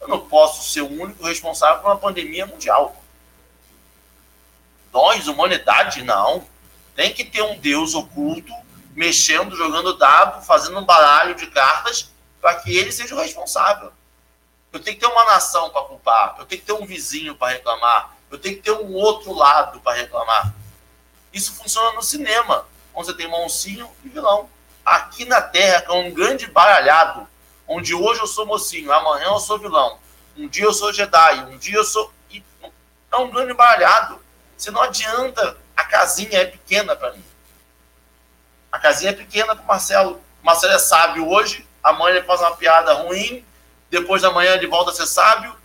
Eu 0.00 0.06
não 0.06 0.28
posso 0.28 0.70
ser 0.72 0.82
o 0.82 1.02
único 1.02 1.26
responsável 1.26 1.82
por 1.82 1.88
uma 1.88 1.98
pandemia 1.98 2.46
mundial. 2.46 3.02
Nós, 4.92 5.26
humanidade, 5.26 6.04
não. 6.04 6.46
Tem 6.94 7.12
que 7.12 7.24
ter 7.24 7.42
um 7.42 7.58
Deus 7.58 7.94
oculto 7.94 8.52
mexendo, 8.98 9.54
jogando 9.54 9.96
dado, 9.96 10.44
fazendo 10.44 10.76
um 10.76 10.84
baralho 10.84 11.36
de 11.36 11.46
cartas 11.46 12.10
para 12.40 12.56
que 12.56 12.76
ele 12.76 12.90
seja 12.90 13.14
o 13.14 13.20
responsável. 13.20 13.92
Eu 14.72 14.80
tenho 14.80 14.96
que 14.96 15.06
ter 15.06 15.12
uma 15.12 15.24
nação 15.24 15.70
para 15.70 15.82
culpar. 15.82 16.34
Eu 16.36 16.44
tenho 16.44 16.60
que 16.60 16.66
ter 16.66 16.72
um 16.72 16.84
vizinho 16.84 17.36
para 17.36 17.52
reclamar. 17.52 18.16
Eu 18.28 18.40
tenho 18.40 18.56
que 18.56 18.62
ter 18.62 18.72
um 18.72 18.92
outro 18.94 19.32
lado 19.32 19.78
para 19.78 19.96
reclamar. 19.96 20.52
Isso 21.32 21.54
funciona 21.54 21.92
no 21.92 22.02
cinema, 22.02 22.66
onde 22.92 23.06
você 23.06 23.14
tem 23.14 23.28
mocinho 23.28 23.88
e 24.02 24.08
vilão. 24.08 24.50
Aqui 24.84 25.24
na 25.24 25.40
Terra, 25.40 25.80
que 25.82 25.92
é 25.92 25.94
um 25.94 26.12
grande 26.12 26.48
baralhado, 26.48 27.24
onde 27.68 27.94
hoje 27.94 28.20
eu 28.20 28.26
sou 28.26 28.46
mocinho, 28.46 28.92
amanhã 28.92 29.26
eu 29.26 29.38
sou 29.38 29.60
vilão. 29.60 30.00
Um 30.36 30.48
dia 30.48 30.64
eu 30.64 30.72
sou 30.72 30.92
Jedi, 30.92 31.44
um 31.44 31.56
dia 31.56 31.76
eu 31.76 31.84
sou. 31.84 32.12
É 33.12 33.16
um 33.16 33.30
grande 33.30 33.54
baralhado. 33.54 34.20
Se 34.56 34.72
não 34.72 34.82
adianta, 34.82 35.56
a 35.76 35.84
casinha 35.84 36.40
é 36.40 36.46
pequena 36.46 36.96
para 36.96 37.12
mim. 37.12 37.28
A 38.70 38.78
casinha 38.78 39.10
é 39.10 39.14
pequena 39.14 39.54
para 39.54 39.64
o 39.64 39.66
Marcelo. 39.66 40.20
O 40.42 40.46
Marcelo 40.46 40.72
é 40.74 40.78
sábio 40.78 41.28
hoje, 41.28 41.66
amanhã 41.82 42.16
ele 42.16 42.26
faz 42.26 42.40
uma 42.40 42.56
piada 42.56 42.92
ruim, 42.94 43.44
depois 43.90 44.22
da 44.22 44.30
manhã 44.30 44.54
ele 44.54 44.66
volta 44.66 44.90
a 44.90 44.94
ser 44.94 45.06
sábio. 45.06 45.56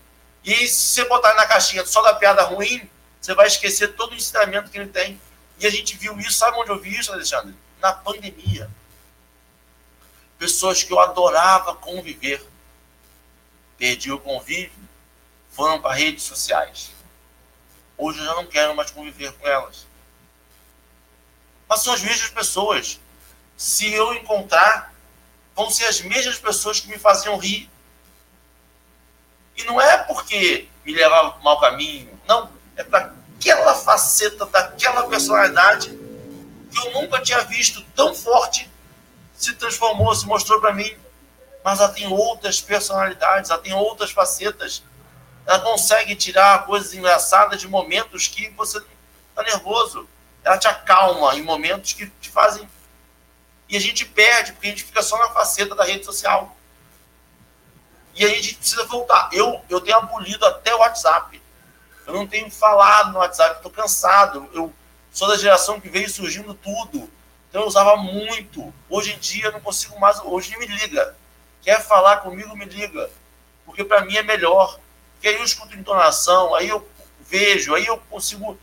E 0.44 0.68
se 0.68 0.96
você 0.96 1.06
botar 1.06 1.34
na 1.36 1.46
caixinha 1.46 1.86
só 1.86 2.02
da 2.02 2.14
piada 2.14 2.44
ruim, 2.44 2.90
você 3.22 3.34
vai 3.34 3.48
esquecer 3.48 3.96
todo 3.96 4.12
o 4.12 4.16
ensinamento 4.16 4.70
que 4.70 4.78
ele 4.78 4.90
tem. 4.90 5.20
E 5.60 5.68
a 5.68 5.70
gente 5.70 5.96
viu 5.96 6.20
isso, 6.20 6.34
sabe 6.34 6.58
onde 6.58 6.72
eu 6.72 6.80
vi 6.80 6.98
isso, 6.98 7.12
Alexandre? 7.14 7.56
Na 7.80 7.94
pandemia. 7.94 8.70
Pessoas 10.38 10.84
que 10.84 10.92
eu 10.92 11.00
adorava 11.00 11.76
conviver, 11.76 12.46
perdi 13.78 14.12
o 14.12 14.20
convívio, 14.20 14.72
foram 15.52 15.82
para 15.82 15.94
redes 15.94 16.24
sociais. 16.24 16.92
Hoje 17.98 18.20
eu 18.20 18.26
já 18.26 18.36
não 18.36 18.46
quero 18.46 18.76
mais 18.76 18.92
conviver 18.92 19.32
com 19.34 19.48
elas. 19.48 19.86
Mas 21.74 21.82
são 21.82 21.92
as 21.92 22.04
mesmas 22.04 22.30
pessoas. 22.30 23.00
Se 23.58 23.92
eu 23.92 24.14
encontrar, 24.14 24.94
vão 25.56 25.72
ser 25.72 25.86
as 25.86 26.02
mesmas 26.02 26.38
pessoas 26.38 26.80
que 26.80 26.88
me 26.88 27.00
faziam 27.00 27.36
rir. 27.36 27.68
E 29.58 29.64
não 29.64 29.82
é 29.82 29.98
porque 29.98 30.70
me 30.86 30.94
levavam 30.94 31.32
para 31.32 31.42
o 31.42 31.44
mau 31.44 31.60
caminho. 31.60 32.20
Não. 32.28 32.48
É 32.76 32.84
para 32.84 33.12
aquela 33.36 33.74
faceta 33.74 34.46
daquela 34.46 35.08
personalidade 35.08 35.90
que 35.90 36.78
eu 36.78 36.92
nunca 36.94 37.20
tinha 37.22 37.40
visto 37.46 37.84
tão 37.96 38.14
forte 38.14 38.70
se 39.36 39.56
transformou, 39.56 40.14
se 40.14 40.28
mostrou 40.28 40.62
para 40.62 40.74
mim. 40.74 40.96
Mas 41.64 41.80
ela 41.80 41.90
tem 41.90 42.06
outras 42.06 42.62
personalidades, 42.62 43.50
ela 43.50 43.60
tem 43.60 43.74
outras 43.74 44.12
facetas. 44.12 44.84
Ela 45.44 45.60
consegue 45.60 46.16
tirar 46.16 46.68
coisas 46.68 46.94
engraçadas 46.94 47.60
de 47.60 47.68
momentos 47.68 48.28
que 48.28 48.48
você 48.50 48.78
está 48.78 49.42
nervoso. 49.42 50.08
Ela 50.44 50.58
te 50.58 50.68
acalma 50.68 51.36
em 51.36 51.42
momentos 51.42 51.94
que 51.94 52.08
te 52.08 52.30
fazem. 52.30 52.68
E 53.70 53.78
a 53.78 53.80
gente 53.80 54.06
perde, 54.06 54.52
porque 54.52 54.68
a 54.68 54.70
gente 54.70 54.84
fica 54.84 55.02
só 55.02 55.18
na 55.18 55.30
faceta 55.30 55.74
da 55.74 55.84
rede 55.84 56.06
social. 56.06 56.56
E 58.16 58.24
a 58.26 58.28
gente 58.30 58.56
precisa 58.56 58.86
voltar. 58.86 59.30
Eu, 59.32 59.62
eu 59.70 59.82
tenho 59.82 59.98
abolido 59.98 60.46
até 60.46 60.74
o 60.76 60.80
WhatsApp. 60.80 61.42
Eu 62.06 62.14
não 62.14 62.28
tenho 62.28 62.52
falado 62.52 63.12
no 63.12 63.20
WhatsApp, 63.20 63.56
estou 63.56 63.72
cansado. 63.72 64.50
Eu 64.54 64.72
sou 65.12 65.28
da 65.28 65.38
geração 65.38 65.80
que 65.80 65.90
veio 65.90 66.10
surgindo 66.10 66.54
tudo. 66.54 67.10
Então 67.50 67.62
eu 67.62 67.68
usava 67.68 67.96
muito. 67.96 68.74
Hoje 68.90 69.14
em 69.14 69.20
dia 69.20 69.46
eu 69.46 69.52
não 69.54 69.62
consigo 69.62 70.00
mais. 70.00 70.20
Hoje 70.20 70.58
me 70.58 70.66
liga. 70.66 71.16
Quer 71.62 71.82
falar 71.82 72.18
comigo, 72.18 72.56
me 72.56 72.66
liga. 72.66 73.10
Porque 73.66 73.84
para 73.84 74.04
mim 74.04 74.18
é 74.18 74.24
melhor. 74.24 74.80
Porque 75.14 75.28
aí 75.30 75.36
eu 75.36 75.44
escuto 75.44 75.76
entonação, 75.76 76.54
aí 76.54 76.68
eu 76.68 76.86
vejo, 77.22 77.74
aí 77.74 77.86
eu 77.86 77.98
consigo. 78.10 78.60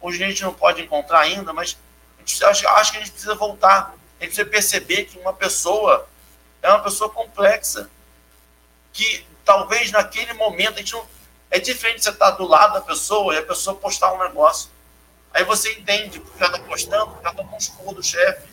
Hoje 0.00 0.22
a 0.22 0.28
gente 0.28 0.42
não 0.42 0.54
pode 0.54 0.82
encontrar 0.82 1.20
ainda, 1.20 1.52
mas 1.52 1.76
acho, 2.44 2.68
acho 2.68 2.92
que 2.92 2.98
a 2.98 3.00
gente 3.00 3.12
precisa 3.12 3.34
voltar. 3.34 3.94
A 4.20 4.24
gente 4.24 4.34
precisa 4.34 4.46
perceber 4.46 5.04
que 5.04 5.18
uma 5.18 5.32
pessoa 5.32 6.08
é 6.62 6.68
uma 6.68 6.82
pessoa 6.82 7.10
complexa. 7.10 7.90
Que 8.92 9.26
talvez 9.44 9.90
naquele 9.90 10.32
momento 10.34 10.74
a 10.74 10.78
gente 10.78 10.92
não 10.92 11.06
é 11.50 11.58
diferente 11.58 12.02
você 12.02 12.10
estar 12.10 12.32
do 12.32 12.46
lado 12.46 12.74
da 12.74 12.80
pessoa 12.80 13.34
e 13.34 13.38
a 13.38 13.42
pessoa 13.42 13.76
postar 13.76 14.12
um 14.12 14.18
negócio. 14.18 14.70
Aí 15.32 15.44
você 15.44 15.72
entende 15.72 16.20
porque 16.20 16.42
ela 16.42 16.56
está 16.56 16.68
postando, 16.68 17.06
porque 17.08 17.26
ela 17.26 17.34
tomou 17.34 17.54
um 17.54 17.58
esporro 17.58 17.94
do 17.94 18.02
chefe, 18.02 18.46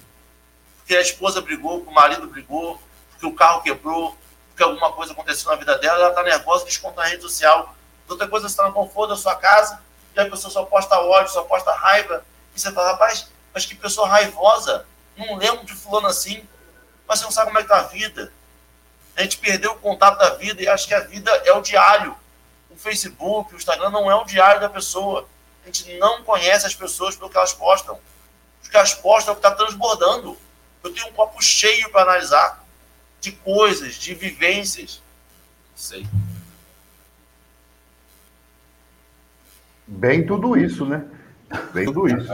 porque 0.77 0.95
a 0.95 1.01
esposa 1.01 1.41
brigou, 1.41 1.79
porque 1.79 1.91
o 1.91 1.93
marido 1.93 2.27
brigou, 2.27 2.81
porque 3.11 3.25
o 3.25 3.33
carro 3.33 3.61
quebrou, 3.61 4.15
porque 4.49 4.63
alguma 4.63 4.91
coisa 4.93 5.13
aconteceu 5.13 5.49
na 5.51 5.57
vida 5.57 5.77
dela, 5.77 5.99
ela 5.99 6.09
está 6.09 6.23
nervosa, 6.23 6.65
desconta 6.65 7.01
na 7.01 7.07
rede 7.07 7.23
social. 7.23 7.75
Outra 8.07 8.27
coisa, 8.27 8.47
você 8.47 8.53
está 8.53 8.65
no 8.67 8.73
conforto 8.73 9.09
da 9.09 9.15
sua 9.17 9.35
casa 9.35 9.81
e 10.15 10.19
a 10.19 10.29
pessoa 10.29 10.51
só 10.51 10.63
posta 10.63 10.99
ódio, 10.99 11.31
só 11.31 11.43
posta 11.43 11.71
raiva. 11.73 12.25
E 12.55 12.59
você 12.59 12.71
fala, 12.71 12.91
rapaz, 12.91 13.27
mas 13.53 13.65
que 13.65 13.75
pessoa 13.75 14.07
raivosa. 14.07 14.85
Não 15.17 15.35
lembro 15.35 15.65
de 15.65 15.73
fulano 15.73 16.07
assim. 16.07 16.47
Mas 17.07 17.19
você 17.19 17.25
não 17.25 17.31
sabe 17.31 17.47
como 17.47 17.59
é 17.59 17.63
que 17.63 17.71
está 17.71 17.79
a 17.79 17.87
vida. 17.87 18.31
A 19.15 19.21
gente 19.23 19.37
perdeu 19.37 19.71
o 19.71 19.79
contato 19.79 20.17
da 20.17 20.31
vida 20.31 20.61
e 20.61 20.67
acha 20.67 20.87
que 20.87 20.93
a 20.93 20.99
vida 20.99 21.31
é 21.45 21.53
o 21.53 21.61
diário 21.61 22.15
o 22.75 22.79
Facebook, 22.79 23.53
o 23.53 23.57
Instagram 23.57 23.89
não 23.89 24.11
é 24.11 24.15
um 24.15 24.25
diário 24.25 24.59
da 24.59 24.69
pessoa. 24.69 25.27
A 25.63 25.67
gente 25.67 25.97
não 25.97 26.23
conhece 26.23 26.67
as 26.67 26.75
pessoas 26.75 27.15
pelo 27.15 27.29
que 27.29 27.37
elas 27.37 27.53
postam. 27.53 27.95
O 27.95 28.69
que 28.69 28.75
elas 28.75 28.93
postam 28.93 29.33
é 29.33 29.37
o 29.37 29.39
que 29.39 29.47
está 29.47 29.55
transbordando. 29.55 30.37
Eu 30.83 30.93
tenho 30.93 31.07
um 31.07 31.13
copo 31.13 31.41
cheio 31.41 31.89
para 31.89 32.01
analisar 32.01 32.63
de 33.21 33.31
coisas, 33.31 33.95
de 33.95 34.13
vivências. 34.13 35.01
Sei. 35.75 36.05
Bem 39.87 40.25
tudo 40.25 40.57
isso, 40.57 40.85
né? 40.85 41.03
Bem 41.73 41.85
tudo 41.85 42.07
isso. 42.07 42.33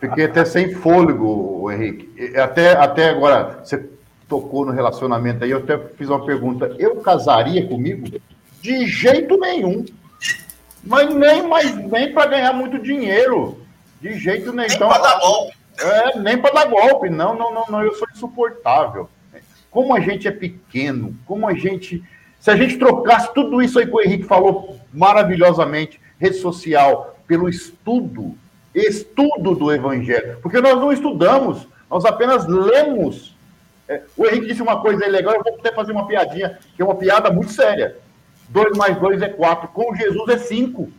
Fiquei 0.00 0.24
até 0.24 0.44
sem 0.44 0.74
fôlego, 0.74 1.70
Henrique. 1.70 2.36
Até, 2.36 2.72
até 2.72 3.10
agora, 3.10 3.60
você 3.62 3.88
tocou 4.28 4.66
no 4.66 4.72
relacionamento 4.72 5.44
aí, 5.44 5.50
eu 5.50 5.58
até 5.58 5.78
fiz 5.78 6.08
uma 6.08 6.24
pergunta. 6.24 6.74
Eu 6.78 6.96
casaria 6.96 7.66
comigo? 7.66 8.20
De 8.60 8.86
jeito 8.86 9.38
nenhum. 9.38 9.84
Mas 10.84 11.12
nem, 11.14 11.46
mais, 11.46 11.74
nem 11.74 12.12
para 12.12 12.30
ganhar 12.30 12.52
muito 12.52 12.78
dinheiro. 12.78 13.60
De 14.00 14.18
jeito 14.18 14.52
nenhum. 14.52 14.66
Nem 14.68 14.76
então, 14.76 14.88
para 14.88 15.02
dar 15.02 15.18
golpe. 15.20 15.56
É, 15.80 16.18
nem 16.18 16.38
para 16.38 16.54
dar 16.54 16.64
golpe. 16.66 17.08
Não, 17.08 17.36
não, 17.36 17.54
não, 17.54 17.64
não. 17.68 17.82
Eu 17.82 17.94
sou 17.94 18.08
insuportável. 18.12 19.08
Como 19.70 19.94
a 19.94 20.00
gente 20.00 20.26
é 20.26 20.30
pequeno, 20.32 21.14
como 21.26 21.46
a 21.46 21.54
gente. 21.54 22.02
Se 22.40 22.50
a 22.50 22.56
gente 22.56 22.78
trocasse 22.78 23.32
tudo 23.34 23.60
isso 23.60 23.78
aí 23.78 23.86
que 23.86 23.94
o 23.94 24.00
Henrique 24.00 24.24
falou 24.24 24.78
maravilhosamente, 24.92 26.00
rede 26.18 26.36
social, 26.36 27.16
pelo 27.26 27.48
estudo, 27.48 28.36
estudo 28.74 29.54
do 29.54 29.72
Evangelho. 29.72 30.38
Porque 30.42 30.60
nós 30.60 30.76
não 30.76 30.92
estudamos, 30.92 31.66
nós 31.90 32.04
apenas 32.04 32.46
lemos. 32.46 33.36
É, 33.88 34.02
o 34.16 34.26
Henrique 34.26 34.48
disse 34.48 34.62
uma 34.62 34.80
coisa 34.80 35.06
legal, 35.06 35.34
eu 35.34 35.42
vou 35.42 35.54
até 35.54 35.72
fazer 35.72 35.92
uma 35.92 36.06
piadinha, 36.06 36.58
que 36.76 36.82
é 36.82 36.84
uma 36.84 36.96
piada 36.96 37.30
muito 37.30 37.52
séria. 37.52 37.96
2 38.48 38.76
mais 38.76 38.98
2 38.98 39.22
é 39.22 39.28
4. 39.28 39.68
Com 39.68 39.94
Jesus 39.94 40.28
é 40.28 40.38
5. 40.38 40.90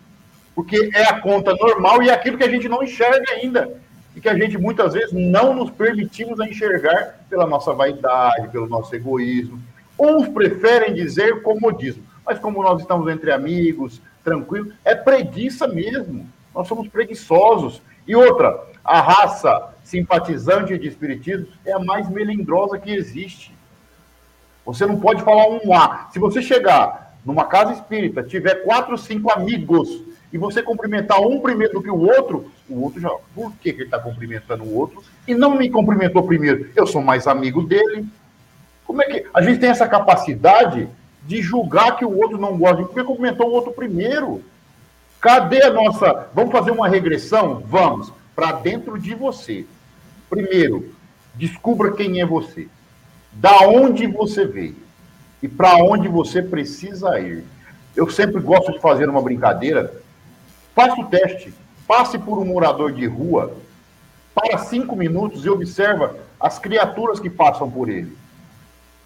Porque 0.55 0.89
é 0.93 1.03
a 1.03 1.19
conta 1.19 1.53
normal 1.53 2.03
e 2.03 2.09
é 2.09 2.13
aquilo 2.13 2.37
que 2.37 2.43
a 2.43 2.49
gente 2.49 2.67
não 2.67 2.83
enxerga 2.83 3.31
ainda. 3.31 3.79
E 4.15 4.21
que 4.21 4.29
a 4.29 4.35
gente 4.35 4.57
muitas 4.57 4.93
vezes 4.93 5.11
não 5.13 5.53
nos 5.53 5.69
permitimos 5.69 6.39
a 6.39 6.47
enxergar 6.47 7.19
pela 7.29 7.47
nossa 7.47 7.73
vaidade, 7.73 8.49
pelo 8.49 8.67
nosso 8.67 8.93
egoísmo. 8.95 9.59
Uns 9.97 10.27
preferem 10.27 10.93
dizer 10.93 11.41
comodismo. 11.41 12.03
Mas 12.25 12.39
como 12.39 12.61
nós 12.61 12.81
estamos 12.81 13.09
entre 13.11 13.31
amigos, 13.31 14.01
tranquilo, 14.29 14.71
é 14.85 14.93
preguiça 14.93 15.67
mesmo. 15.67 16.27
Nós 16.53 16.67
somos 16.67 16.87
preguiçosos. 16.87 17.81
E 18.07 18.15
outra, 18.15 18.63
a 18.83 19.01
raça 19.01 19.73
simpatizante 19.83 20.77
de 20.77 20.87
espiritismo 20.87 21.47
é 21.65 21.73
a 21.73 21.79
mais 21.79 22.07
melindrosa 22.09 22.77
que 22.77 22.91
existe. 22.91 23.53
Você 24.65 24.85
não 24.85 24.99
pode 24.99 25.23
falar 25.23 25.47
um 25.47 25.73
A. 25.73 26.09
Se 26.11 26.19
você 26.19 26.41
chegar 26.41 27.17
numa 27.25 27.45
casa 27.45 27.73
espírita, 27.73 28.21
tiver 28.21 28.63
quatro, 28.63 28.97
cinco 28.97 29.31
amigos 29.31 30.03
e 30.31 30.37
você 30.37 30.61
cumprimentar 30.61 31.19
um 31.21 31.39
primeiro 31.39 31.73
do 31.73 31.81
que 31.81 31.89
o 31.89 31.99
outro, 31.99 32.51
o 32.69 32.83
outro 32.83 33.01
já. 33.01 33.09
Por 33.33 33.51
que, 33.53 33.73
que 33.73 33.79
ele 33.79 33.85
está 33.85 33.99
cumprimentando 33.99 34.63
o 34.63 34.75
outro 34.75 35.03
e 35.27 35.33
não 35.33 35.57
me 35.57 35.69
cumprimentou 35.69 36.23
primeiro? 36.23 36.69
Eu 36.75 36.85
sou 36.85 37.01
mais 37.01 37.25
amigo 37.25 37.63
dele. 37.63 38.05
Como 38.85 39.01
é 39.01 39.05
que. 39.05 39.25
A 39.33 39.41
gente 39.41 39.59
tem 39.59 39.69
essa 39.69 39.87
capacidade 39.87 40.87
de 41.29 41.43
julgar 41.43 41.95
que 41.95 42.03
o 42.03 42.17
outro 42.17 42.39
não 42.39 42.57
gosta 42.57 42.81
porque 42.81 43.03
cumprimentou 43.03 43.49
o 43.49 43.51
outro 43.51 43.71
primeiro. 43.71 44.43
Cadê 45.21 45.61
a 45.61 45.71
nossa. 45.71 46.27
Vamos 46.33 46.51
fazer 46.51 46.71
uma 46.71 46.89
regressão? 46.89 47.61
Vamos. 47.67 48.11
Para 48.35 48.53
dentro 48.53 48.97
de 48.97 49.13
você. 49.13 49.63
Primeiro, 50.27 50.91
descubra 51.35 51.91
quem 51.91 52.19
é 52.19 52.25
você. 52.25 52.67
Da 53.31 53.59
onde 53.59 54.07
você 54.07 54.43
veio 54.43 54.77
e 55.39 55.47
para 55.47 55.75
onde 55.75 56.07
você 56.07 56.41
precisa 56.41 57.19
ir. 57.19 57.43
Eu 57.95 58.09
sempre 58.09 58.41
gosto 58.41 58.71
de 58.71 58.79
fazer 58.79 59.07
uma 59.07 59.21
brincadeira. 59.21 60.01
Faça 60.73 60.99
o 60.99 61.05
teste. 61.05 61.53
Passe 61.87 62.17
por 62.17 62.39
um 62.39 62.45
morador 62.45 62.91
de 62.91 63.05
rua, 63.05 63.55
para 64.33 64.57
cinco 64.57 64.95
minutos 64.95 65.45
e 65.45 65.49
observa 65.49 66.15
as 66.39 66.57
criaturas 66.57 67.19
que 67.19 67.29
passam 67.29 67.69
por 67.69 67.87
ele. 67.87 68.17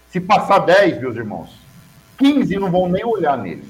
Se 0.10 0.22
passar 0.22 0.60
10, 0.60 1.02
meus 1.02 1.18
irmãos, 1.18 1.63
15 2.24 2.56
não 2.58 2.72
vão 2.72 2.88
nem 2.88 3.04
olhar 3.04 3.38
nele. 3.38 3.68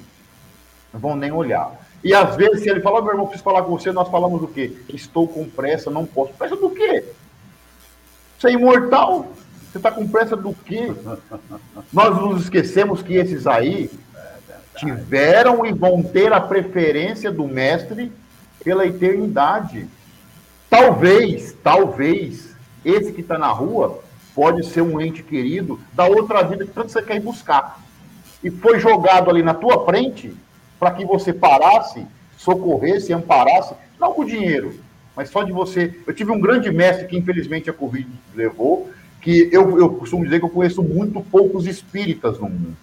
Não 0.93 0.99
vão 0.99 1.15
nem 1.15 1.31
olhar. 1.31 1.71
E 2.03 2.13
às 2.13 2.35
vezes, 2.35 2.61
se 2.61 2.69
ele 2.69 2.81
falar, 2.81 3.01
meu 3.01 3.11
irmão, 3.11 3.25
preciso 3.25 3.43
falar 3.43 3.63
com 3.63 3.71
você, 3.71 3.91
nós 3.91 4.09
falamos 4.09 4.43
o 4.43 4.47
quê? 4.47 4.71
Estou 4.89 5.27
com 5.27 5.49
pressa, 5.49 5.89
não 5.89 6.05
posso. 6.05 6.33
Pressa 6.33 6.55
do 6.55 6.69
quê? 6.69 7.03
Você 8.37 8.49
é 8.49 8.51
imortal? 8.51 9.31
Você 9.71 9.79
está 9.79 9.89
com 9.89 10.07
pressa 10.07 10.35
do 10.35 10.53
quê? 10.53 10.93
Nós 11.91 12.15
nos 12.15 12.43
esquecemos 12.43 13.01
que 13.01 13.15
esses 13.15 13.47
aí 13.47 13.89
tiveram 14.75 15.65
e 15.65 15.71
vão 15.71 16.03
ter 16.03 16.31
a 16.31 16.39
preferência 16.39 17.31
do 17.31 17.47
mestre 17.47 18.11
pela 18.63 18.85
eternidade. 18.85 19.87
Talvez, 20.69 21.55
talvez, 21.63 22.55
esse 22.85 23.13
que 23.13 23.21
está 23.21 23.37
na 23.37 23.47
rua 23.47 24.03
pode 24.35 24.63
ser 24.67 24.81
um 24.81 25.01
ente 25.01 25.23
querido 25.23 25.79
da 25.93 26.05
outra 26.05 26.43
vida 26.43 26.65
que 26.65 26.71
tanto 26.71 26.91
você 26.91 27.01
quer 27.01 27.15
ir 27.15 27.21
buscar. 27.21 27.79
E 28.43 28.51
foi 28.51 28.79
jogado 28.79 29.29
ali 29.29 29.41
na 29.41 29.53
tua 29.53 29.85
frente 29.85 30.33
para 30.79 30.91
que 30.91 31.05
você 31.05 31.31
parasse, 31.31 32.05
socorresse, 32.37 33.13
amparasse, 33.13 33.73
não 33.99 34.13
com 34.13 34.25
dinheiro, 34.25 34.77
mas 35.15 35.29
só 35.29 35.43
de 35.43 35.51
você. 35.51 35.97
Eu 36.05 36.13
tive 36.13 36.31
um 36.31 36.41
grande 36.41 36.71
mestre 36.71 37.07
que 37.07 37.17
infelizmente 37.17 37.69
a 37.69 37.73
Covid 37.73 38.07
levou, 38.35 38.89
que 39.21 39.49
eu, 39.51 39.79
eu 39.79 39.89
costumo 39.93 40.25
dizer 40.25 40.39
que 40.39 40.45
eu 40.45 40.49
conheço 40.49 40.83
muito 40.83 41.21
poucos 41.21 41.65
espíritas 41.65 42.37
no 42.39 42.49
mundo. 42.49 42.75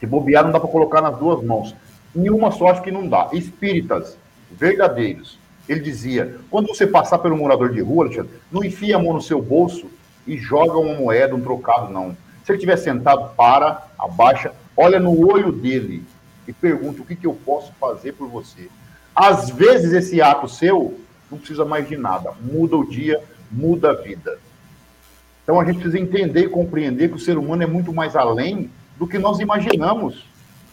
Se 0.00 0.06
bobear, 0.06 0.44
não 0.44 0.50
dá 0.50 0.58
para 0.58 0.68
colocar 0.68 1.02
nas 1.02 1.18
duas 1.18 1.44
mãos. 1.44 1.74
Nenhuma 2.14 2.50
só 2.50 2.68
acho 2.68 2.82
que 2.82 2.90
não 2.90 3.06
dá. 3.06 3.28
Espíritas 3.32 4.16
verdadeiros. 4.50 5.38
Ele 5.68 5.80
dizia: 5.80 6.38
quando 6.50 6.68
você 6.68 6.86
passar 6.86 7.18
pelo 7.18 7.36
morador 7.36 7.70
de 7.70 7.80
rua, 7.80 8.06
Alexandre, 8.06 8.32
não 8.50 8.64
enfia 8.64 8.96
a 8.96 8.98
mão 8.98 9.12
no 9.12 9.22
seu 9.22 9.40
bolso 9.40 9.86
e 10.26 10.36
joga 10.36 10.78
uma 10.78 10.94
moeda, 10.94 11.34
um 11.34 11.40
trocado, 11.40 11.92
não. 11.92 12.16
Se 12.44 12.52
ele 12.52 12.58
estiver 12.58 12.76
sentado, 12.76 13.34
para, 13.36 13.86
abaixa, 13.98 14.52
olha 14.76 14.98
no 14.98 15.30
olho 15.30 15.52
dele 15.52 16.04
e 16.46 16.52
pergunta 16.52 17.02
o 17.02 17.04
que, 17.04 17.16
que 17.16 17.26
eu 17.26 17.34
posso 17.34 17.72
fazer 17.80 18.12
por 18.12 18.28
você. 18.28 18.68
Às 19.14 19.50
vezes, 19.50 19.92
esse 19.92 20.20
ato 20.20 20.48
seu 20.48 20.98
não 21.30 21.38
precisa 21.38 21.64
mais 21.64 21.88
de 21.88 21.96
nada. 21.96 22.32
Muda 22.40 22.76
o 22.76 22.88
dia, 22.88 23.22
muda 23.50 23.90
a 23.90 23.94
vida. 23.94 24.38
Então 25.42 25.60
a 25.60 25.64
gente 25.64 25.80
precisa 25.80 25.98
entender 25.98 26.44
e 26.44 26.48
compreender 26.48 27.08
que 27.08 27.16
o 27.16 27.20
ser 27.20 27.36
humano 27.36 27.62
é 27.62 27.66
muito 27.66 27.92
mais 27.92 28.14
além 28.14 28.70
do 28.96 29.06
que 29.06 29.18
nós 29.18 29.40
imaginamos. 29.40 30.24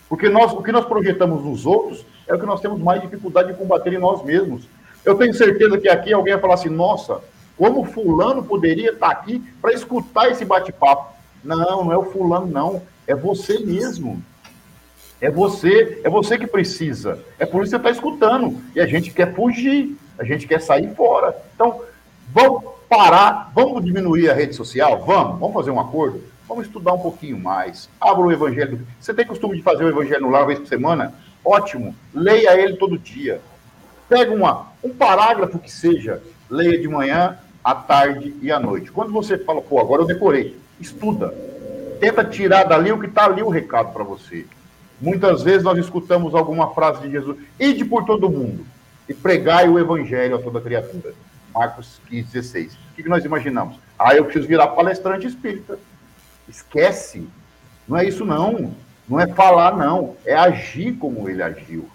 Porque 0.07 0.29
nós, 0.29 0.51
o 0.53 0.61
que 0.61 0.71
nós 0.71 0.85
projetamos 0.85 1.43
nos 1.43 1.65
outros 1.65 2.05
é 2.27 2.33
o 2.33 2.39
que 2.39 2.45
nós 2.45 2.61
temos 2.61 2.79
mais 2.79 3.01
dificuldade 3.01 3.51
de 3.51 3.57
combater 3.57 3.93
em 3.93 3.99
nós 3.99 4.23
mesmos. 4.23 4.67
Eu 5.03 5.15
tenho 5.15 5.33
certeza 5.33 5.77
que 5.77 5.89
aqui 5.89 6.13
alguém 6.13 6.33
vai 6.33 6.41
falar 6.41 6.53
assim: 6.55 6.69
nossa, 6.69 7.21
como 7.57 7.85
fulano 7.85 8.43
poderia 8.43 8.91
estar 8.91 9.09
aqui 9.09 9.43
para 9.61 9.73
escutar 9.73 10.29
esse 10.29 10.45
bate-papo? 10.45 11.18
Não, 11.43 11.85
não 11.85 11.91
é 11.91 11.97
o 11.97 12.11
fulano, 12.11 12.47
não. 12.47 12.81
É 13.07 13.15
você 13.15 13.59
mesmo. 13.59 14.21
É 15.21 15.29
você, 15.29 16.01
é 16.03 16.09
você 16.09 16.37
que 16.37 16.47
precisa. 16.47 17.19
É 17.37 17.45
por 17.45 17.63
isso 17.63 17.71
que 17.75 17.81
você 17.81 17.89
está 17.89 17.91
escutando. 17.91 18.61
E 18.75 18.79
a 18.79 18.85
gente 18.85 19.11
quer 19.11 19.33
fugir, 19.33 19.97
a 20.17 20.23
gente 20.23 20.47
quer 20.47 20.61
sair 20.61 20.93
fora. 20.95 21.35
Então, 21.55 21.81
vamos 22.33 22.63
parar, 22.87 23.51
vamos 23.53 23.83
diminuir 23.83 24.29
a 24.29 24.33
rede 24.33 24.55
social? 24.55 25.03
Vamos, 25.05 25.39
vamos 25.39 25.53
fazer 25.53 25.71
um 25.71 25.79
acordo? 25.79 26.23
Vamos 26.47 26.65
estudar 26.65 26.93
um 26.93 26.99
pouquinho 26.99 27.37
mais. 27.37 27.89
Abra 27.99 28.25
o 28.25 28.31
evangelho. 28.31 28.85
Você 28.99 29.13
tem 29.13 29.25
costume 29.25 29.57
de 29.57 29.63
fazer 29.63 29.83
o 29.83 29.89
evangelho 29.89 30.29
lar 30.29 30.41
uma 30.41 30.47
vez 30.47 30.59
por 30.59 30.67
semana? 30.67 31.13
Ótimo. 31.45 31.95
Leia 32.13 32.59
ele 32.59 32.77
todo 32.77 32.97
dia. 32.97 33.41
Pega 34.07 34.33
uma, 34.33 34.67
um 34.83 34.89
parágrafo 34.89 35.59
que 35.59 35.71
seja, 35.71 36.23
leia 36.49 36.79
de 36.79 36.87
manhã, 36.87 37.37
à 37.63 37.75
tarde 37.75 38.35
e 38.41 38.51
à 38.51 38.59
noite. 38.59 38.91
Quando 38.91 39.11
você 39.11 39.37
fala, 39.37 39.61
pô, 39.61 39.79
agora 39.79 40.01
eu 40.01 40.07
decorei, 40.07 40.57
estuda. 40.79 41.33
Tenta 41.99 42.23
tirar 42.23 42.63
dali 42.63 42.91
o 42.91 42.99
que 42.99 43.07
está 43.07 43.25
ali 43.25 43.41
o 43.41 43.49
recado 43.49 43.91
para 43.93 44.03
você. 44.03 44.45
Muitas 45.01 45.43
vezes 45.43 45.63
nós 45.63 45.77
escutamos 45.77 46.35
alguma 46.35 46.73
frase 46.73 47.01
de 47.01 47.11
Jesus, 47.11 47.37
ide 47.59 47.85
por 47.85 48.05
todo 48.05 48.29
mundo 48.29 48.65
e 49.07 49.13
pregai 49.13 49.67
o 49.67 49.79
evangelho 49.79 50.35
a 50.35 50.41
toda 50.41 50.61
criatura. 50.61 51.13
Marcos 51.53 51.99
15, 52.09 52.31
16. 52.31 52.73
O 52.73 52.77
que 52.95 53.09
nós 53.09 53.25
imaginamos? 53.25 53.77
Ah, 53.97 54.15
eu 54.15 54.25
preciso 54.25 54.47
virar 54.47 54.67
palestrante 54.67 55.27
espírita. 55.27 55.79
Esquece. 56.47 57.27
Não 57.87 57.97
é 57.97 58.05
isso, 58.05 58.23
não. 58.23 58.73
Não 59.07 59.19
é 59.19 59.27
falar, 59.27 59.75
não. 59.75 60.15
É 60.25 60.35
agir 60.35 60.93
como 60.93 61.27
ele 61.27 61.41
agiu. 61.41 61.89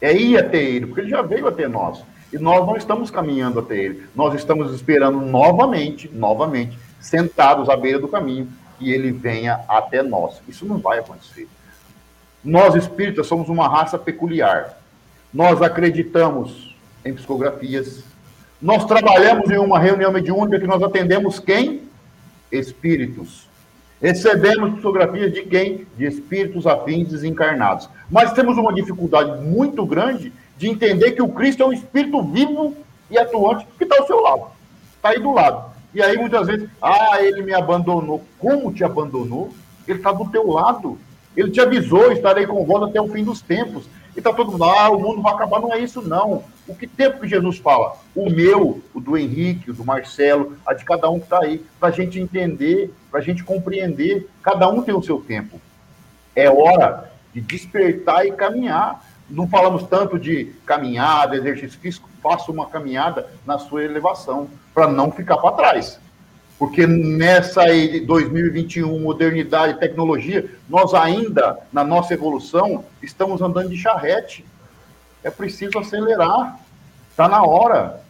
É 0.00 0.14
ir 0.14 0.38
até 0.38 0.62
ele, 0.62 0.86
porque 0.86 1.00
ele 1.00 1.10
já 1.10 1.22
veio 1.22 1.46
até 1.46 1.66
nós. 1.66 2.02
E 2.32 2.38
nós 2.38 2.66
não 2.66 2.76
estamos 2.76 3.10
caminhando 3.10 3.58
até 3.58 3.76
ele. 3.76 4.06
Nós 4.14 4.34
estamos 4.34 4.72
esperando 4.74 5.20
novamente, 5.20 6.08
novamente, 6.08 6.78
sentados 7.02 7.68
à 7.68 7.76
beira 7.76 7.98
do 7.98 8.08
caminho, 8.08 8.48
que 8.78 8.90
ele 8.90 9.10
venha 9.10 9.60
até 9.68 10.02
nós. 10.02 10.40
Isso 10.48 10.64
não 10.64 10.78
vai 10.78 11.00
acontecer. 11.00 11.48
Nós 12.42 12.74
espíritas 12.74 13.26
somos 13.26 13.48
uma 13.48 13.68
raça 13.68 13.98
peculiar. 13.98 14.78
Nós 15.34 15.60
acreditamos 15.60 16.74
em 17.04 17.12
psicografias. 17.12 18.04
Nós 18.60 18.84
trabalhamos 18.84 19.50
em 19.50 19.58
uma 19.58 19.78
reunião 19.78 20.12
mediúnica 20.12 20.60
que 20.60 20.66
nós 20.66 20.82
atendemos 20.82 21.38
quem? 21.38 21.82
Espíritos. 22.50 23.48
Recebemos 24.00 24.74
psicografias 24.74 25.32
de 25.32 25.42
quem? 25.42 25.86
De 25.96 26.04
espíritos 26.04 26.66
afins 26.66 27.08
desencarnados. 27.08 27.88
Mas 28.10 28.32
temos 28.32 28.56
uma 28.58 28.72
dificuldade 28.72 29.40
muito 29.42 29.84
grande 29.86 30.32
de 30.56 30.68
entender 30.68 31.12
que 31.12 31.22
o 31.22 31.28
Cristo 31.28 31.62
é 31.62 31.66
um 31.66 31.72
espírito 31.72 32.22
vivo 32.22 32.76
e 33.10 33.18
atuante 33.18 33.66
que 33.78 33.84
está 33.84 33.96
ao 33.98 34.06
seu 34.06 34.20
lado. 34.20 34.46
Está 34.96 35.10
aí 35.10 35.20
do 35.20 35.32
lado. 35.32 35.71
E 35.94 36.02
aí 36.02 36.16
muitas 36.16 36.46
vezes, 36.46 36.68
ah, 36.80 37.18
ele 37.20 37.42
me 37.42 37.52
abandonou. 37.52 38.22
Como 38.38 38.72
te 38.72 38.82
abandonou? 38.82 39.52
Ele 39.86 39.98
está 39.98 40.12
do 40.12 40.28
teu 40.28 40.50
lado. 40.50 40.98
Ele 41.36 41.50
te 41.50 41.60
avisou, 41.60 42.12
estarei 42.12 42.46
com 42.46 42.64
vós 42.64 42.82
até 42.82 43.00
o 43.00 43.08
fim 43.08 43.24
dos 43.24 43.40
tempos. 43.40 43.86
E 44.14 44.18
está 44.18 44.32
todo 44.32 44.52
mundo, 44.52 44.64
ah, 44.64 44.90
o 44.90 45.00
mundo 45.00 45.22
vai 45.22 45.32
acabar. 45.34 45.60
Não 45.60 45.72
é 45.72 45.78
isso, 45.78 46.02
não. 46.02 46.44
O 46.66 46.74
que 46.74 46.86
tempo 46.86 47.20
que 47.20 47.28
Jesus 47.28 47.58
fala? 47.58 47.96
O 48.14 48.28
meu, 48.30 48.82
o 48.94 49.00
do 49.00 49.16
Henrique, 49.16 49.70
o 49.70 49.74
do 49.74 49.84
Marcelo, 49.84 50.56
a 50.66 50.74
de 50.74 50.84
cada 50.84 51.08
um 51.10 51.18
que 51.18 51.24
está 51.24 51.40
aí, 51.40 51.64
para 51.80 51.88
a 51.88 51.92
gente 51.92 52.20
entender, 52.20 52.92
para 53.10 53.20
a 53.20 53.22
gente 53.22 53.42
compreender. 53.42 54.28
Cada 54.42 54.68
um 54.68 54.82
tem 54.82 54.94
o 54.94 55.02
seu 55.02 55.20
tempo. 55.20 55.60
É 56.36 56.50
hora 56.50 57.10
de 57.34 57.40
despertar 57.40 58.26
e 58.26 58.32
caminhar. 58.32 59.04
Não 59.28 59.48
falamos 59.48 59.84
tanto 59.84 60.18
de 60.18 60.52
caminhada, 60.66 61.36
exercício 61.36 61.78
físico, 61.80 62.08
faça 62.22 62.52
uma 62.52 62.66
caminhada 62.66 63.28
na 63.46 63.58
sua 63.58 63.82
elevação, 63.82 64.48
para 64.74 64.88
não 64.88 65.10
ficar 65.10 65.36
para 65.38 65.52
trás. 65.52 65.98
Porque 66.58 66.86
nessa 66.86 67.62
2021, 68.06 69.00
modernidade, 69.00 69.80
tecnologia, 69.80 70.48
nós 70.68 70.94
ainda, 70.94 71.58
na 71.72 71.82
nossa 71.82 72.14
evolução, 72.14 72.84
estamos 73.02 73.42
andando 73.42 73.70
de 73.70 73.76
charrete. 73.76 74.44
É 75.24 75.30
preciso 75.30 75.78
acelerar. 75.78 76.60
Está 77.10 77.28
na 77.28 77.42
hora. 77.42 78.00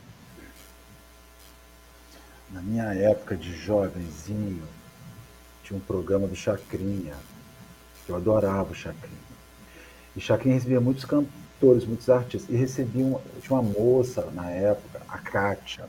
Na 2.50 2.60
minha 2.60 2.92
época 2.92 3.34
de 3.36 3.56
jovenzinho, 3.56 4.62
tinha 5.64 5.78
um 5.78 5.80
programa 5.80 6.26
do 6.26 6.36
Chacrinha. 6.36 7.14
Eu 8.06 8.16
adorava 8.16 8.72
o 8.72 8.74
Chacrinha. 8.74 9.16
E 10.14 10.20
Chacrinha 10.20 10.56
recebia 10.56 10.80
muitos 10.80 11.06
cantores, 11.06 11.86
muitos 11.86 12.10
artistas. 12.10 12.54
E 12.54 12.56
recebia 12.56 13.06
uma, 13.06 13.20
tinha 13.40 13.58
uma 13.58 13.62
moça 13.62 14.28
na 14.34 14.50
época, 14.50 15.00
a 15.08 15.16
Kátia 15.16 15.86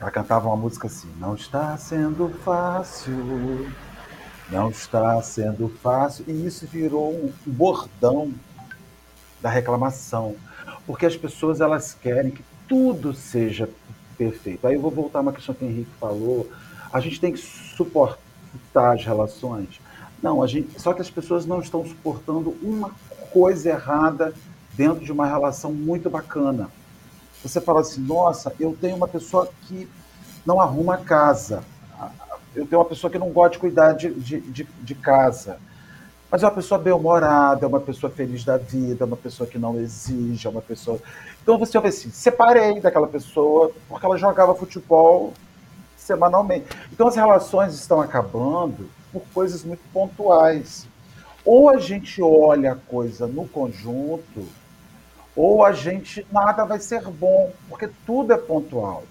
ela 0.00 0.10
cantava 0.10 0.48
uma 0.48 0.56
música 0.56 0.86
assim: 0.86 1.08
Não 1.18 1.34
está 1.34 1.76
sendo 1.76 2.28
fácil, 2.44 3.68
não 4.50 4.70
está 4.70 5.20
sendo 5.22 5.68
fácil. 5.68 6.24
E 6.28 6.46
isso 6.46 6.66
virou 6.66 7.12
um 7.12 7.32
bordão 7.46 8.32
da 9.40 9.48
reclamação, 9.48 10.36
porque 10.86 11.06
as 11.06 11.16
pessoas 11.16 11.60
elas 11.60 11.94
querem 11.94 12.30
que 12.30 12.44
tudo 12.68 13.12
seja 13.12 13.68
perfeito. 14.16 14.66
Aí 14.66 14.74
eu 14.74 14.80
vou 14.80 14.90
voltar 14.90 15.18
a 15.18 15.22
uma 15.22 15.32
questão 15.32 15.54
que 15.54 15.64
o 15.64 15.68
Henrique 15.68 15.90
falou: 16.00 16.50
a 16.92 17.00
gente 17.00 17.20
tem 17.20 17.32
que 17.32 17.38
suportar 17.38 18.94
as 18.94 19.04
relações. 19.04 19.80
Não, 20.22 20.42
a 20.42 20.46
gente, 20.46 20.80
só 20.80 20.92
que 20.94 21.02
as 21.02 21.10
pessoas 21.10 21.44
não 21.44 21.60
estão 21.60 21.86
suportando 21.86 22.56
uma 22.62 22.90
coisa 23.30 23.70
errada 23.70 24.32
dentro 24.72 25.04
de 25.04 25.12
uma 25.12 25.26
relação 25.26 25.72
muito 25.72 26.08
bacana 26.08 26.70
você 27.48 27.60
fala 27.60 27.80
assim, 27.80 28.00
nossa, 28.00 28.52
eu 28.58 28.76
tenho 28.80 28.96
uma 28.96 29.06
pessoa 29.06 29.48
que 29.62 29.88
não 30.46 30.60
arruma 30.60 30.96
casa, 30.96 31.62
eu 32.56 32.66
tenho 32.66 32.80
uma 32.80 32.88
pessoa 32.88 33.10
que 33.10 33.18
não 33.18 33.30
gosta 33.30 33.50
de 33.50 33.58
cuidar 33.58 33.92
de, 33.92 34.12
de, 34.14 34.40
de, 34.40 34.64
de 34.64 34.94
casa, 34.94 35.58
mas 36.30 36.42
é 36.42 36.46
uma 36.46 36.52
pessoa 36.52 36.80
bem-humorada, 36.80 37.66
é 37.66 37.68
uma 37.68 37.80
pessoa 37.80 38.10
feliz 38.10 38.44
da 38.44 38.56
vida, 38.56 39.04
é 39.04 39.06
uma 39.06 39.16
pessoa 39.16 39.48
que 39.48 39.58
não 39.58 39.78
exige, 39.78 40.46
é 40.46 40.50
uma 40.50 40.62
pessoa... 40.62 40.98
Então 41.42 41.58
você 41.58 41.78
vai 41.78 41.90
assim, 41.90 42.10
separei 42.10 42.80
daquela 42.80 43.06
pessoa 43.06 43.70
porque 43.88 44.06
ela 44.06 44.16
jogava 44.16 44.54
futebol 44.54 45.34
semanalmente. 45.96 46.66
Então 46.92 47.06
as 47.06 47.14
relações 47.14 47.74
estão 47.74 48.00
acabando 48.00 48.88
por 49.12 49.22
coisas 49.32 49.62
muito 49.62 49.82
pontuais. 49.92 50.86
Ou 51.44 51.68
a 51.68 51.76
gente 51.78 52.22
olha 52.22 52.72
a 52.72 52.76
coisa 52.76 53.26
no 53.26 53.46
conjunto 53.46 54.48
ou 55.36 55.64
a 55.64 55.72
gente 55.72 56.26
nada 56.30 56.64
vai 56.64 56.78
ser 56.78 57.02
bom, 57.04 57.52
porque 57.68 57.88
tudo 58.06 58.32
é 58.32 58.36
pontual. 58.36 59.04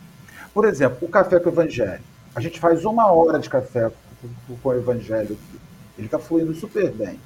Por 0.53 0.65
exemplo, 0.65 0.99
o 1.01 1.09
café 1.09 1.39
com 1.39 1.49
o 1.49 1.53
evangelho. 1.53 2.03
A 2.35 2.39
gente 2.39 2.59
faz 2.59 2.85
uma 2.85 3.11
hora 3.11 3.39
de 3.39 3.49
café 3.49 3.91
com 4.61 4.69
o 4.69 4.73
evangelho 4.73 5.33
aqui. 5.33 5.59
Ele 5.97 6.07
está 6.07 6.17
fluindo 6.17 6.53
super 6.53 6.91
bem. 6.91 7.19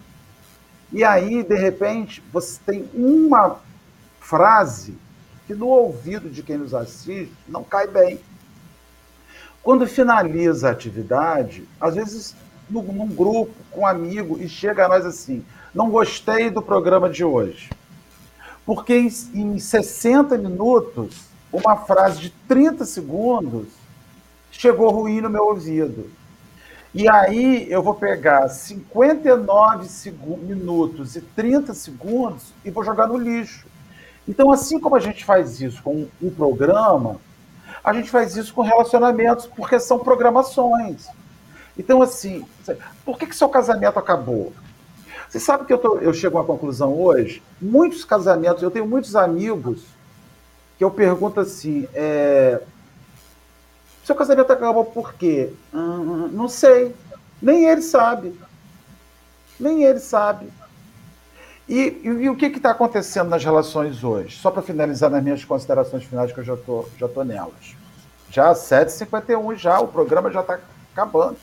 E 0.91 1.03
aí, 1.03 1.43
de 1.43 1.55
repente, 1.55 2.23
você 2.31 2.59
tem 2.65 2.89
uma 2.93 3.59
frase 4.19 4.97
que 5.45 5.53
no 5.53 5.67
ouvido 5.67 6.29
de 6.29 6.41
quem 6.41 6.57
nos 6.57 6.73
assiste 6.73 7.33
não 7.47 7.63
cai 7.63 7.87
bem. 7.87 8.19
Quando 9.61 9.85
finaliza 9.85 10.69
a 10.69 10.71
atividade, 10.71 11.67
às 11.79 11.95
vezes 11.95 12.35
num, 12.69 12.81
num 12.81 13.07
grupo, 13.07 13.53
com 13.71 13.81
um 13.81 13.87
amigo, 13.87 14.37
e 14.39 14.47
chega 14.47 14.85
a 14.85 14.89
nós 14.89 15.05
assim: 15.05 15.45
não 15.73 15.89
gostei 15.89 16.49
do 16.49 16.61
programa 16.61 17.09
de 17.09 17.23
hoje. 17.23 17.69
Porque 18.67 18.93
em, 18.93 19.07
em 19.33 19.57
60 19.57 20.37
minutos, 20.37 21.15
uma 21.53 21.77
frase 21.77 22.19
de 22.19 22.29
30 22.49 22.83
segundos 22.83 23.69
chegou 24.51 24.91
ruim 24.91 25.21
no 25.21 25.29
meu 25.29 25.45
ouvido. 25.45 26.11
E 26.93 27.09
aí 27.09 27.71
eu 27.71 27.81
vou 27.81 27.93
pegar 27.93 28.49
59 28.49 30.11
minutos 30.41 31.15
e 31.15 31.21
30 31.21 31.73
segundos 31.73 32.53
e 32.65 32.69
vou 32.69 32.83
jogar 32.83 33.07
no 33.07 33.15
lixo. 33.15 33.65
Então, 34.27 34.51
assim 34.51 34.81
como 34.81 34.97
a 34.97 34.99
gente 34.99 35.23
faz 35.23 35.61
isso 35.61 35.81
com 35.81 36.05
um 36.21 36.29
programa, 36.29 37.21
a 37.81 37.93
gente 37.93 38.09
faz 38.09 38.35
isso 38.35 38.53
com 38.53 38.63
relacionamentos, 38.63 39.47
porque 39.47 39.79
são 39.79 39.97
programações. 39.97 41.07
Então, 41.77 42.01
assim, 42.01 42.45
por 43.05 43.17
que, 43.17 43.27
que 43.27 43.35
seu 43.35 43.47
casamento 43.47 43.97
acabou? 43.97 44.51
Você 45.37 45.45
sabe 45.45 45.65
que 45.65 45.73
eu, 45.73 45.77
tô, 45.77 45.99
eu 45.99 46.11
chego 46.15 46.35
a 46.35 46.41
uma 46.41 46.47
conclusão 46.47 46.99
hoje? 46.99 47.43
Muitos 47.61 48.03
casamentos, 48.03 48.63
eu 48.63 48.71
tenho 48.71 48.87
muitos 48.87 49.15
amigos 49.15 49.83
que 50.79 50.83
eu 50.83 50.89
pergunto 50.89 51.39
assim: 51.39 51.87
é, 51.93 52.59
seu 54.03 54.15
casamento 54.15 54.51
acabou 54.51 54.83
por 54.83 55.13
quê? 55.13 55.53
Hum, 55.71 56.29
não 56.33 56.49
sei. 56.49 56.95
Nem 57.39 57.65
ele 57.65 57.83
sabe. 57.83 58.33
Nem 59.59 59.83
ele 59.83 59.99
sabe. 59.99 60.49
E, 61.69 62.01
e, 62.03 62.07
e 62.07 62.29
o 62.29 62.35
que 62.35 62.47
está 62.47 62.71
acontecendo 62.71 63.29
nas 63.29 63.45
relações 63.45 64.03
hoje? 64.03 64.37
Só 64.37 64.49
para 64.49 64.63
finalizar 64.63 65.11
nas 65.11 65.23
minhas 65.23 65.45
considerações 65.45 66.03
finais, 66.03 66.31
que 66.31 66.39
eu 66.39 66.43
já 66.43 66.57
tô, 66.57 66.85
já 66.97 67.07
tô 67.07 67.23
nelas. 67.23 67.75
Já 68.31 68.53
7h51, 68.53 69.55
já, 69.55 69.79
o 69.79 69.87
programa 69.87 70.31
já 70.31 70.41
está 70.41 70.59
acabando. 70.93 71.37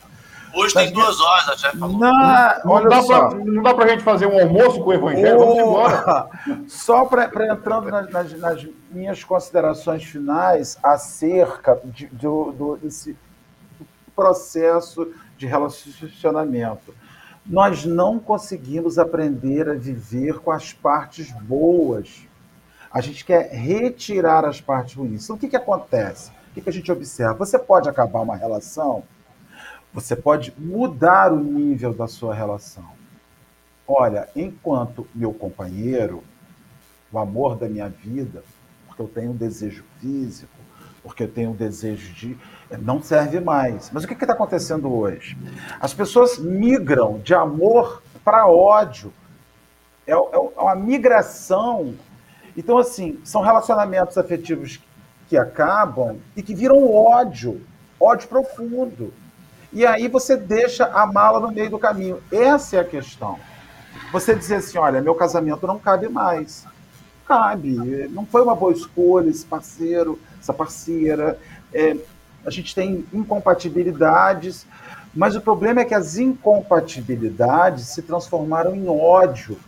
Hoje 0.55 0.73
tem 0.73 0.93
duas 0.93 1.21
horas, 1.21 1.49
a 1.49 1.57
chefe 1.57 1.79
falou. 1.79 1.99
Na, 1.99 2.63
não, 2.65 2.89
dá 2.89 3.03
pra, 3.03 3.31
não 3.35 3.63
dá 3.63 3.75
pra 3.75 3.89
gente 3.89 4.05
fazer 4.05 4.27
um 4.27 4.39
almoço 4.39 4.81
com 4.83 4.91
o 4.91 4.93
Evangelho? 4.93 5.39
Vamos 5.39 5.59
embora. 5.59 6.29
Só 6.69 7.05
para 7.05 7.53
entrando 7.53 7.91
nas, 7.91 8.11
nas, 8.11 8.33
nas, 8.39 8.67
minhas 8.91 9.25
considerações 9.25 10.05
finais 10.05 10.79
acerca 10.81 11.81
de, 11.85 12.07
do, 12.07 12.53
do, 12.53 12.77
desse 12.77 13.17
processo 14.15 15.13
de 15.37 15.47
relacionamento. 15.47 16.95
Nós 17.45 17.85
não 17.85 18.21
conseguimos 18.21 18.99
aprender 18.99 19.69
a 19.69 19.75
viver 19.75 20.39
com 20.39 20.53
as 20.53 20.73
partes 20.73 21.33
boas. 21.43 22.23
A 22.93 23.01
gente 23.01 23.25
quer 23.25 23.51
retirar 23.51 24.45
as 24.45 24.61
partes 24.61 24.95
ruins. 24.95 25.25
Então, 25.25 25.35
o 25.35 25.39
que, 25.39 25.49
que 25.49 25.57
acontece? 25.57 26.31
O 26.51 26.55
que, 26.55 26.61
que 26.61 26.71
a 26.71 26.73
gente 26.73 26.93
observa? 26.93 27.35
Você 27.35 27.59
pode 27.59 27.89
acabar 27.89 28.21
uma 28.21 28.37
relação 28.37 29.03
você 29.95 30.17
pode 30.17 30.53
mudar 30.59 31.33
o 31.33 31.39
nível 31.39 31.95
da 31.95 32.09
sua 32.09 32.35
relação. 32.35 32.85
Olha, 33.87 34.29
enquanto 34.35 35.07
meu 35.15 35.33
companheiro, 35.33 36.25
o 37.13 37.19
amor 37.19 37.57
da 37.57 37.69
minha 37.69 37.89
vida, 37.89 38.43
porque 38.87 39.01
eu 39.01 39.07
tenho 39.07 39.31
um 39.31 39.37
desejo 39.37 39.85
físico, 40.01 40.53
porque 41.01 41.23
eu 41.23 41.29
tenho 41.29 41.51
um 41.51 41.55
desejo 41.55 42.13
de. 42.13 42.37
Não 42.81 43.01
serve 43.01 43.39
mais. 43.39 43.91
Mas 43.93 44.03
o 44.03 44.09
que 44.09 44.15
está 44.15 44.33
acontecendo 44.33 44.93
hoje? 44.93 45.39
As 45.79 45.95
pessoas 45.95 46.39
migram 46.39 47.21
de 47.21 47.35
amor 47.35 48.03
para 48.25 48.49
ódio. 48.49 49.13
É, 50.07 50.13
é, 50.13 50.15
é 50.15 50.61
uma 50.61 50.75
migração. 50.75 51.95
Então, 52.57 52.79
assim, 52.79 53.21
são 53.23 53.43
relacionamentos 53.43 54.19
afetivos 54.19 54.81
que 55.29 55.37
acabam 55.37 56.19
e 56.37 56.43
que 56.43 56.55
viram 56.55 56.93
ódio 56.93 57.61
ódio 58.05 58.29
profundo. 58.29 59.13
E 59.75 59.85
aí 59.85 60.07
você 60.07 60.37
deixa 60.37 60.87
a 60.87 61.05
mala 61.05 61.41
no 61.41 61.51
meio 61.51 61.69
do 61.69 61.79
caminho. 61.81 62.23
Essa 62.31 62.77
é 62.77 62.81
a 62.81 62.85
questão. 62.85 63.39
Você 64.13 64.33
dizer 64.33 64.57
assim, 64.57 64.79
olha, 64.79 65.03
meu 65.03 65.17
casamento 65.17 65.67
não 65.67 65.81
cabe 65.81 66.09
mais. 66.09 66.65
Cabe. 67.27 67.75
Não 68.11 68.25
foi 68.25 68.43
uma 68.43 68.55
boa 68.55 68.73
escolha 68.73 69.29
esse 69.29 69.45
parceiro, 69.45 70.17
essa 70.41 70.53
parceira. 70.53 71.37
É, 71.73 71.97
a 72.47 72.51
gente 72.51 72.73
tem 72.73 73.05
incompatibilidades, 73.13 74.65
mas 75.13 75.35
o 75.35 75.41
problema 75.41 75.81
é 75.81 75.85
que 75.85 75.95
as 75.95 76.17
incompatibilidades 76.19 77.89
se 77.89 78.01
transformaram 78.01 78.77
em 78.77 78.87
ódio. 78.87 79.59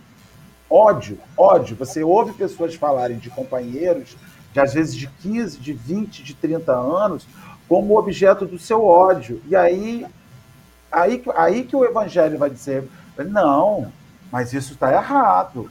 Ódio, 0.70 1.18
ódio. 1.36 1.76
Você 1.76 2.04
ouve 2.04 2.32
pessoas 2.32 2.76
falarem 2.76 3.18
de 3.18 3.28
companheiros 3.28 4.16
de 4.56 4.60
às 4.60 4.72
vezes 4.72 4.94
de 4.94 5.06
15, 5.06 5.58
de 5.58 5.74
20, 5.74 6.22
de 6.22 6.34
30 6.34 6.72
anos, 6.72 7.26
como 7.68 7.98
objeto 7.98 8.46
do 8.46 8.58
seu 8.58 8.84
ódio. 8.84 9.40
E 9.46 9.56
aí, 9.56 10.06
aí, 10.90 11.22
aí 11.34 11.64
que 11.64 11.76
o 11.76 11.84
evangelho 11.84 12.38
vai 12.38 12.50
dizer: 12.50 12.88
não, 13.28 13.92
mas 14.30 14.52
isso 14.52 14.74
está 14.74 14.92
errado. 14.92 15.70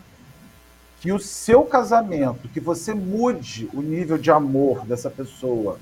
Que 1.02 1.12
o 1.12 1.20
seu 1.20 1.64
casamento, 1.64 2.48
que 2.50 2.60
você 2.60 2.94
mude 2.94 3.70
o 3.74 3.82
nível 3.82 4.18
de 4.18 4.32
amor 4.32 4.86
dessa 4.86 5.10
pessoa, 5.10 5.78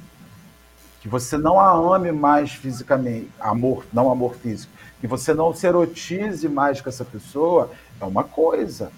que 1.00 1.08
você 1.08 1.38
não 1.38 1.60
a 1.60 1.72
ame 1.72 2.12
mais 2.12 2.52
fisicamente, 2.52 3.30
amor, 3.40 3.86
não 3.94 4.12
amor 4.12 4.36
físico, 4.36 4.72
que 5.00 5.08
você 5.08 5.34
não 5.34 5.54
se 5.54 5.66
erotize 5.66 6.48
mais 6.50 6.82
com 6.82 6.90
essa 6.90 7.06
pessoa, 7.06 7.72
é 8.02 8.06
uma 8.06 8.24
coisa. 8.24 8.92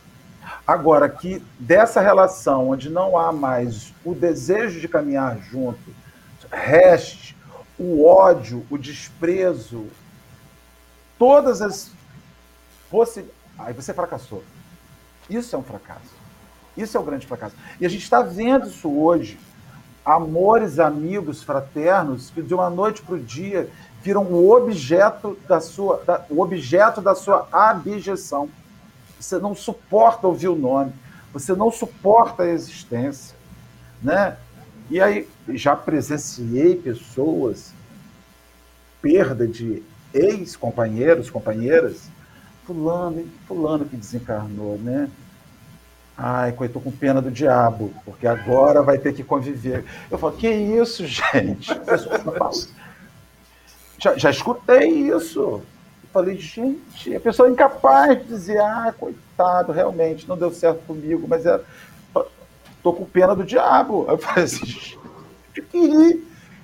Agora, 0.65 1.09
que 1.09 1.43
dessa 1.59 2.01
relação 2.01 2.69
onde 2.69 2.89
não 2.89 3.17
há 3.17 3.31
mais 3.31 3.93
o 4.03 4.13
desejo 4.13 4.79
de 4.79 4.87
caminhar 4.87 5.37
junto, 5.39 5.79
reste 6.55 7.35
o 7.77 8.05
ódio, 8.05 8.65
o 8.69 8.77
desprezo, 8.77 9.87
todas 11.19 11.61
as 11.61 11.91
possibilidades. 12.89 13.35
Aí 13.57 13.73
você 13.73 13.93
fracassou. 13.93 14.43
Isso 15.29 15.55
é 15.55 15.59
um 15.59 15.63
fracasso. 15.63 16.13
Isso 16.75 16.95
é 16.95 16.99
o 16.99 17.03
um 17.03 17.05
grande 17.05 17.25
fracasso. 17.25 17.55
E 17.79 17.85
a 17.85 17.89
gente 17.89 18.03
está 18.03 18.21
vendo 18.21 18.67
isso 18.67 18.89
hoje. 18.89 19.39
Amores, 20.05 20.77
amigos, 20.77 21.41
fraternos, 21.41 22.29
que 22.29 22.41
de 22.41 22.53
uma 22.53 22.69
noite 22.69 23.01
para 23.01 23.15
o 23.15 23.19
dia 23.19 23.69
viram 24.03 24.23
o 24.23 24.51
objeto 24.51 25.37
da 25.47 25.59
sua, 25.59 25.97
da, 26.05 26.23
o 26.29 26.41
objeto 26.41 27.01
da 27.01 27.15
sua 27.15 27.47
abjeção. 27.51 28.49
Você 29.19 29.39
não 29.39 29.55
suporta 29.55 30.27
ouvir 30.27 30.49
o 30.49 30.55
nome, 30.55 30.93
você 31.33 31.55
não 31.55 31.71
suporta 31.71 32.43
a 32.43 32.47
existência, 32.47 33.35
né? 34.01 34.37
E 34.89 35.01
aí 35.01 35.27
já 35.49 35.75
presenciei 35.75 36.75
pessoas, 36.75 37.73
perda 39.01 39.47
de 39.47 39.81
ex-companheiros, 40.13 41.29
companheiras, 41.29 42.09
fulano, 42.65 43.27
fulano 43.47 43.85
que 43.85 43.95
desencarnou, 43.95 44.77
né? 44.77 45.09
Ai, 46.17 46.53
coitou 46.53 46.81
com 46.81 46.91
pena 46.91 47.21
do 47.21 47.29
diabo, 47.29 47.93
porque 48.05 48.25
agora 48.25 48.81
vai 48.81 48.97
ter 48.97 49.13
que 49.13 49.23
conviver. 49.23 49.83
Eu 50.09 50.17
falo, 50.17 50.37
que 50.37 50.47
isso, 50.47 51.05
gente? 51.05 51.69
já, 53.99 54.17
já 54.17 54.29
escutei 54.29 54.87
isso. 54.89 55.41
Eu 55.41 55.63
falei, 56.13 56.37
gente, 56.37 57.13
a 57.13 57.19
pessoa 57.19 57.49
é 57.49 57.51
incapaz 57.51 58.17
de 58.19 58.25
dizer, 58.25 58.59
ah, 58.59 58.93
coitado, 58.97 59.73
realmente, 59.73 60.27
não 60.27 60.37
deu 60.37 60.51
certo 60.51 60.79
comigo, 60.85 61.27
mas 61.27 61.45
é, 61.45 61.59
tô 62.85 62.93
com 62.93 63.03
pena 63.03 63.35
do 63.35 63.43
diabo. 63.43 64.05
Eu 64.07 64.15
falei 64.19 64.43
assim. 64.43 64.95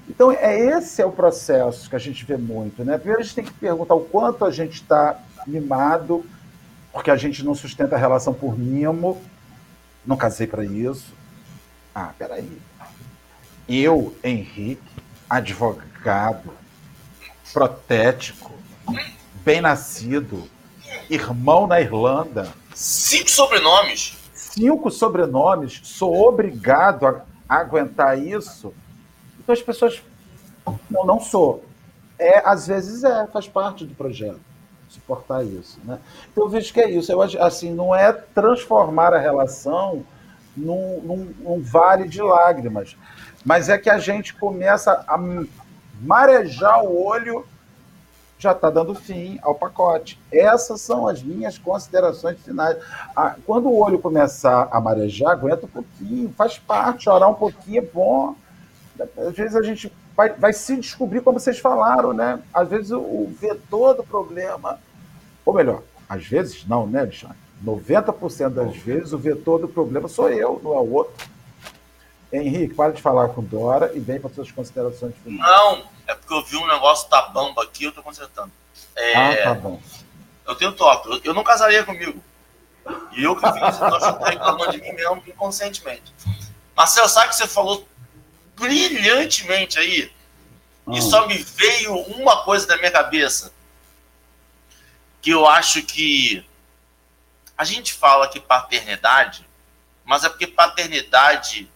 Então, 0.08 0.32
é 0.32 0.60
esse 0.78 1.02
é 1.02 1.06
o 1.06 1.12
processo 1.12 1.90
que 1.90 1.96
a 1.96 2.00
gente 2.00 2.24
vê 2.24 2.38
muito, 2.38 2.86
né? 2.86 2.98
Primeiro 3.00 3.22
a 3.22 3.24
gente 3.24 3.34
tem 3.34 3.44
que 3.44 3.54
perguntar 3.54 3.96
o 3.96 4.02
quanto 4.02 4.46
a 4.46 4.52
gente 4.52 4.76
está 4.76 5.20
mimado, 5.48 6.24
porque 6.94 7.10
a 7.10 7.16
gente 7.16 7.44
não 7.44 7.56
sustenta 7.56 7.96
a 7.96 8.00
relação 8.00 8.34
por 8.36 8.56
mimo. 8.56 9.20
Não 10.06 10.16
casei 10.16 10.46
para 10.46 10.64
isso. 10.64 11.12
Ah, 11.96 12.12
peraí. 12.18 12.62
Eu, 13.68 14.16
Henrique, 14.24 14.82
advogado, 15.28 16.54
protético, 17.52 18.52
bem-nascido, 19.44 20.48
irmão 21.10 21.66
na 21.66 21.82
Irlanda. 21.82 22.54
Cinco 22.76 23.32
sobrenomes 23.32 24.21
cinco 24.54 24.92
sobrenomes, 24.92 25.82
sou 25.84 26.28
obrigado 26.28 27.06
a, 27.06 27.22
aguentar 27.48 28.18
isso. 28.18 28.74
Então 29.40 29.54
as 29.54 29.62
pessoas. 29.62 30.02
Não, 30.90 31.06
não 31.06 31.20
sou. 31.20 31.66
É, 32.18 32.42
às 32.46 32.68
vezes 32.68 33.04
é, 33.04 33.26
faz 33.28 33.48
parte 33.48 33.86
do 33.86 33.96
projeto 33.96 34.40
suportar 34.88 35.44
isso. 35.44 35.80
Né? 35.84 36.00
Então 36.32 36.44
eu 36.44 36.50
vejo 36.50 36.74
que 36.74 36.82
é 36.82 36.90
isso. 36.90 37.12
Eu, 37.12 37.22
assim, 37.22 37.74
não 37.74 37.96
é 37.96 38.12
transformar 38.12 39.14
a 39.14 39.20
relação 39.20 40.06
num, 40.56 41.02
num, 41.02 41.34
num 41.40 41.62
vale 41.62 42.08
de 42.08 42.22
lágrimas, 42.22 42.96
mas 43.44 43.70
é 43.70 43.78
que 43.78 43.90
a 43.90 43.98
gente 43.98 44.34
começa 44.34 45.04
a 45.08 45.18
marejar 46.02 46.84
o 46.84 47.04
olho 47.04 47.46
já 48.42 48.54
está 48.54 48.70
dando 48.72 48.96
fim 48.96 49.38
ao 49.44 49.54
pacote. 49.54 50.20
Essas 50.32 50.82
são 50.82 51.08
as 51.08 51.22
minhas 51.22 51.60
considerações 51.60 52.40
finais. 52.42 52.76
Ah, 53.16 53.36
quando 53.46 53.68
o 53.70 53.78
olho 53.78 54.00
começar 54.00 54.68
a 54.72 54.82
marejar, 54.82 55.32
aguenta 55.32 55.68
um 55.68 55.70
pouquinho, 55.70 56.34
faz 56.36 56.58
parte, 56.58 57.04
chorar 57.04 57.28
um 57.28 57.36
pouquinho 57.36 57.78
é 57.78 57.86
bom. 57.86 58.36
Às 59.00 59.36
vezes 59.36 59.56
a 59.56 59.62
gente 59.62 59.94
vai, 60.16 60.30
vai 60.30 60.54
se 60.54 60.76
descobrir, 60.76 61.22
como 61.22 61.40
vocês 61.40 61.60
falaram, 61.60 62.14
né? 62.14 62.40
Às 62.52 62.68
vezes 62.68 62.92
o, 62.92 63.00
o 63.00 63.36
vetor 63.40 63.94
do 63.94 64.04
problema, 64.04 64.80
ou 65.46 65.54
melhor, 65.54 65.84
às 66.10 66.26
vezes 66.26 66.68
não, 66.68 66.88
né, 66.88 67.02
Alexandre? 67.02 67.38
90% 67.64 68.50
das 68.50 68.76
vezes 68.76 69.14
o 69.14 69.20
vetor 69.20 69.60
do 69.60 69.68
problema 69.68 70.08
sou 70.08 70.30
eu, 70.30 70.60
não 70.64 70.74
é 70.74 70.80
o 70.80 70.94
outro. 70.94 71.30
Henrique, 72.34 72.74
para 72.74 72.94
de 72.94 73.02
falar 73.02 73.30
com 73.30 73.44
Dora 73.44 73.92
e 73.94 74.00
vem 74.00 74.20
para 74.20 74.30
suas 74.30 74.50
considerações 74.52 75.14
finais. 75.24 75.40
Não, 75.40 75.84
é 76.12 76.16
porque 76.16 76.34
eu 76.34 76.44
vi 76.44 76.58
um 76.58 76.68
negócio 76.68 77.10
da 77.10 77.22
bamba 77.24 77.64
aqui, 77.64 77.86
eu 77.86 77.92
tô 77.92 78.04
consertando. 78.04 78.52
É, 78.96 79.16
ah, 79.16 79.44
tá 79.46 79.54
bom. 79.54 79.82
Eu 80.46 80.56
tenho 80.56 80.74
toque. 80.74 81.10
Eu, 81.10 81.22
eu 81.24 81.34
não 81.34 81.44
casaria 81.44 81.84
comigo. 81.86 82.22
E 83.14 83.24
eu 83.24 83.36
que 83.36 83.52
fiz, 83.52 83.80
eu 83.80 83.98
estou 83.98 84.20
reclamando 84.26 84.72
de 84.72 84.82
mim 84.82 84.92
mesmo 84.92 85.24
inconscientemente. 85.26 86.14
Marcelo, 86.76 87.08
sabe 87.08 87.30
que 87.30 87.36
você 87.36 87.48
falou 87.48 87.88
brilhantemente 88.56 89.80
aí? 89.80 90.12
E 90.88 91.00
hum. 91.00 91.02
só 91.02 91.28
me 91.28 91.38
veio 91.38 91.96
uma 91.96 92.44
coisa 92.44 92.68
na 92.68 92.78
minha 92.78 92.92
cabeça. 92.92 93.54
Que 95.22 95.30
eu 95.30 95.48
acho 95.48 95.82
que 95.84 96.46
a 97.58 97.64
gente 97.64 97.94
fala 97.94 98.28
que 98.28 98.40
paternidade, 98.40 99.48
mas 100.04 100.24
é 100.24 100.30
porque 100.30 100.48
paternidade 100.48 101.72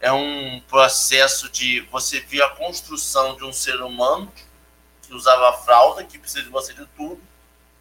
é 0.00 0.10
um 0.10 0.60
processo 0.60 1.50
de 1.50 1.80
você 1.82 2.20
ver 2.20 2.42
a 2.42 2.48
construção 2.48 3.36
de 3.36 3.44
um 3.44 3.52
ser 3.52 3.80
humano 3.82 4.32
que 5.02 5.12
usava 5.12 5.52
fralda, 5.58 6.02
que 6.02 6.18
precisa 6.18 6.42
de 6.42 6.48
você 6.48 6.72
de 6.72 6.86
tudo, 6.96 7.20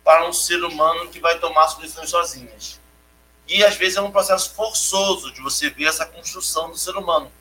para 0.03 0.28
um 0.28 0.34
ser 0.34 0.61
humano 0.63 1.09
que 1.09 1.20
vai 1.20 1.39
tomar 1.39 1.63
as 1.63 1.76
decisões 1.76 2.09
sozinhas. 2.09 2.80
E 3.47 3.63
às 3.63 3.76
vezes 3.76 3.97
é 3.97 4.01
um 4.01 4.11
processo 4.11 4.53
forçoso 4.53 5.32
de 5.32 5.41
você 5.41 5.70
ver 5.70 5.86
essa 5.86 6.05
construção 6.05 6.70
do 6.70 6.78
ser 6.78 6.95
humano. 6.97 7.32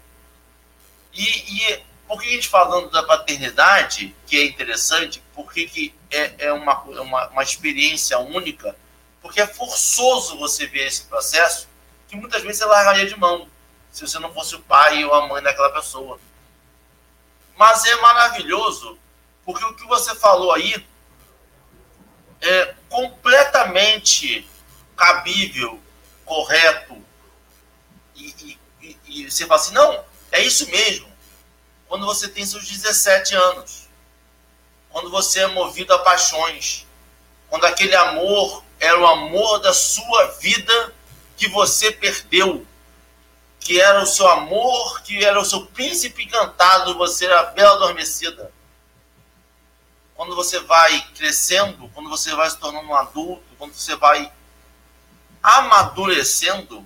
E, 1.13 1.25
e 1.25 1.83
por 2.07 2.21
que 2.21 2.29
a 2.29 2.33
gente 2.33 2.49
falando 2.49 2.89
da 2.91 3.03
paternidade, 3.03 4.15
que 4.27 4.39
é 4.39 4.47
interessante, 4.47 5.23
por 5.35 5.53
que 5.53 5.93
é, 6.11 6.47
é 6.47 6.53
uma, 6.53 6.81
uma, 6.83 7.29
uma 7.29 7.43
experiência 7.43 8.19
única? 8.19 8.77
Porque 9.21 9.41
é 9.41 9.47
forçoso 9.47 10.39
você 10.39 10.67
ver 10.67 10.87
esse 10.87 11.03
processo 11.03 11.69
que 12.07 12.17
muitas 12.17 12.43
vezes 12.43 12.59
você 12.59 12.65
largaria 12.65 13.07
de 13.07 13.19
mão 13.19 13.49
se 13.91 14.07
você 14.07 14.19
não 14.19 14.33
fosse 14.33 14.55
o 14.55 14.61
pai 14.61 15.05
ou 15.05 15.15
a 15.15 15.27
mãe 15.27 15.43
daquela 15.43 15.71
pessoa. 15.71 16.19
Mas 17.57 17.85
é 17.85 17.97
maravilhoso, 17.97 18.99
porque 19.45 19.65
o 19.65 19.75
que 19.75 19.87
você 19.87 20.15
falou 20.15 20.53
aí 20.53 20.87
é 22.41 22.75
completamente 22.89 24.49
cabível, 24.97 25.81
correto. 26.25 27.03
E, 28.15 28.59
e, 28.81 28.99
e, 29.07 29.31
você 29.31 29.47
fala 29.47 29.61
assim: 29.61 29.75
não, 29.75 30.05
é 30.31 30.43
isso 30.43 30.69
mesmo. 30.71 31.09
Quando 31.89 32.07
você 32.07 32.29
tem 32.29 32.45
seus 32.45 32.69
17 32.69 33.35
anos, 33.35 33.89
quando 34.91 35.11
você 35.11 35.41
é 35.41 35.47
movido 35.47 35.93
a 35.95 35.99
paixões, 36.01 36.87
quando 37.49 37.65
aquele 37.65 37.95
amor 37.97 38.63
era 38.79 38.99
o 39.01 39.07
amor 39.07 39.59
da 39.61 39.73
sua 39.73 40.27
vida 40.39 40.95
que 41.37 41.49
você 41.49 41.91
perdeu, 41.91 42.67
que 43.69 43.79
era 43.79 44.03
o 44.03 44.07
seu 44.07 44.27
amor, 44.27 45.03
que 45.03 45.23
era 45.23 45.39
o 45.39 45.45
seu 45.45 45.67
príncipe 45.67 46.25
encantado, 46.25 46.97
você 46.97 47.27
era 47.27 47.41
a 47.41 47.45
bela 47.51 47.75
adormecida 47.75 48.51
quando 50.15 50.35
você 50.35 50.59
vai 50.61 50.99
crescendo, 51.15 51.87
quando 51.91 52.09
você 52.09 52.35
vai 52.35 52.49
se 52.49 52.57
tornando 52.57 52.89
um 52.89 52.95
adulto, 52.95 53.45
quando 53.59 53.75
você 53.75 53.95
vai 53.95 54.33
amadurecendo, 55.43 56.83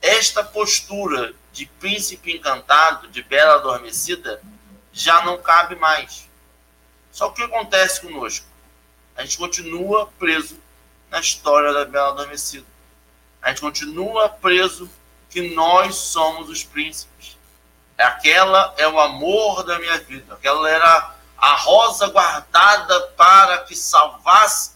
esta 0.00 0.42
postura 0.42 1.34
de 1.52 1.66
príncipe 1.66 2.34
encantado, 2.34 3.08
de 3.08 3.22
bela 3.22 3.56
adormecida, 3.56 4.40
já 4.90 5.22
não 5.26 5.36
cabe 5.36 5.76
mais. 5.76 6.26
Só 7.12 7.28
que 7.28 7.42
o 7.42 7.46
que 7.46 7.54
acontece 7.54 8.00
conosco? 8.00 8.46
A 9.14 9.24
gente 9.24 9.36
continua 9.36 10.10
preso 10.18 10.58
na 11.10 11.20
história 11.20 11.70
da 11.70 11.84
bela 11.84 12.12
adormecida. 12.12 12.66
A 13.42 13.50
gente 13.50 13.60
continua 13.60 14.30
preso 14.30 14.90
que 15.38 15.54
nós 15.54 15.94
somos 15.94 16.48
os 16.48 16.64
príncipes. 16.64 17.38
Aquela 17.96 18.74
é 18.76 18.88
o 18.88 18.98
amor 18.98 19.62
da 19.62 19.78
minha 19.78 19.96
vida. 19.98 20.34
Aquela 20.34 20.68
era 20.68 21.14
a 21.36 21.54
rosa 21.54 22.08
guardada 22.08 23.00
para 23.16 23.58
que 23.58 23.76
salvasse. 23.76 24.72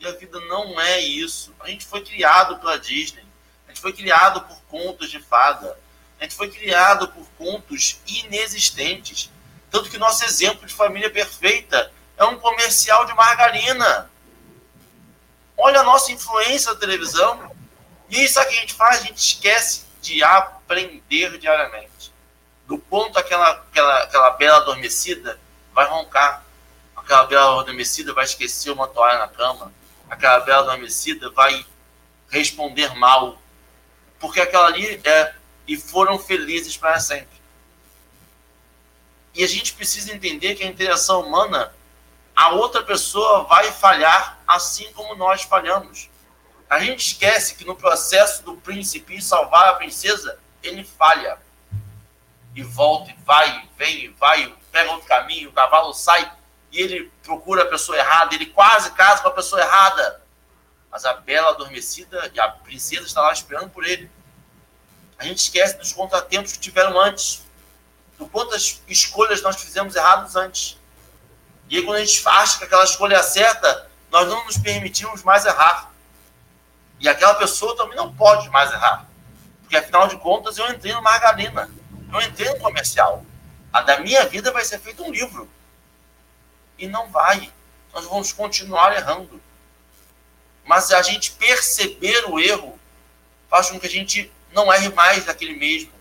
E 0.00 0.06
a 0.08 0.12
vida 0.12 0.40
não 0.40 0.80
é 0.80 1.00
isso. 1.00 1.54
A 1.60 1.68
gente 1.68 1.86
foi 1.86 2.02
criado 2.02 2.58
pela 2.58 2.80
Disney. 2.80 3.24
A 3.66 3.70
gente 3.70 3.80
foi 3.80 3.92
criado 3.92 4.40
por 4.40 4.60
contos 4.62 5.08
de 5.08 5.20
fada. 5.20 5.78
A 6.18 6.24
gente 6.24 6.34
foi 6.34 6.50
criado 6.50 7.06
por 7.08 7.24
contos 7.38 8.00
inexistentes. 8.08 9.30
Tanto 9.70 9.88
que 9.88 9.98
nosso 9.98 10.24
exemplo 10.24 10.66
de 10.66 10.74
família 10.74 11.10
perfeita 11.10 11.92
é 12.16 12.24
um 12.24 12.40
comercial 12.40 13.06
de 13.06 13.14
margarina. 13.14 14.10
Olha 15.56 15.80
a 15.80 15.84
nossa 15.84 16.10
influência 16.10 16.72
na 16.72 16.80
televisão. 16.80 17.59
E 18.10 18.24
isso 18.24 18.40
que 18.42 18.48
a 18.48 18.60
gente 18.60 18.74
faz, 18.74 19.00
a 19.00 19.04
gente 19.04 19.18
esquece 19.18 19.84
de 20.02 20.22
aprender 20.24 21.38
diariamente. 21.38 22.12
Do 22.66 22.76
ponto 22.76 23.16
aquela, 23.18 23.50
aquela, 23.50 24.02
aquela 24.02 24.30
bela 24.30 24.56
adormecida 24.58 25.38
vai 25.72 25.86
roncar. 25.86 26.44
Aquela 26.96 27.24
bela 27.24 27.60
adormecida 27.60 28.12
vai 28.12 28.24
esquecer 28.24 28.70
uma 28.70 28.88
toalha 28.88 29.20
na 29.20 29.28
cama. 29.28 29.72
Aquela 30.08 30.40
bela 30.40 30.62
adormecida 30.62 31.30
vai 31.30 31.64
responder 32.28 32.94
mal. 32.96 33.40
Porque 34.18 34.40
aquela 34.40 34.66
ali 34.66 35.00
é. 35.04 35.34
E 35.68 35.76
foram 35.76 36.18
felizes 36.18 36.76
para 36.76 36.98
sempre. 36.98 37.40
E 39.34 39.44
a 39.44 39.46
gente 39.46 39.72
precisa 39.74 40.12
entender 40.12 40.56
que 40.56 40.64
a 40.64 40.66
interação 40.66 41.20
humana, 41.20 41.72
a 42.34 42.50
outra 42.50 42.82
pessoa 42.82 43.44
vai 43.44 43.70
falhar 43.70 44.40
assim 44.48 44.92
como 44.92 45.14
nós 45.14 45.42
falhamos. 45.42 46.10
A 46.70 46.78
gente 46.78 47.04
esquece 47.04 47.56
que 47.56 47.64
no 47.64 47.74
processo 47.74 48.44
do 48.44 48.56
príncipe 48.56 49.20
salvar 49.20 49.70
a 49.70 49.74
princesa, 49.74 50.38
ele 50.62 50.84
falha. 50.84 51.36
E 52.54 52.62
volta, 52.62 53.10
e 53.10 53.16
vai, 53.24 53.48
e 53.58 53.68
vem, 53.76 54.04
e 54.04 54.08
vai, 54.08 54.54
pega 54.70 54.92
outro 54.92 55.06
caminho, 55.06 55.50
o 55.50 55.52
cavalo 55.52 55.92
sai 55.92 56.32
e 56.72 56.80
ele 56.80 57.10
procura 57.22 57.62
a 57.62 57.66
pessoa 57.66 57.98
errada, 57.98 58.34
ele 58.34 58.46
quase 58.46 58.90
casa 58.92 59.22
com 59.22 59.28
a 59.28 59.32
pessoa 59.32 59.60
errada. 59.60 60.22
Mas 60.90 61.04
a 61.04 61.14
bela 61.14 61.50
adormecida 61.50 62.30
e 62.32 62.40
a 62.40 62.48
princesa 62.48 63.06
está 63.06 63.20
lá 63.20 63.32
esperando 63.32 63.70
por 63.70 63.84
ele. 63.84 64.10
A 65.18 65.24
gente 65.24 65.38
esquece 65.38 65.76
dos 65.76 65.92
contratempos 65.92 66.52
que 66.52 66.58
tiveram 66.58 66.98
antes, 67.00 67.42
do 68.18 68.26
quantas 68.26 68.82
escolhas 68.88 69.42
nós 69.42 69.60
fizemos 69.60 69.94
errados 69.94 70.36
antes. 70.36 70.78
E 71.68 71.76
aí, 71.76 71.82
quando 71.82 71.96
a 71.96 72.04
gente 72.04 72.22
acha 72.26 72.58
que 72.58 72.64
aquela 72.64 72.84
escolha 72.84 73.16
é 73.16 73.22
certa, 73.22 73.88
nós 74.10 74.28
não 74.28 74.44
nos 74.44 74.58
permitimos 74.58 75.22
mais 75.22 75.44
errar. 75.44 75.89
E 77.00 77.08
aquela 77.08 77.34
pessoa 77.34 77.74
também 77.74 77.96
não 77.96 78.14
pode 78.14 78.48
mais 78.50 78.70
errar. 78.70 79.08
Porque, 79.62 79.76
afinal 79.76 80.06
de 80.06 80.18
contas, 80.18 80.58
eu 80.58 80.68
entrei 80.70 80.92
no 80.92 81.02
margarina. 81.02 81.70
Eu 82.12 82.20
entrei 82.20 82.50
no 82.50 82.60
comercial. 82.60 83.24
A 83.72 83.80
da 83.80 84.00
minha 84.00 84.26
vida 84.26 84.52
vai 84.52 84.64
ser 84.64 84.78
feito 84.78 85.02
um 85.02 85.10
livro. 85.10 85.48
E 86.78 86.86
não 86.86 87.08
vai. 87.08 87.50
Nós 87.94 88.04
vamos 88.04 88.32
continuar 88.32 88.94
errando. 88.94 89.40
Mas 90.64 90.92
a 90.92 91.00
gente 91.00 91.32
perceber 91.32 92.28
o 92.28 92.38
erro 92.38 92.78
faz 93.48 93.70
com 93.70 93.80
que 93.80 93.86
a 93.86 93.90
gente 93.90 94.30
não 94.52 94.72
erre 94.72 94.90
mais 94.90 95.24
daquele 95.24 95.54
mesmo. 95.54 95.92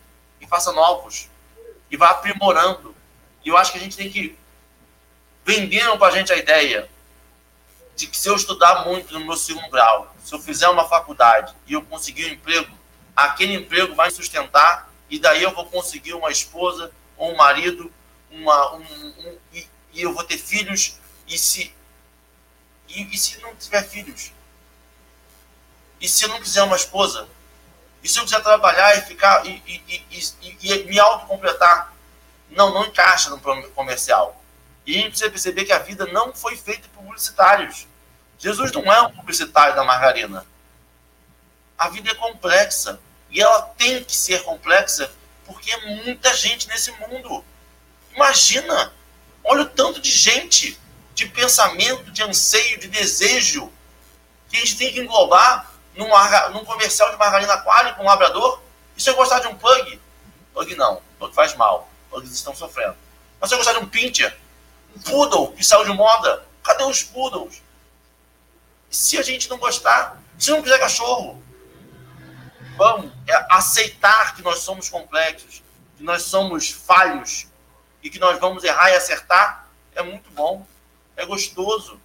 E 0.42 0.48
faça 0.48 0.74
novos. 0.74 1.30
E 1.90 1.96
vá 1.96 2.10
aprimorando. 2.10 2.94
E 3.46 3.50
eu 3.50 3.56
acho 3.56 3.72
que 3.72 3.78
a 3.78 3.82
gente 3.82 3.96
tem 3.96 4.12
que. 4.12 4.38
Venderam 5.46 5.98
para 5.98 6.14
a 6.14 6.18
gente 6.18 6.34
a 6.34 6.38
ideia 6.38 6.90
de 7.96 8.08
que 8.08 8.18
se 8.18 8.30
eu 8.30 8.36
estudar 8.36 8.86
muito 8.86 9.14
no 9.14 9.26
meu 9.26 9.38
segundo 9.38 9.70
grau, 9.70 10.14
se 10.30 10.36
eu 10.36 10.40
fizer 10.40 10.70
uma 10.70 10.88
faculdade 10.88 11.56
e 11.66 11.74
eu 11.74 11.82
conseguir 11.82 12.26
um 12.26 12.30
emprego, 12.30 12.72
aquele 13.16 13.56
emprego 13.56 13.96
vai 13.96 14.10
me 14.10 14.14
sustentar 14.14 14.88
e 15.10 15.18
daí 15.18 15.42
eu 15.42 15.56
vou 15.56 15.66
conseguir 15.66 16.14
uma 16.14 16.30
esposa, 16.30 16.92
ou 17.18 17.34
um 17.34 17.36
marido, 17.36 17.92
uma, 18.30 18.76
um, 18.76 18.84
um, 18.84 19.38
e, 19.52 19.68
e, 19.92 20.02
eu 20.04 20.14
vou 20.14 20.24
ter 20.24 20.38
filhos, 20.38 21.00
e 21.28 21.36
se, 21.36 21.74
e, 22.88 23.02
e, 23.12 23.18
se 23.18 23.42
não 23.42 23.56
tiver 23.56 23.82
filhos? 23.90 24.32
E 26.00 26.08
se 26.08 26.26
eu 26.26 26.30
não 26.30 26.40
quiser 26.40 26.62
uma 26.62 26.76
esposa? 26.76 27.28
E 28.04 28.08
se 28.08 28.20
eu 28.20 28.24
quiser 28.24 28.44
trabalhar 28.44 29.00
e 29.00 29.02
ficar 29.02 29.44
e, 29.48 29.64
e, 29.66 30.62
e 30.62 30.84
me 30.84 31.00
autocompletar? 31.00 31.92
Não, 32.52 32.72
não 32.72 32.86
encaixa 32.86 33.32
no 33.32 33.40
comercial. 33.72 34.40
E 34.86 34.96
a 34.96 34.98
gente 35.00 35.10
precisa 35.10 35.32
perceber 35.32 35.66
que 35.66 35.74
a 35.74 35.80
vida 35.80 36.06
não 36.06 36.32
foi 36.34 36.56
feita 36.56 36.88
por 36.94 37.04
publicitários. 37.04 37.88
Jesus 38.40 38.72
não 38.72 38.92
é 38.92 39.02
um 39.02 39.12
publicitário 39.12 39.76
da 39.76 39.84
margarina. 39.84 40.46
A 41.78 41.90
vida 41.90 42.10
é 42.10 42.16
complexa. 42.16 43.00
E 43.30 43.40
ela 43.40 43.62
tem 43.78 44.04
que 44.04 44.16
ser 44.16 44.42
complexa 44.44 45.12
porque 45.46 45.72
é 45.72 46.04
muita 46.04 46.34
gente 46.36 46.68
nesse 46.68 46.92
mundo. 46.94 47.44
Imagina, 48.16 48.94
olha 49.44 49.64
o 49.64 49.70
tanto 49.70 50.00
de 50.00 50.10
gente, 50.10 50.80
de 51.14 51.28
pensamento, 51.28 52.12
de 52.12 52.24
anseio, 52.24 52.80
de 52.80 52.88
desejo, 52.88 53.72
que 54.48 54.58
a 54.58 54.60
gente 54.60 54.78
tem 54.78 54.94
que 54.94 55.00
englobar 55.00 55.72
num, 55.96 56.08
num 56.54 56.66
comercial 56.66 57.12
de 57.12 57.18
margarina 57.18 57.54
aquário 57.54 57.96
com 57.96 58.04
um 58.04 58.08
labrador. 58.08 58.62
E 58.96 59.02
se 59.02 59.10
eu 59.10 59.16
gostar 59.16 59.40
de 59.40 59.48
um 59.48 59.56
pug? 59.56 60.02
Pug 60.54 60.76
não, 60.76 61.02
pug 61.20 61.34
faz 61.36 61.56
mal, 61.56 61.90
pugs 62.10 62.32
estão 62.32 62.56
sofrendo. 62.56 62.96
Mas 63.40 63.50
se 63.50 63.56
eu 63.56 63.60
gostar 63.60 63.74
de 63.74 63.80
um 63.80 63.88
pincher, 63.88 64.36
um 64.96 65.00
poodle 65.02 65.52
que 65.54 65.64
saiu 65.64 65.86
de 65.86 65.94
moda, 65.94 66.46
cadê 66.64 66.84
os 66.84 67.04
poodles? 67.04 67.62
Se 68.90 69.18
a 69.18 69.22
gente 69.22 69.50
não 69.50 69.58
gostar? 69.58 70.22
Se 70.38 70.52
não 70.52 70.62
quiser 70.62 70.80
cachorro? 70.80 71.42
vamos 72.80 73.12
é 73.28 73.46
aceitar 73.50 74.34
que 74.34 74.42
nós 74.42 74.60
somos 74.60 74.90
complexos, 74.90 75.62
que 75.98 76.04
nós 76.04 76.24
somos 76.24 76.72
falhos 76.72 77.48
e 78.02 78.10
que 78.10 78.18
nós 78.18 78.40
vamos 78.40 78.64
errar 78.64 78.90
e 78.92 78.96
acertar, 78.96 79.68
é 79.94 80.02
muito 80.02 80.32
bom. 80.32 80.66
É 81.18 81.26
gostoso. 81.26 82.00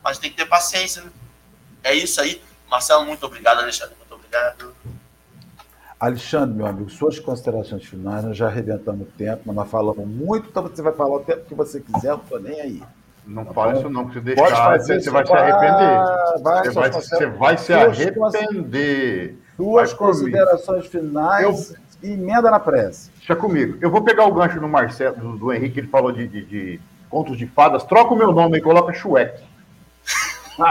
Mas 0.00 0.18
tem 0.18 0.30
que 0.30 0.36
ter 0.36 0.46
paciência, 0.46 1.02
né? 1.02 1.10
É 1.82 1.92
isso 1.92 2.20
aí. 2.20 2.40
Marcelo, 2.70 3.04
muito 3.04 3.26
obrigado. 3.26 3.58
Alexandre, 3.58 3.96
muito 3.96 4.14
obrigado. 4.14 4.76
Alexandre, 5.98 6.54
meu 6.56 6.66
amigo, 6.66 6.88
suas 6.88 7.18
considerações 7.18 7.84
finais, 7.84 8.24
nós 8.24 8.36
já 8.36 8.46
arrebentamos 8.46 9.08
o 9.08 9.10
tempo, 9.10 9.42
mas 9.46 9.56
nós 9.56 9.70
falamos 9.70 10.06
muito, 10.06 10.48
então 10.48 10.62
você 10.62 10.82
vai 10.82 10.92
falar 10.92 11.16
o 11.16 11.24
tempo 11.24 11.44
que 11.44 11.54
você 11.54 11.80
quiser, 11.80 12.10
não 12.10 12.22
estou 12.22 12.40
nem 12.40 12.60
aí. 12.60 12.82
Não 13.26 13.44
tá 13.44 13.54
fala 13.54 13.74
isso 13.78 13.88
não, 13.88 14.06
que 14.06 14.14
você 14.14 14.20
deixar, 14.20 14.42
Pode 14.42 14.56
fazer, 14.56 15.00
você, 15.00 15.10
vai 15.10 15.26
se 15.26 15.32
arrepender. 15.32 16.42
Vai, 16.42 16.64
você, 16.64 16.72
vai, 16.72 16.90
você 16.90 17.26
vai 17.26 17.58
se 17.58 17.72
arrepender. 17.72 19.36
Duas 19.56 19.92
considerações 19.92 20.86
finais 20.86 21.70
eu, 21.70 21.76
e 22.02 22.14
emenda 22.14 22.50
na 22.50 22.58
prece. 22.58 23.10
Deixa 23.18 23.36
comigo. 23.36 23.78
Eu 23.80 23.90
vou 23.90 24.02
pegar 24.02 24.26
o 24.26 24.34
gancho 24.34 24.58
do 24.58 24.68
Marcelo, 24.68 25.16
do, 25.16 25.36
do 25.36 25.52
Henrique, 25.52 25.78
ele 25.78 25.86
falou 25.86 26.10
de, 26.10 26.26
de, 26.26 26.44
de, 26.44 26.80
contos 27.08 27.38
de 27.38 27.46
fadas. 27.46 27.84
Troca 27.84 28.12
o 28.12 28.16
meu 28.16 28.32
nome 28.32 28.58
e 28.58 28.60
coloca 28.60 28.92
Shrek. 28.92 29.40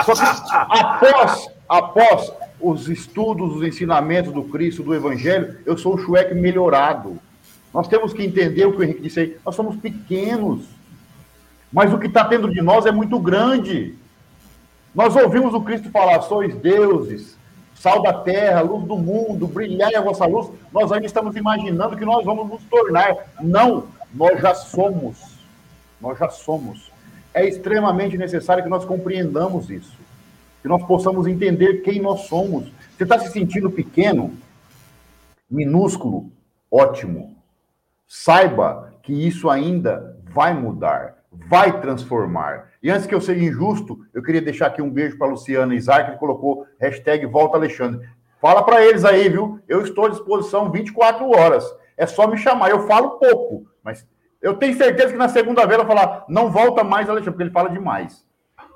Só 0.04 0.14
que 0.14 0.22
após, 0.52 1.48
após 1.70 2.34
os 2.60 2.90
estudos, 2.90 3.56
os 3.56 3.64
ensinamentos 3.64 4.34
do 4.34 4.44
Cristo, 4.44 4.84
do 4.84 4.94
Evangelho, 4.94 5.58
eu 5.66 5.78
sou 5.78 5.96
o 5.96 5.98
Shrek 5.98 6.34
melhorado. 6.34 7.18
Nós 7.74 7.88
temos 7.88 8.12
que 8.12 8.24
entender 8.24 8.66
o 8.66 8.74
que 8.74 8.80
o 8.80 8.84
Henrique 8.84 9.02
disse 9.02 9.20
aí. 9.22 9.38
Nós 9.46 9.56
somos 9.56 9.78
pequenos. 9.78 10.66
Mas 11.72 11.94
o 11.94 11.98
que 11.98 12.08
está 12.08 12.26
tendo 12.26 12.52
de 12.52 12.62
nós 12.62 12.86
é 12.86 12.92
muito 12.92 13.18
grande. 13.20 13.96
Nós 14.94 15.16
ouvimos 15.16 15.54
o 15.54 15.62
Cristo 15.62 15.90
falar: 15.90 16.22
sois 16.22 16.54
deuses, 16.56 17.38
sal 17.74 18.02
da 18.02 18.14
terra, 18.14 18.62
luz 18.62 18.86
do 18.86 18.98
mundo, 18.98 19.48
brilhai 19.48 19.96
a 19.96 20.02
vossa 20.02 20.26
luz. 20.26 20.52
Nós 20.72 20.92
ainda 20.92 21.06
estamos 21.06 21.36
imaginando 21.36 21.96
que 21.96 22.06
nós 22.06 22.26
vamos 22.26 22.50
nos 22.50 22.64
tornar. 22.66 23.16
Não, 23.40 23.88
nós 24.14 24.42
já 24.42 24.54
somos. 24.54 25.40
Nós 26.02 26.20
já 26.20 26.30
somos. 26.30 26.92
É 27.34 27.48
extremamente 27.48 28.18
necessário 28.18 28.64
que 28.64 28.70
nós 28.70 28.84
compreendamos 28.84 29.70
isso. 29.70 29.98
Que 30.62 30.68
nós 30.68 30.84
possamos 30.84 31.26
entender 31.26 31.82
quem 31.82 32.02
nós 32.02 32.22
somos. 32.22 32.66
Você 32.98 33.04
está 33.04 33.18
se 33.18 33.32
sentindo 33.32 33.72
pequeno, 33.72 34.36
minúsculo, 35.50 36.30
ótimo. 36.70 37.36
Saiba 38.08 38.94
que 39.02 39.14
isso 39.14 39.50
ainda 39.50 40.18
vai 40.26 40.54
mudar 40.54 41.21
vai 41.32 41.80
transformar. 41.80 42.72
E 42.84 42.90
antes 42.90 43.08
que 43.08 43.16
eu 43.16 43.22
seja 43.22 43.44
injusto, 43.44 44.00
eu 44.14 44.22
queria 44.22 44.42
deixar 44.42 44.68
aqui 44.68 44.82
um 44.82 44.90
beijo 44.90 45.18
para 45.18 45.28
Luciana 45.28 45.74
Isaac, 45.74 46.12
que 46.12 46.18
colocou 46.18 46.66
hashtag 46.80 47.26
Volta 47.26 47.58
Alexandre. 47.58 48.08
Fala 48.42 48.64
para 48.64 48.84
eles 48.84 49.06
aí, 49.06 49.30
viu? 49.30 49.60
Eu 49.68 49.82
estou 49.84 50.08
à 50.08 50.10
disposição 50.10 50.72
24 50.72 51.30
horas. 51.30 51.64
É 51.96 52.06
só 52.06 52.28
me 52.28 52.38
chamar. 52.38 52.70
Eu 52.70 52.88
falo 52.88 53.12
pouco, 53.12 53.68
mas 53.84 54.06
eu 54.42 54.56
tenho 54.56 54.76
certeza 54.76 55.12
que 55.12 55.18
na 55.18 55.30
segunda 55.30 55.66
vez 55.66 55.80
eu 55.80 55.86
falar, 55.86 56.26
não 56.28 56.52
volta 56.52 56.84
mais, 56.84 57.08
Alexandre, 57.08 57.32
porque 57.32 57.44
ele 57.44 57.52
fala 57.52 57.70
demais. 57.70 58.26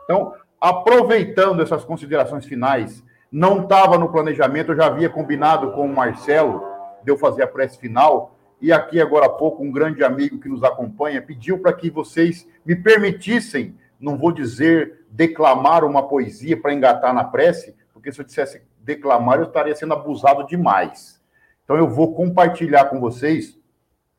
Então, 0.03 0.33
aproveitando 0.61 1.61
essas 1.61 1.83
considerações 1.83 2.45
finais, 2.45 3.03
não 3.31 3.63
estava 3.63 3.97
no 3.97 4.11
planejamento, 4.11 4.71
eu 4.71 4.75
já 4.75 4.85
havia 4.85 5.09
combinado 5.09 5.71
com 5.71 5.85
o 5.85 5.93
Marcelo 5.93 6.63
de 7.03 7.11
eu 7.11 7.17
fazer 7.17 7.43
a 7.43 7.47
prece 7.47 7.79
final, 7.79 8.34
e 8.65 8.73
aqui 8.73 8.99
agora 8.99 9.27
há 9.27 9.29
pouco 9.29 9.63
um 9.63 9.71
grande 9.71 10.03
amigo 10.03 10.39
que 10.39 10.49
nos 10.49 10.63
acompanha 10.63 11.21
pediu 11.21 11.59
para 11.59 11.71
que 11.71 11.87
vocês 11.87 12.47
me 12.65 12.75
permitissem, 12.75 13.75
não 13.99 14.17
vou 14.17 14.31
dizer 14.31 15.05
declamar 15.07 15.83
uma 15.83 16.07
poesia 16.07 16.59
para 16.59 16.73
engatar 16.73 17.13
na 17.13 17.23
prece, 17.23 17.75
porque 17.93 18.11
se 18.11 18.19
eu 18.19 18.25
dissesse 18.25 18.63
declamar 18.79 19.37
eu 19.37 19.43
estaria 19.43 19.75
sendo 19.75 19.93
abusado 19.93 20.47
demais. 20.47 21.21
Então 21.63 21.77
eu 21.77 21.87
vou 21.87 22.15
compartilhar 22.15 22.85
com 22.85 22.99
vocês 22.99 23.55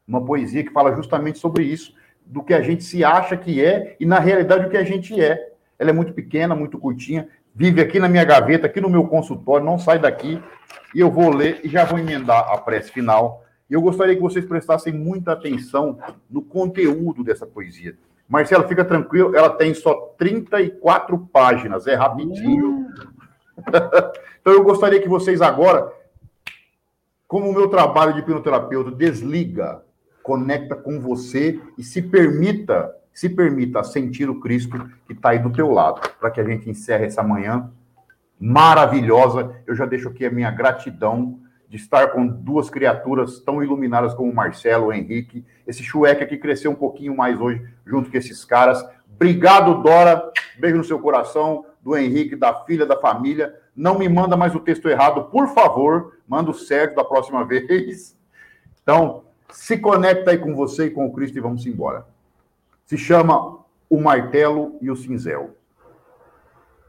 uma 0.07 0.24
poesia 0.24 0.62
que 0.62 0.72
fala 0.72 0.94
justamente 0.94 1.40
sobre 1.40 1.64
isso, 1.64 1.92
do 2.24 2.40
que 2.40 2.55
a 2.55 2.62
gente 2.62 2.84
se 2.84 3.03
acha 3.03 3.36
que 3.36 3.61
é 3.61 3.97
e 3.99 4.07
na 4.07 4.20
realidade 4.20 4.66
o 4.66 4.70
que 4.70 4.76
a 4.76 4.84
gente 4.84 5.20
é. 5.20 5.55
Ela 5.76 5.90
é 5.90 5.92
muito 5.92 6.12
pequena, 6.12 6.55
muito 6.55 6.78
curtinha, 6.78 7.26
vive 7.53 7.80
aqui 7.80 7.99
na 7.99 8.09
minha 8.09 8.22
gaveta, 8.22 8.66
aqui 8.66 8.80
no 8.80 8.88
meu 8.88 9.09
consultório, 9.09 9.66
não 9.66 9.76
sai 9.76 9.99
daqui, 9.99 10.40
e 10.94 11.01
eu 11.01 11.11
vou 11.11 11.34
ler 11.34 11.62
e 11.64 11.68
já 11.68 11.84
vou 11.84 11.99
emendar 11.99 12.49
a 12.49 12.59
prece 12.59 12.92
final 12.92 13.44
e 13.69 13.75
eu 13.75 13.81
gostaria 13.81 14.14
que 14.14 14.23
vocês 14.23 14.45
prestassem 14.45 14.93
muita 14.93 15.33
atenção 15.33 15.99
no 16.31 16.41
conteúdo 16.41 17.25
dessa 17.25 17.47
poesia. 17.47 17.97
Marcelo, 18.29 18.67
fica 18.67 18.85
tranquilo, 18.85 19.37
ela 19.37 19.51
tem 19.51 19.75
só 19.75 20.14
34 20.19 21.19
páginas, 21.33 21.87
é 21.87 21.95
rapidinho. 21.95 22.87
então 24.41 24.53
eu 24.53 24.62
gostaria 24.64 25.01
que 25.01 25.09
vocês 25.09 25.41
agora, 25.41 25.93
como 27.27 27.49
o 27.49 27.53
meu 27.53 27.69
trabalho 27.69 28.12
de 28.12 28.21
hipnoterapeuta, 28.21 28.91
desliga, 28.91 29.83
conecta 30.23 30.75
com 30.75 31.01
você 31.01 31.61
e 31.79 31.85
se 31.85 32.03
permita, 32.03 32.95
se 33.12 33.29
permita 33.29 33.85
sentir 33.85 34.29
o 34.29 34.41
Cristo 34.41 34.91
que 35.07 35.12
está 35.12 35.31
aí 35.31 35.39
do 35.39 35.53
teu 35.53 35.71
lado, 35.71 36.01
para 36.21 36.31
que 36.31 36.41
a 36.41 36.45
gente 36.45 36.69
encerre 36.69 37.07
essa 37.07 37.23
manhã 37.23 37.71
maravilhosa. 38.39 39.55
Eu 39.67 39.75
já 39.75 39.87
deixo 39.87 40.09
aqui 40.09 40.27
a 40.27 40.31
minha 40.31 40.51
gratidão 40.51 41.39
de 41.69 41.77
estar 41.77 42.09
com 42.09 42.27
duas 42.27 42.71
criaturas 42.71 43.41
tão 43.41 43.62
iluminadas 43.62 44.14
como 44.14 44.31
o 44.31 44.35
Marcelo, 44.35 44.87
o 44.87 44.93
Henrique. 44.93 45.45
Esse 45.67 45.83
Chueque 45.83 46.23
aqui 46.23 46.37
cresceu 46.37 46.71
um 46.71 46.77
pouquinho 46.77 47.17
mais 47.17 47.41
hoje, 47.41 47.67
junto 47.85 48.11
com 48.11 48.17
esses 48.17 48.45
caras. 48.45 48.85
Obrigado, 49.14 49.83
Dora. 49.83 50.31
Beijo 50.59 50.79
no 50.79 50.85
seu 50.85 50.99
coração, 50.99 51.64
do 51.83 51.97
Henrique, 51.97 52.37
da 52.37 52.55
filha, 52.64 52.87
da 52.87 52.99
família. 52.99 53.55
Não 53.75 53.99
me 53.99 54.09
manda 54.09 54.37
mais 54.37 54.55
o 54.55 54.61
texto 54.61 54.89
errado, 54.89 55.25
por 55.25 55.49
favor. 55.49 56.19
Manda 56.27 56.51
o 56.51 56.55
certo 56.55 56.97
da 56.97 57.05
próxima 57.05 57.45
vez. 57.47 58.17
Então, 58.83 59.25
se 59.51 59.79
conecta 59.79 60.31
aí 60.31 60.39
com 60.39 60.55
você 60.55 60.87
e 60.87 60.91
com 60.91 61.07
o 61.07 61.12
Cristo 61.12 61.37
e 61.37 61.41
vamos 61.41 61.67
embora. 61.67 62.07
Se 62.85 62.97
chama 62.97 63.59
O 63.91 64.01
Martelo 64.01 64.79
e 64.81 64.91
o 64.91 64.97
Cinzel. 64.97 65.56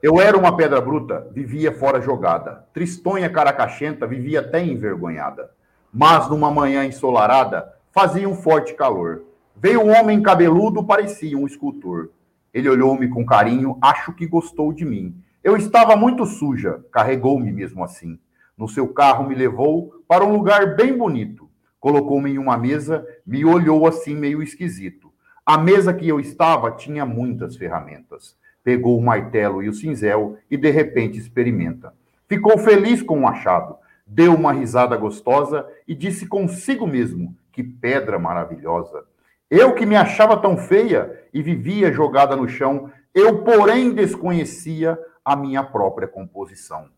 Eu 0.07 0.21
era 0.21 0.37
uma 0.37 0.55
pedra 0.55 0.79
bruta, 0.79 1.27
vivia 1.33 1.69
fora 1.69 1.99
jogada. 1.99 2.65
Tristonha 2.73 3.29
caracachenta, 3.29 4.07
vivia 4.07 4.39
até 4.39 4.63
envergonhada. 4.63 5.51
Mas 5.91 6.29
numa 6.29 6.49
manhã 6.49 6.85
ensolarada, 6.85 7.73
fazia 7.91 8.29
um 8.29 8.33
forte 8.33 8.73
calor. 8.73 9.23
Veio 9.53 9.81
um 9.81 9.93
homem 9.93 10.21
cabeludo, 10.23 10.81
parecia 10.81 11.37
um 11.37 11.45
escultor. 11.45 12.11
Ele 12.53 12.69
olhou-me 12.69 13.09
com 13.09 13.25
carinho, 13.25 13.77
acho 13.81 14.13
que 14.13 14.25
gostou 14.25 14.71
de 14.71 14.85
mim. 14.85 15.13
Eu 15.43 15.57
estava 15.57 15.93
muito 15.97 16.25
suja, 16.25 16.85
carregou-me 16.89 17.51
mesmo 17.51 17.83
assim. 17.83 18.17
No 18.57 18.69
seu 18.69 18.87
carro 18.87 19.27
me 19.27 19.35
levou 19.35 19.91
para 20.07 20.23
um 20.23 20.31
lugar 20.31 20.77
bem 20.77 20.97
bonito. 20.97 21.49
Colocou-me 21.81 22.31
em 22.31 22.37
uma 22.37 22.57
mesa, 22.57 23.05
me 23.25 23.43
olhou 23.43 23.85
assim 23.85 24.15
meio 24.15 24.41
esquisito. 24.41 25.11
A 25.45 25.57
mesa 25.57 25.93
que 25.93 26.07
eu 26.07 26.17
estava 26.17 26.71
tinha 26.71 27.05
muitas 27.05 27.57
ferramentas 27.57 28.37
pegou 28.67 28.99
o 28.99 29.01
martelo 29.01 29.63
e 29.63 29.69
o 29.69 29.73
cinzel 29.73 30.37
e 30.51 30.57
de 30.57 30.69
repente 30.69 31.17
experimenta. 31.17 31.93
Ficou 32.27 32.57
feliz 32.57 33.01
com 33.01 33.21
o 33.21 33.25
achado, 33.25 33.77
deu 34.05 34.33
uma 34.33 34.51
risada 34.51 34.97
gostosa 34.97 35.65
e 35.87 35.95
disse 35.95 36.27
consigo 36.27 36.85
mesmo: 36.85 37.33
Que 37.49 37.63
pedra 37.63 38.19
maravilhosa! 38.19 39.05
Eu 39.49 39.73
que 39.73 39.85
me 39.85 39.95
achava 39.95 40.35
tão 40.35 40.57
feia 40.57 41.17
e 41.33 41.41
vivia 41.41 41.93
jogada 41.93 42.35
no 42.35 42.45
chão, 42.49 42.91
eu, 43.15 43.41
porém, 43.45 43.93
desconhecia 43.93 44.99
a 45.23 45.33
minha 45.33 45.63
própria 45.63 46.05
composição. 46.05 46.89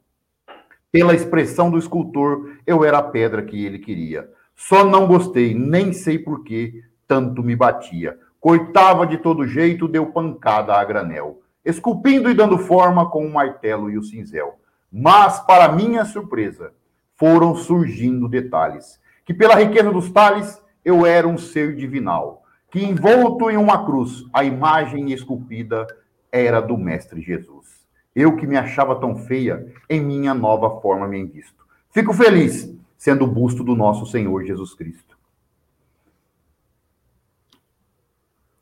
Pela 0.91 1.13
expressão 1.13 1.69
do 1.69 1.77
escultor, 1.77 2.57
eu 2.65 2.83
era 2.83 2.97
a 2.97 3.03
pedra 3.03 3.43
que 3.43 3.63
ele 3.63 3.77
queria. 3.77 4.27
Só 4.55 4.83
não 4.83 5.05
gostei, 5.05 5.53
nem 5.53 5.93
sei 5.93 6.17
por 6.17 6.43
que 6.43 6.83
tanto 7.07 7.43
me 7.43 7.55
batia. 7.55 8.17
Cortava 8.39 9.05
de 9.05 9.19
todo 9.19 9.45
jeito, 9.45 9.87
deu 9.87 10.07
pancada 10.07 10.73
a 10.73 10.83
granel 10.83 11.43
esculpindo 11.63 12.29
e 12.29 12.33
dando 12.33 12.57
forma 12.57 13.09
com 13.09 13.25
o 13.25 13.33
martelo 13.33 13.89
e 13.89 13.97
o 13.97 14.03
cinzel. 14.03 14.59
Mas, 14.91 15.39
para 15.39 15.71
minha 15.71 16.05
surpresa, 16.05 16.73
foram 17.15 17.55
surgindo 17.55 18.27
detalhes. 18.27 18.99
Que 19.25 19.33
pela 19.33 19.55
riqueza 19.55 19.91
dos 19.91 20.09
tales, 20.11 20.61
eu 20.83 21.05
era 21.05 21.27
um 21.27 21.37
ser 21.37 21.75
divinal, 21.75 22.43
que 22.71 22.83
envolto 22.83 23.49
em 23.49 23.57
uma 23.57 23.85
cruz, 23.85 24.25
a 24.33 24.43
imagem 24.43 25.11
esculpida 25.11 25.85
era 26.31 26.59
do 26.59 26.77
Mestre 26.77 27.21
Jesus. 27.21 27.79
Eu 28.15 28.35
que 28.35 28.47
me 28.47 28.57
achava 28.57 28.95
tão 28.95 29.15
feia, 29.15 29.71
em 29.89 30.01
minha 30.01 30.33
nova 30.33 30.81
forma 30.81 31.07
me 31.07 31.23
visto. 31.23 31.65
Fico 31.91 32.13
feliz 32.13 32.73
sendo 32.97 33.23
o 33.25 33.27
busto 33.27 33.63
do 33.63 33.75
nosso 33.75 34.05
Senhor 34.05 34.43
Jesus 34.43 34.73
Cristo. 34.73 35.17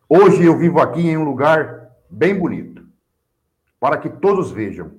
Hoje 0.07 0.45
eu 0.45 0.57
vivo 0.57 0.79
aqui 0.79 1.01
em 1.01 1.17
um 1.17 1.23
lugar 1.23 1.91
bem 2.09 2.37
bonito 2.37 2.76
para 3.79 3.97
que 3.97 4.09
todos 4.09 4.51
vejam 4.51 4.91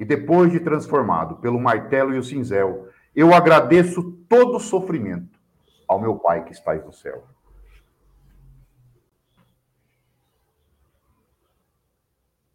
que 0.00 0.04
depois 0.04 0.50
de 0.50 0.58
transformado 0.60 1.36
pelo 1.36 1.60
martelo 1.60 2.14
e 2.14 2.18
o 2.18 2.22
cinzel, 2.22 2.88
eu 3.14 3.34
agradeço 3.34 4.12
todo 4.26 4.56
o 4.56 4.58
sofrimento 4.58 5.38
ao 5.86 6.00
meu 6.00 6.16
Pai 6.16 6.42
que 6.42 6.52
está 6.52 6.74
no 6.74 6.90
céu. 6.90 7.22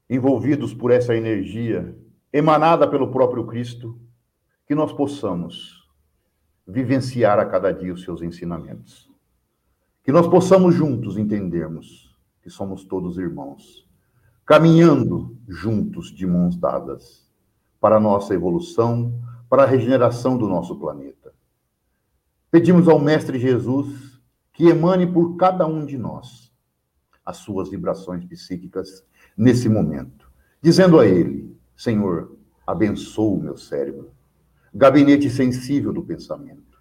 Envolvidos 0.10 0.74
por 0.74 0.90
essa 0.90 1.16
energia 1.16 1.96
emanada 2.34 2.90
pelo 2.90 3.12
próprio 3.12 3.46
Cristo, 3.46 4.00
que 4.66 4.74
nós 4.74 4.92
possamos 4.92 5.88
vivenciar 6.68 7.38
a 7.38 7.46
cada 7.46 7.72
dia 7.72 7.94
os 7.94 8.02
seus 8.02 8.24
ensinamentos. 8.24 9.08
Que 10.04 10.12
nós 10.12 10.28
possamos 10.28 10.74
juntos 10.74 11.16
entendermos 11.16 12.12
que 12.42 12.50
somos 12.50 12.86
todos 12.86 13.20
irmãos 13.20 13.85
caminhando 14.46 15.36
juntos 15.48 16.14
de 16.14 16.28
mãos 16.28 16.56
dadas 16.56 17.28
para 17.82 17.98
a 17.98 18.00
nossa 18.00 18.34
evolução, 18.34 19.14
para 19.50 19.64
a 19.64 19.66
regeneração 19.66 20.38
do 20.38 20.48
nosso 20.48 20.76
planeta. 20.76 21.34
Pedimos 22.52 22.88
ao 22.88 23.00
Mestre 23.00 23.40
Jesus 23.40 24.22
que 24.54 24.68
emane 24.68 25.08
por 25.08 25.36
cada 25.36 25.66
um 25.66 25.86
de 25.86 25.98
nós 25.98 26.54
as 27.26 27.38
suas 27.38 27.70
vibrações 27.70 28.24
psíquicas 28.24 29.04
nesse 29.36 29.68
momento, 29.68 30.32
dizendo 30.62 31.00
a 31.00 31.08
Ele: 31.08 31.58
Senhor, 31.76 32.38
abençoa 32.68 33.38
o 33.38 33.42
meu 33.42 33.58
cérebro, 33.58 34.12
gabinete 34.74 35.30
sensível 35.30 35.92
do 35.92 36.04
pensamento. 36.04 36.80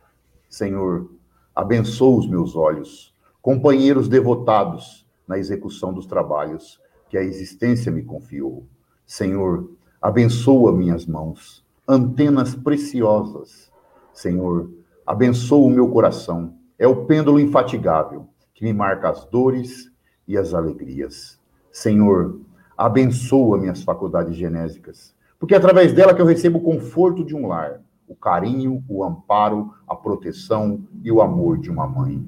Senhor, 0.51 1.11
abençoa 1.55 2.19
os 2.19 2.29
meus 2.29 2.55
olhos, 2.55 3.15
companheiros 3.41 4.07
devotados 4.07 5.07
na 5.27 5.39
execução 5.39 5.93
dos 5.93 6.07
trabalhos 6.07 6.79
que 7.15 7.19
a 7.19 7.23
existência 7.23 7.93
me 7.93 8.03
confiou. 8.03 8.67
Senhor, 9.07 9.71
abençoa 10.03 10.73
minhas 10.73 11.07
mãos, 11.07 11.65
antenas 11.87 12.57
preciosas. 12.57 13.71
Senhor, 14.13 14.69
abençoa 15.07 15.65
o 15.65 15.71
meu 15.71 15.89
coração, 15.91 16.57
é 16.77 16.89
o 16.89 17.07
pêndulo 17.07 17.39
infatigável 17.39 18.27
que 18.53 18.65
me 18.65 18.73
marca 18.73 19.09
as 19.09 19.25
dores 19.27 19.93
e 20.27 20.37
as 20.37 20.55
alegrias. 20.55 21.41
Senhor, 21.71 22.41
abençoa 22.77 23.59
minhas 23.59 23.85
faculdades 23.85 24.35
genésicas, 24.35 25.15
porque 25.39 25.55
é 25.55 25.57
através 25.57 25.93
dela 25.93 26.13
que 26.15 26.21
eu 26.21 26.27
recebo 26.27 26.59
o 26.59 26.63
conforto 26.63 27.25
de 27.25 27.33
um 27.33 27.47
lar, 27.47 27.81
o 28.09 28.17
carinho, 28.17 28.83
o 28.89 29.05
amparo, 29.05 29.73
a 29.87 29.95
proteção 29.95 30.83
e 31.05 31.13
o 31.13 31.23
amor 31.23 31.59
de 31.59 31.71
uma 31.71 31.87
mãe. 31.87 32.27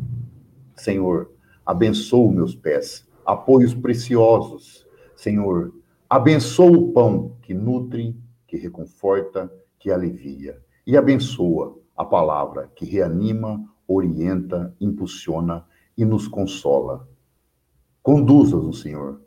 Senhor, 0.76 1.32
abençoa 1.66 2.30
meus 2.30 2.54
pés, 2.54 3.04
apoios 3.26 3.74
preciosos. 3.74 4.86
Senhor, 5.16 5.74
abençoa 6.08 6.70
o 6.70 6.92
pão 6.92 7.36
que 7.42 7.52
nutre, 7.52 8.16
que 8.46 8.56
reconforta, 8.56 9.52
que 9.78 9.90
alivia. 9.90 10.62
E 10.86 10.96
abençoa 10.96 11.76
a 11.96 12.04
palavra 12.04 12.70
que 12.76 12.84
reanima, 12.84 13.62
orienta, 13.88 14.74
impulsiona 14.80 15.64
e 15.96 16.04
nos 16.04 16.28
consola. 16.28 17.08
Conduza-nos, 18.02 18.80
Senhor, 18.82 19.20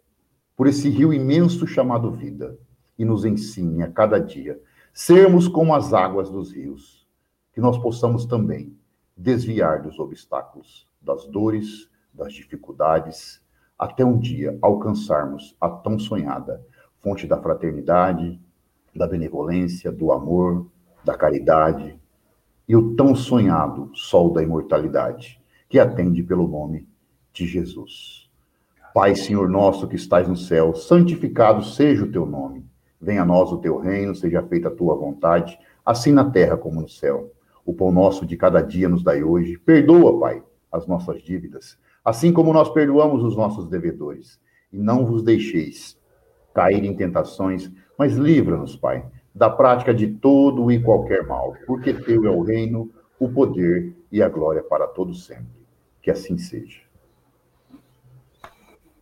por 0.56 0.68
esse 0.68 0.90
rio 0.90 1.14
imenso 1.14 1.68
chamado 1.68 2.12
vida 2.12 2.58
e 2.98 3.04
nos 3.04 3.26
ensine 3.26 3.84
a 3.84 3.92
cada 3.92 4.20
dia 4.20 4.62
sermos 4.94 5.48
como 5.48 5.74
as 5.74 5.94
águas 5.94 6.30
dos 6.30 6.52
rios, 6.52 7.08
que 7.54 7.62
nós 7.62 7.78
possamos 7.78 8.26
também 8.26 8.78
desviar 9.16 9.82
dos 9.82 10.00
obstáculos, 10.00 10.88
das 11.02 11.26
dores, 11.26 11.90
das 12.14 12.34
dificuldades, 12.34 13.42
até 13.80 14.04
um 14.04 14.20
dia 14.20 14.58
alcançarmos 14.62 15.56
a 15.62 15.70
tão 15.70 15.98
sonhada 15.98 16.62
fonte 17.00 17.26
da 17.26 17.42
fraternidade, 17.42 18.40
da 18.94 19.08
benevolência, 19.08 19.92
do 19.92 20.12
amor, 20.12 20.68
da 21.04 21.16
caridade 21.16 21.98
e 22.68 22.76
o 22.76 22.96
tão 22.96 23.16
sonhado 23.16 23.90
sol 23.96 24.32
da 24.32 24.44
imortalidade, 24.44 25.42
que 25.68 25.80
atende 25.80 26.22
pelo 26.22 26.48
nome 26.48 26.88
de 27.32 27.48
Jesus. 27.48 28.30
Pai, 28.94 29.16
Senhor 29.16 29.48
nosso 29.48 29.88
que 29.88 29.96
estais 29.96 30.28
no 30.28 30.36
céu, 30.36 30.76
santificado 30.76 31.64
seja 31.64 32.04
o 32.04 32.12
teu 32.12 32.26
nome. 32.26 32.66
Venha 33.00 33.22
a 33.22 33.26
nós 33.26 33.52
o 33.52 33.58
teu 33.58 33.78
reino, 33.78 34.14
seja 34.14 34.44
feita 34.44 34.68
a 34.68 34.76
tua 34.76 34.96
vontade, 34.96 35.58
assim 35.86 36.12
na 36.12 36.30
terra 36.30 36.58
como 36.58 36.82
no 36.82 36.90
céu. 36.90 37.32
O 37.66 37.74
pão 37.74 37.92
nosso 37.92 38.26
de 38.26 38.36
cada 38.36 38.62
dia 38.62 38.90
nos 38.90 39.04
dai 39.04 39.24
hoje. 39.24 39.58
Perdoa, 39.58 40.20
Pai, 40.20 40.44
as 40.72 40.86
nossas 40.86 41.22
dívidas, 41.22 41.78
assim 42.04 42.32
como 42.32 42.54
nós 42.54 42.70
perdoamos 42.70 43.24
os 43.24 43.36
nossos 43.36 43.68
devedores. 43.68 44.40
E 44.72 44.78
não 44.78 45.06
vos 45.06 45.24
deixeis 45.24 45.98
cair 46.54 46.84
em 46.84 46.96
tentações, 46.96 47.72
mas 47.98 48.16
livra-nos, 48.16 48.76
Pai, 48.76 49.06
da 49.34 49.50
prática 49.50 49.94
de 49.94 50.08
todo 50.08 50.72
e 50.72 50.82
qualquer 50.82 51.26
mal, 51.26 51.56
porque 51.66 51.94
teu 51.94 52.26
é 52.26 52.30
o 52.30 52.42
reino, 52.42 52.92
o 53.20 53.30
poder 53.30 53.96
e 54.12 54.22
a 54.22 54.30
glória 54.30 54.64
para 54.64 54.88
todos 54.88 55.26
sempre. 55.26 55.60
Que 56.02 56.12
assim 56.12 56.38
seja. 56.38 56.82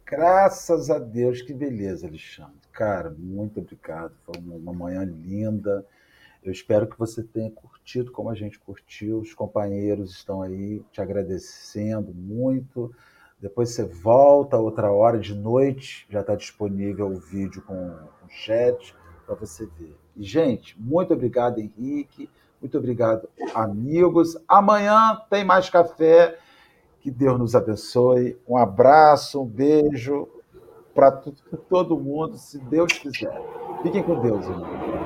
Graças 0.05 0.89
a 0.89 0.99
Deus, 0.99 1.41
que 1.41 1.53
beleza, 1.53 2.07
Alexandre. 2.07 2.55
Cara, 2.71 3.13
muito 3.17 3.59
obrigado. 3.59 4.13
Foi 4.23 4.35
uma 4.41 4.73
manhã 4.73 5.03
linda. 5.03 5.85
Eu 6.47 6.53
espero 6.53 6.87
que 6.87 6.97
você 6.97 7.21
tenha 7.21 7.51
curtido 7.51 8.09
como 8.09 8.29
a 8.29 8.33
gente 8.33 8.57
curtiu. 8.57 9.19
Os 9.19 9.33
companheiros 9.33 10.11
estão 10.11 10.41
aí 10.41 10.81
te 10.93 11.01
agradecendo 11.01 12.13
muito. 12.13 12.89
Depois 13.37 13.71
você 13.71 13.83
volta 13.83 14.55
outra 14.55 14.89
hora 14.89 15.19
de 15.19 15.35
noite, 15.35 16.07
já 16.09 16.21
está 16.21 16.35
disponível 16.35 17.07
o 17.07 17.19
vídeo 17.19 17.61
com 17.63 17.75
o 17.75 18.29
chat 18.29 18.95
para 19.25 19.35
você 19.35 19.65
ver. 19.77 19.93
E, 20.15 20.23
gente, 20.23 20.79
muito 20.79 21.13
obrigado, 21.13 21.59
Henrique. 21.59 22.29
Muito 22.61 22.77
obrigado, 22.77 23.27
amigos. 23.53 24.37
Amanhã 24.47 25.21
tem 25.29 25.43
mais 25.43 25.69
café. 25.69 26.39
Que 27.01 27.11
Deus 27.11 27.37
nos 27.37 27.55
abençoe. 27.55 28.37
Um 28.47 28.55
abraço, 28.55 29.43
um 29.43 29.45
beijo 29.45 30.29
para 30.95 31.11
todo 31.67 31.99
mundo, 31.99 32.37
se 32.37 32.57
Deus 32.57 32.93
quiser. 32.93 33.37
Fiquem 33.83 34.01
com 34.01 34.21
Deus, 34.21 34.45
irmão. 34.45 34.96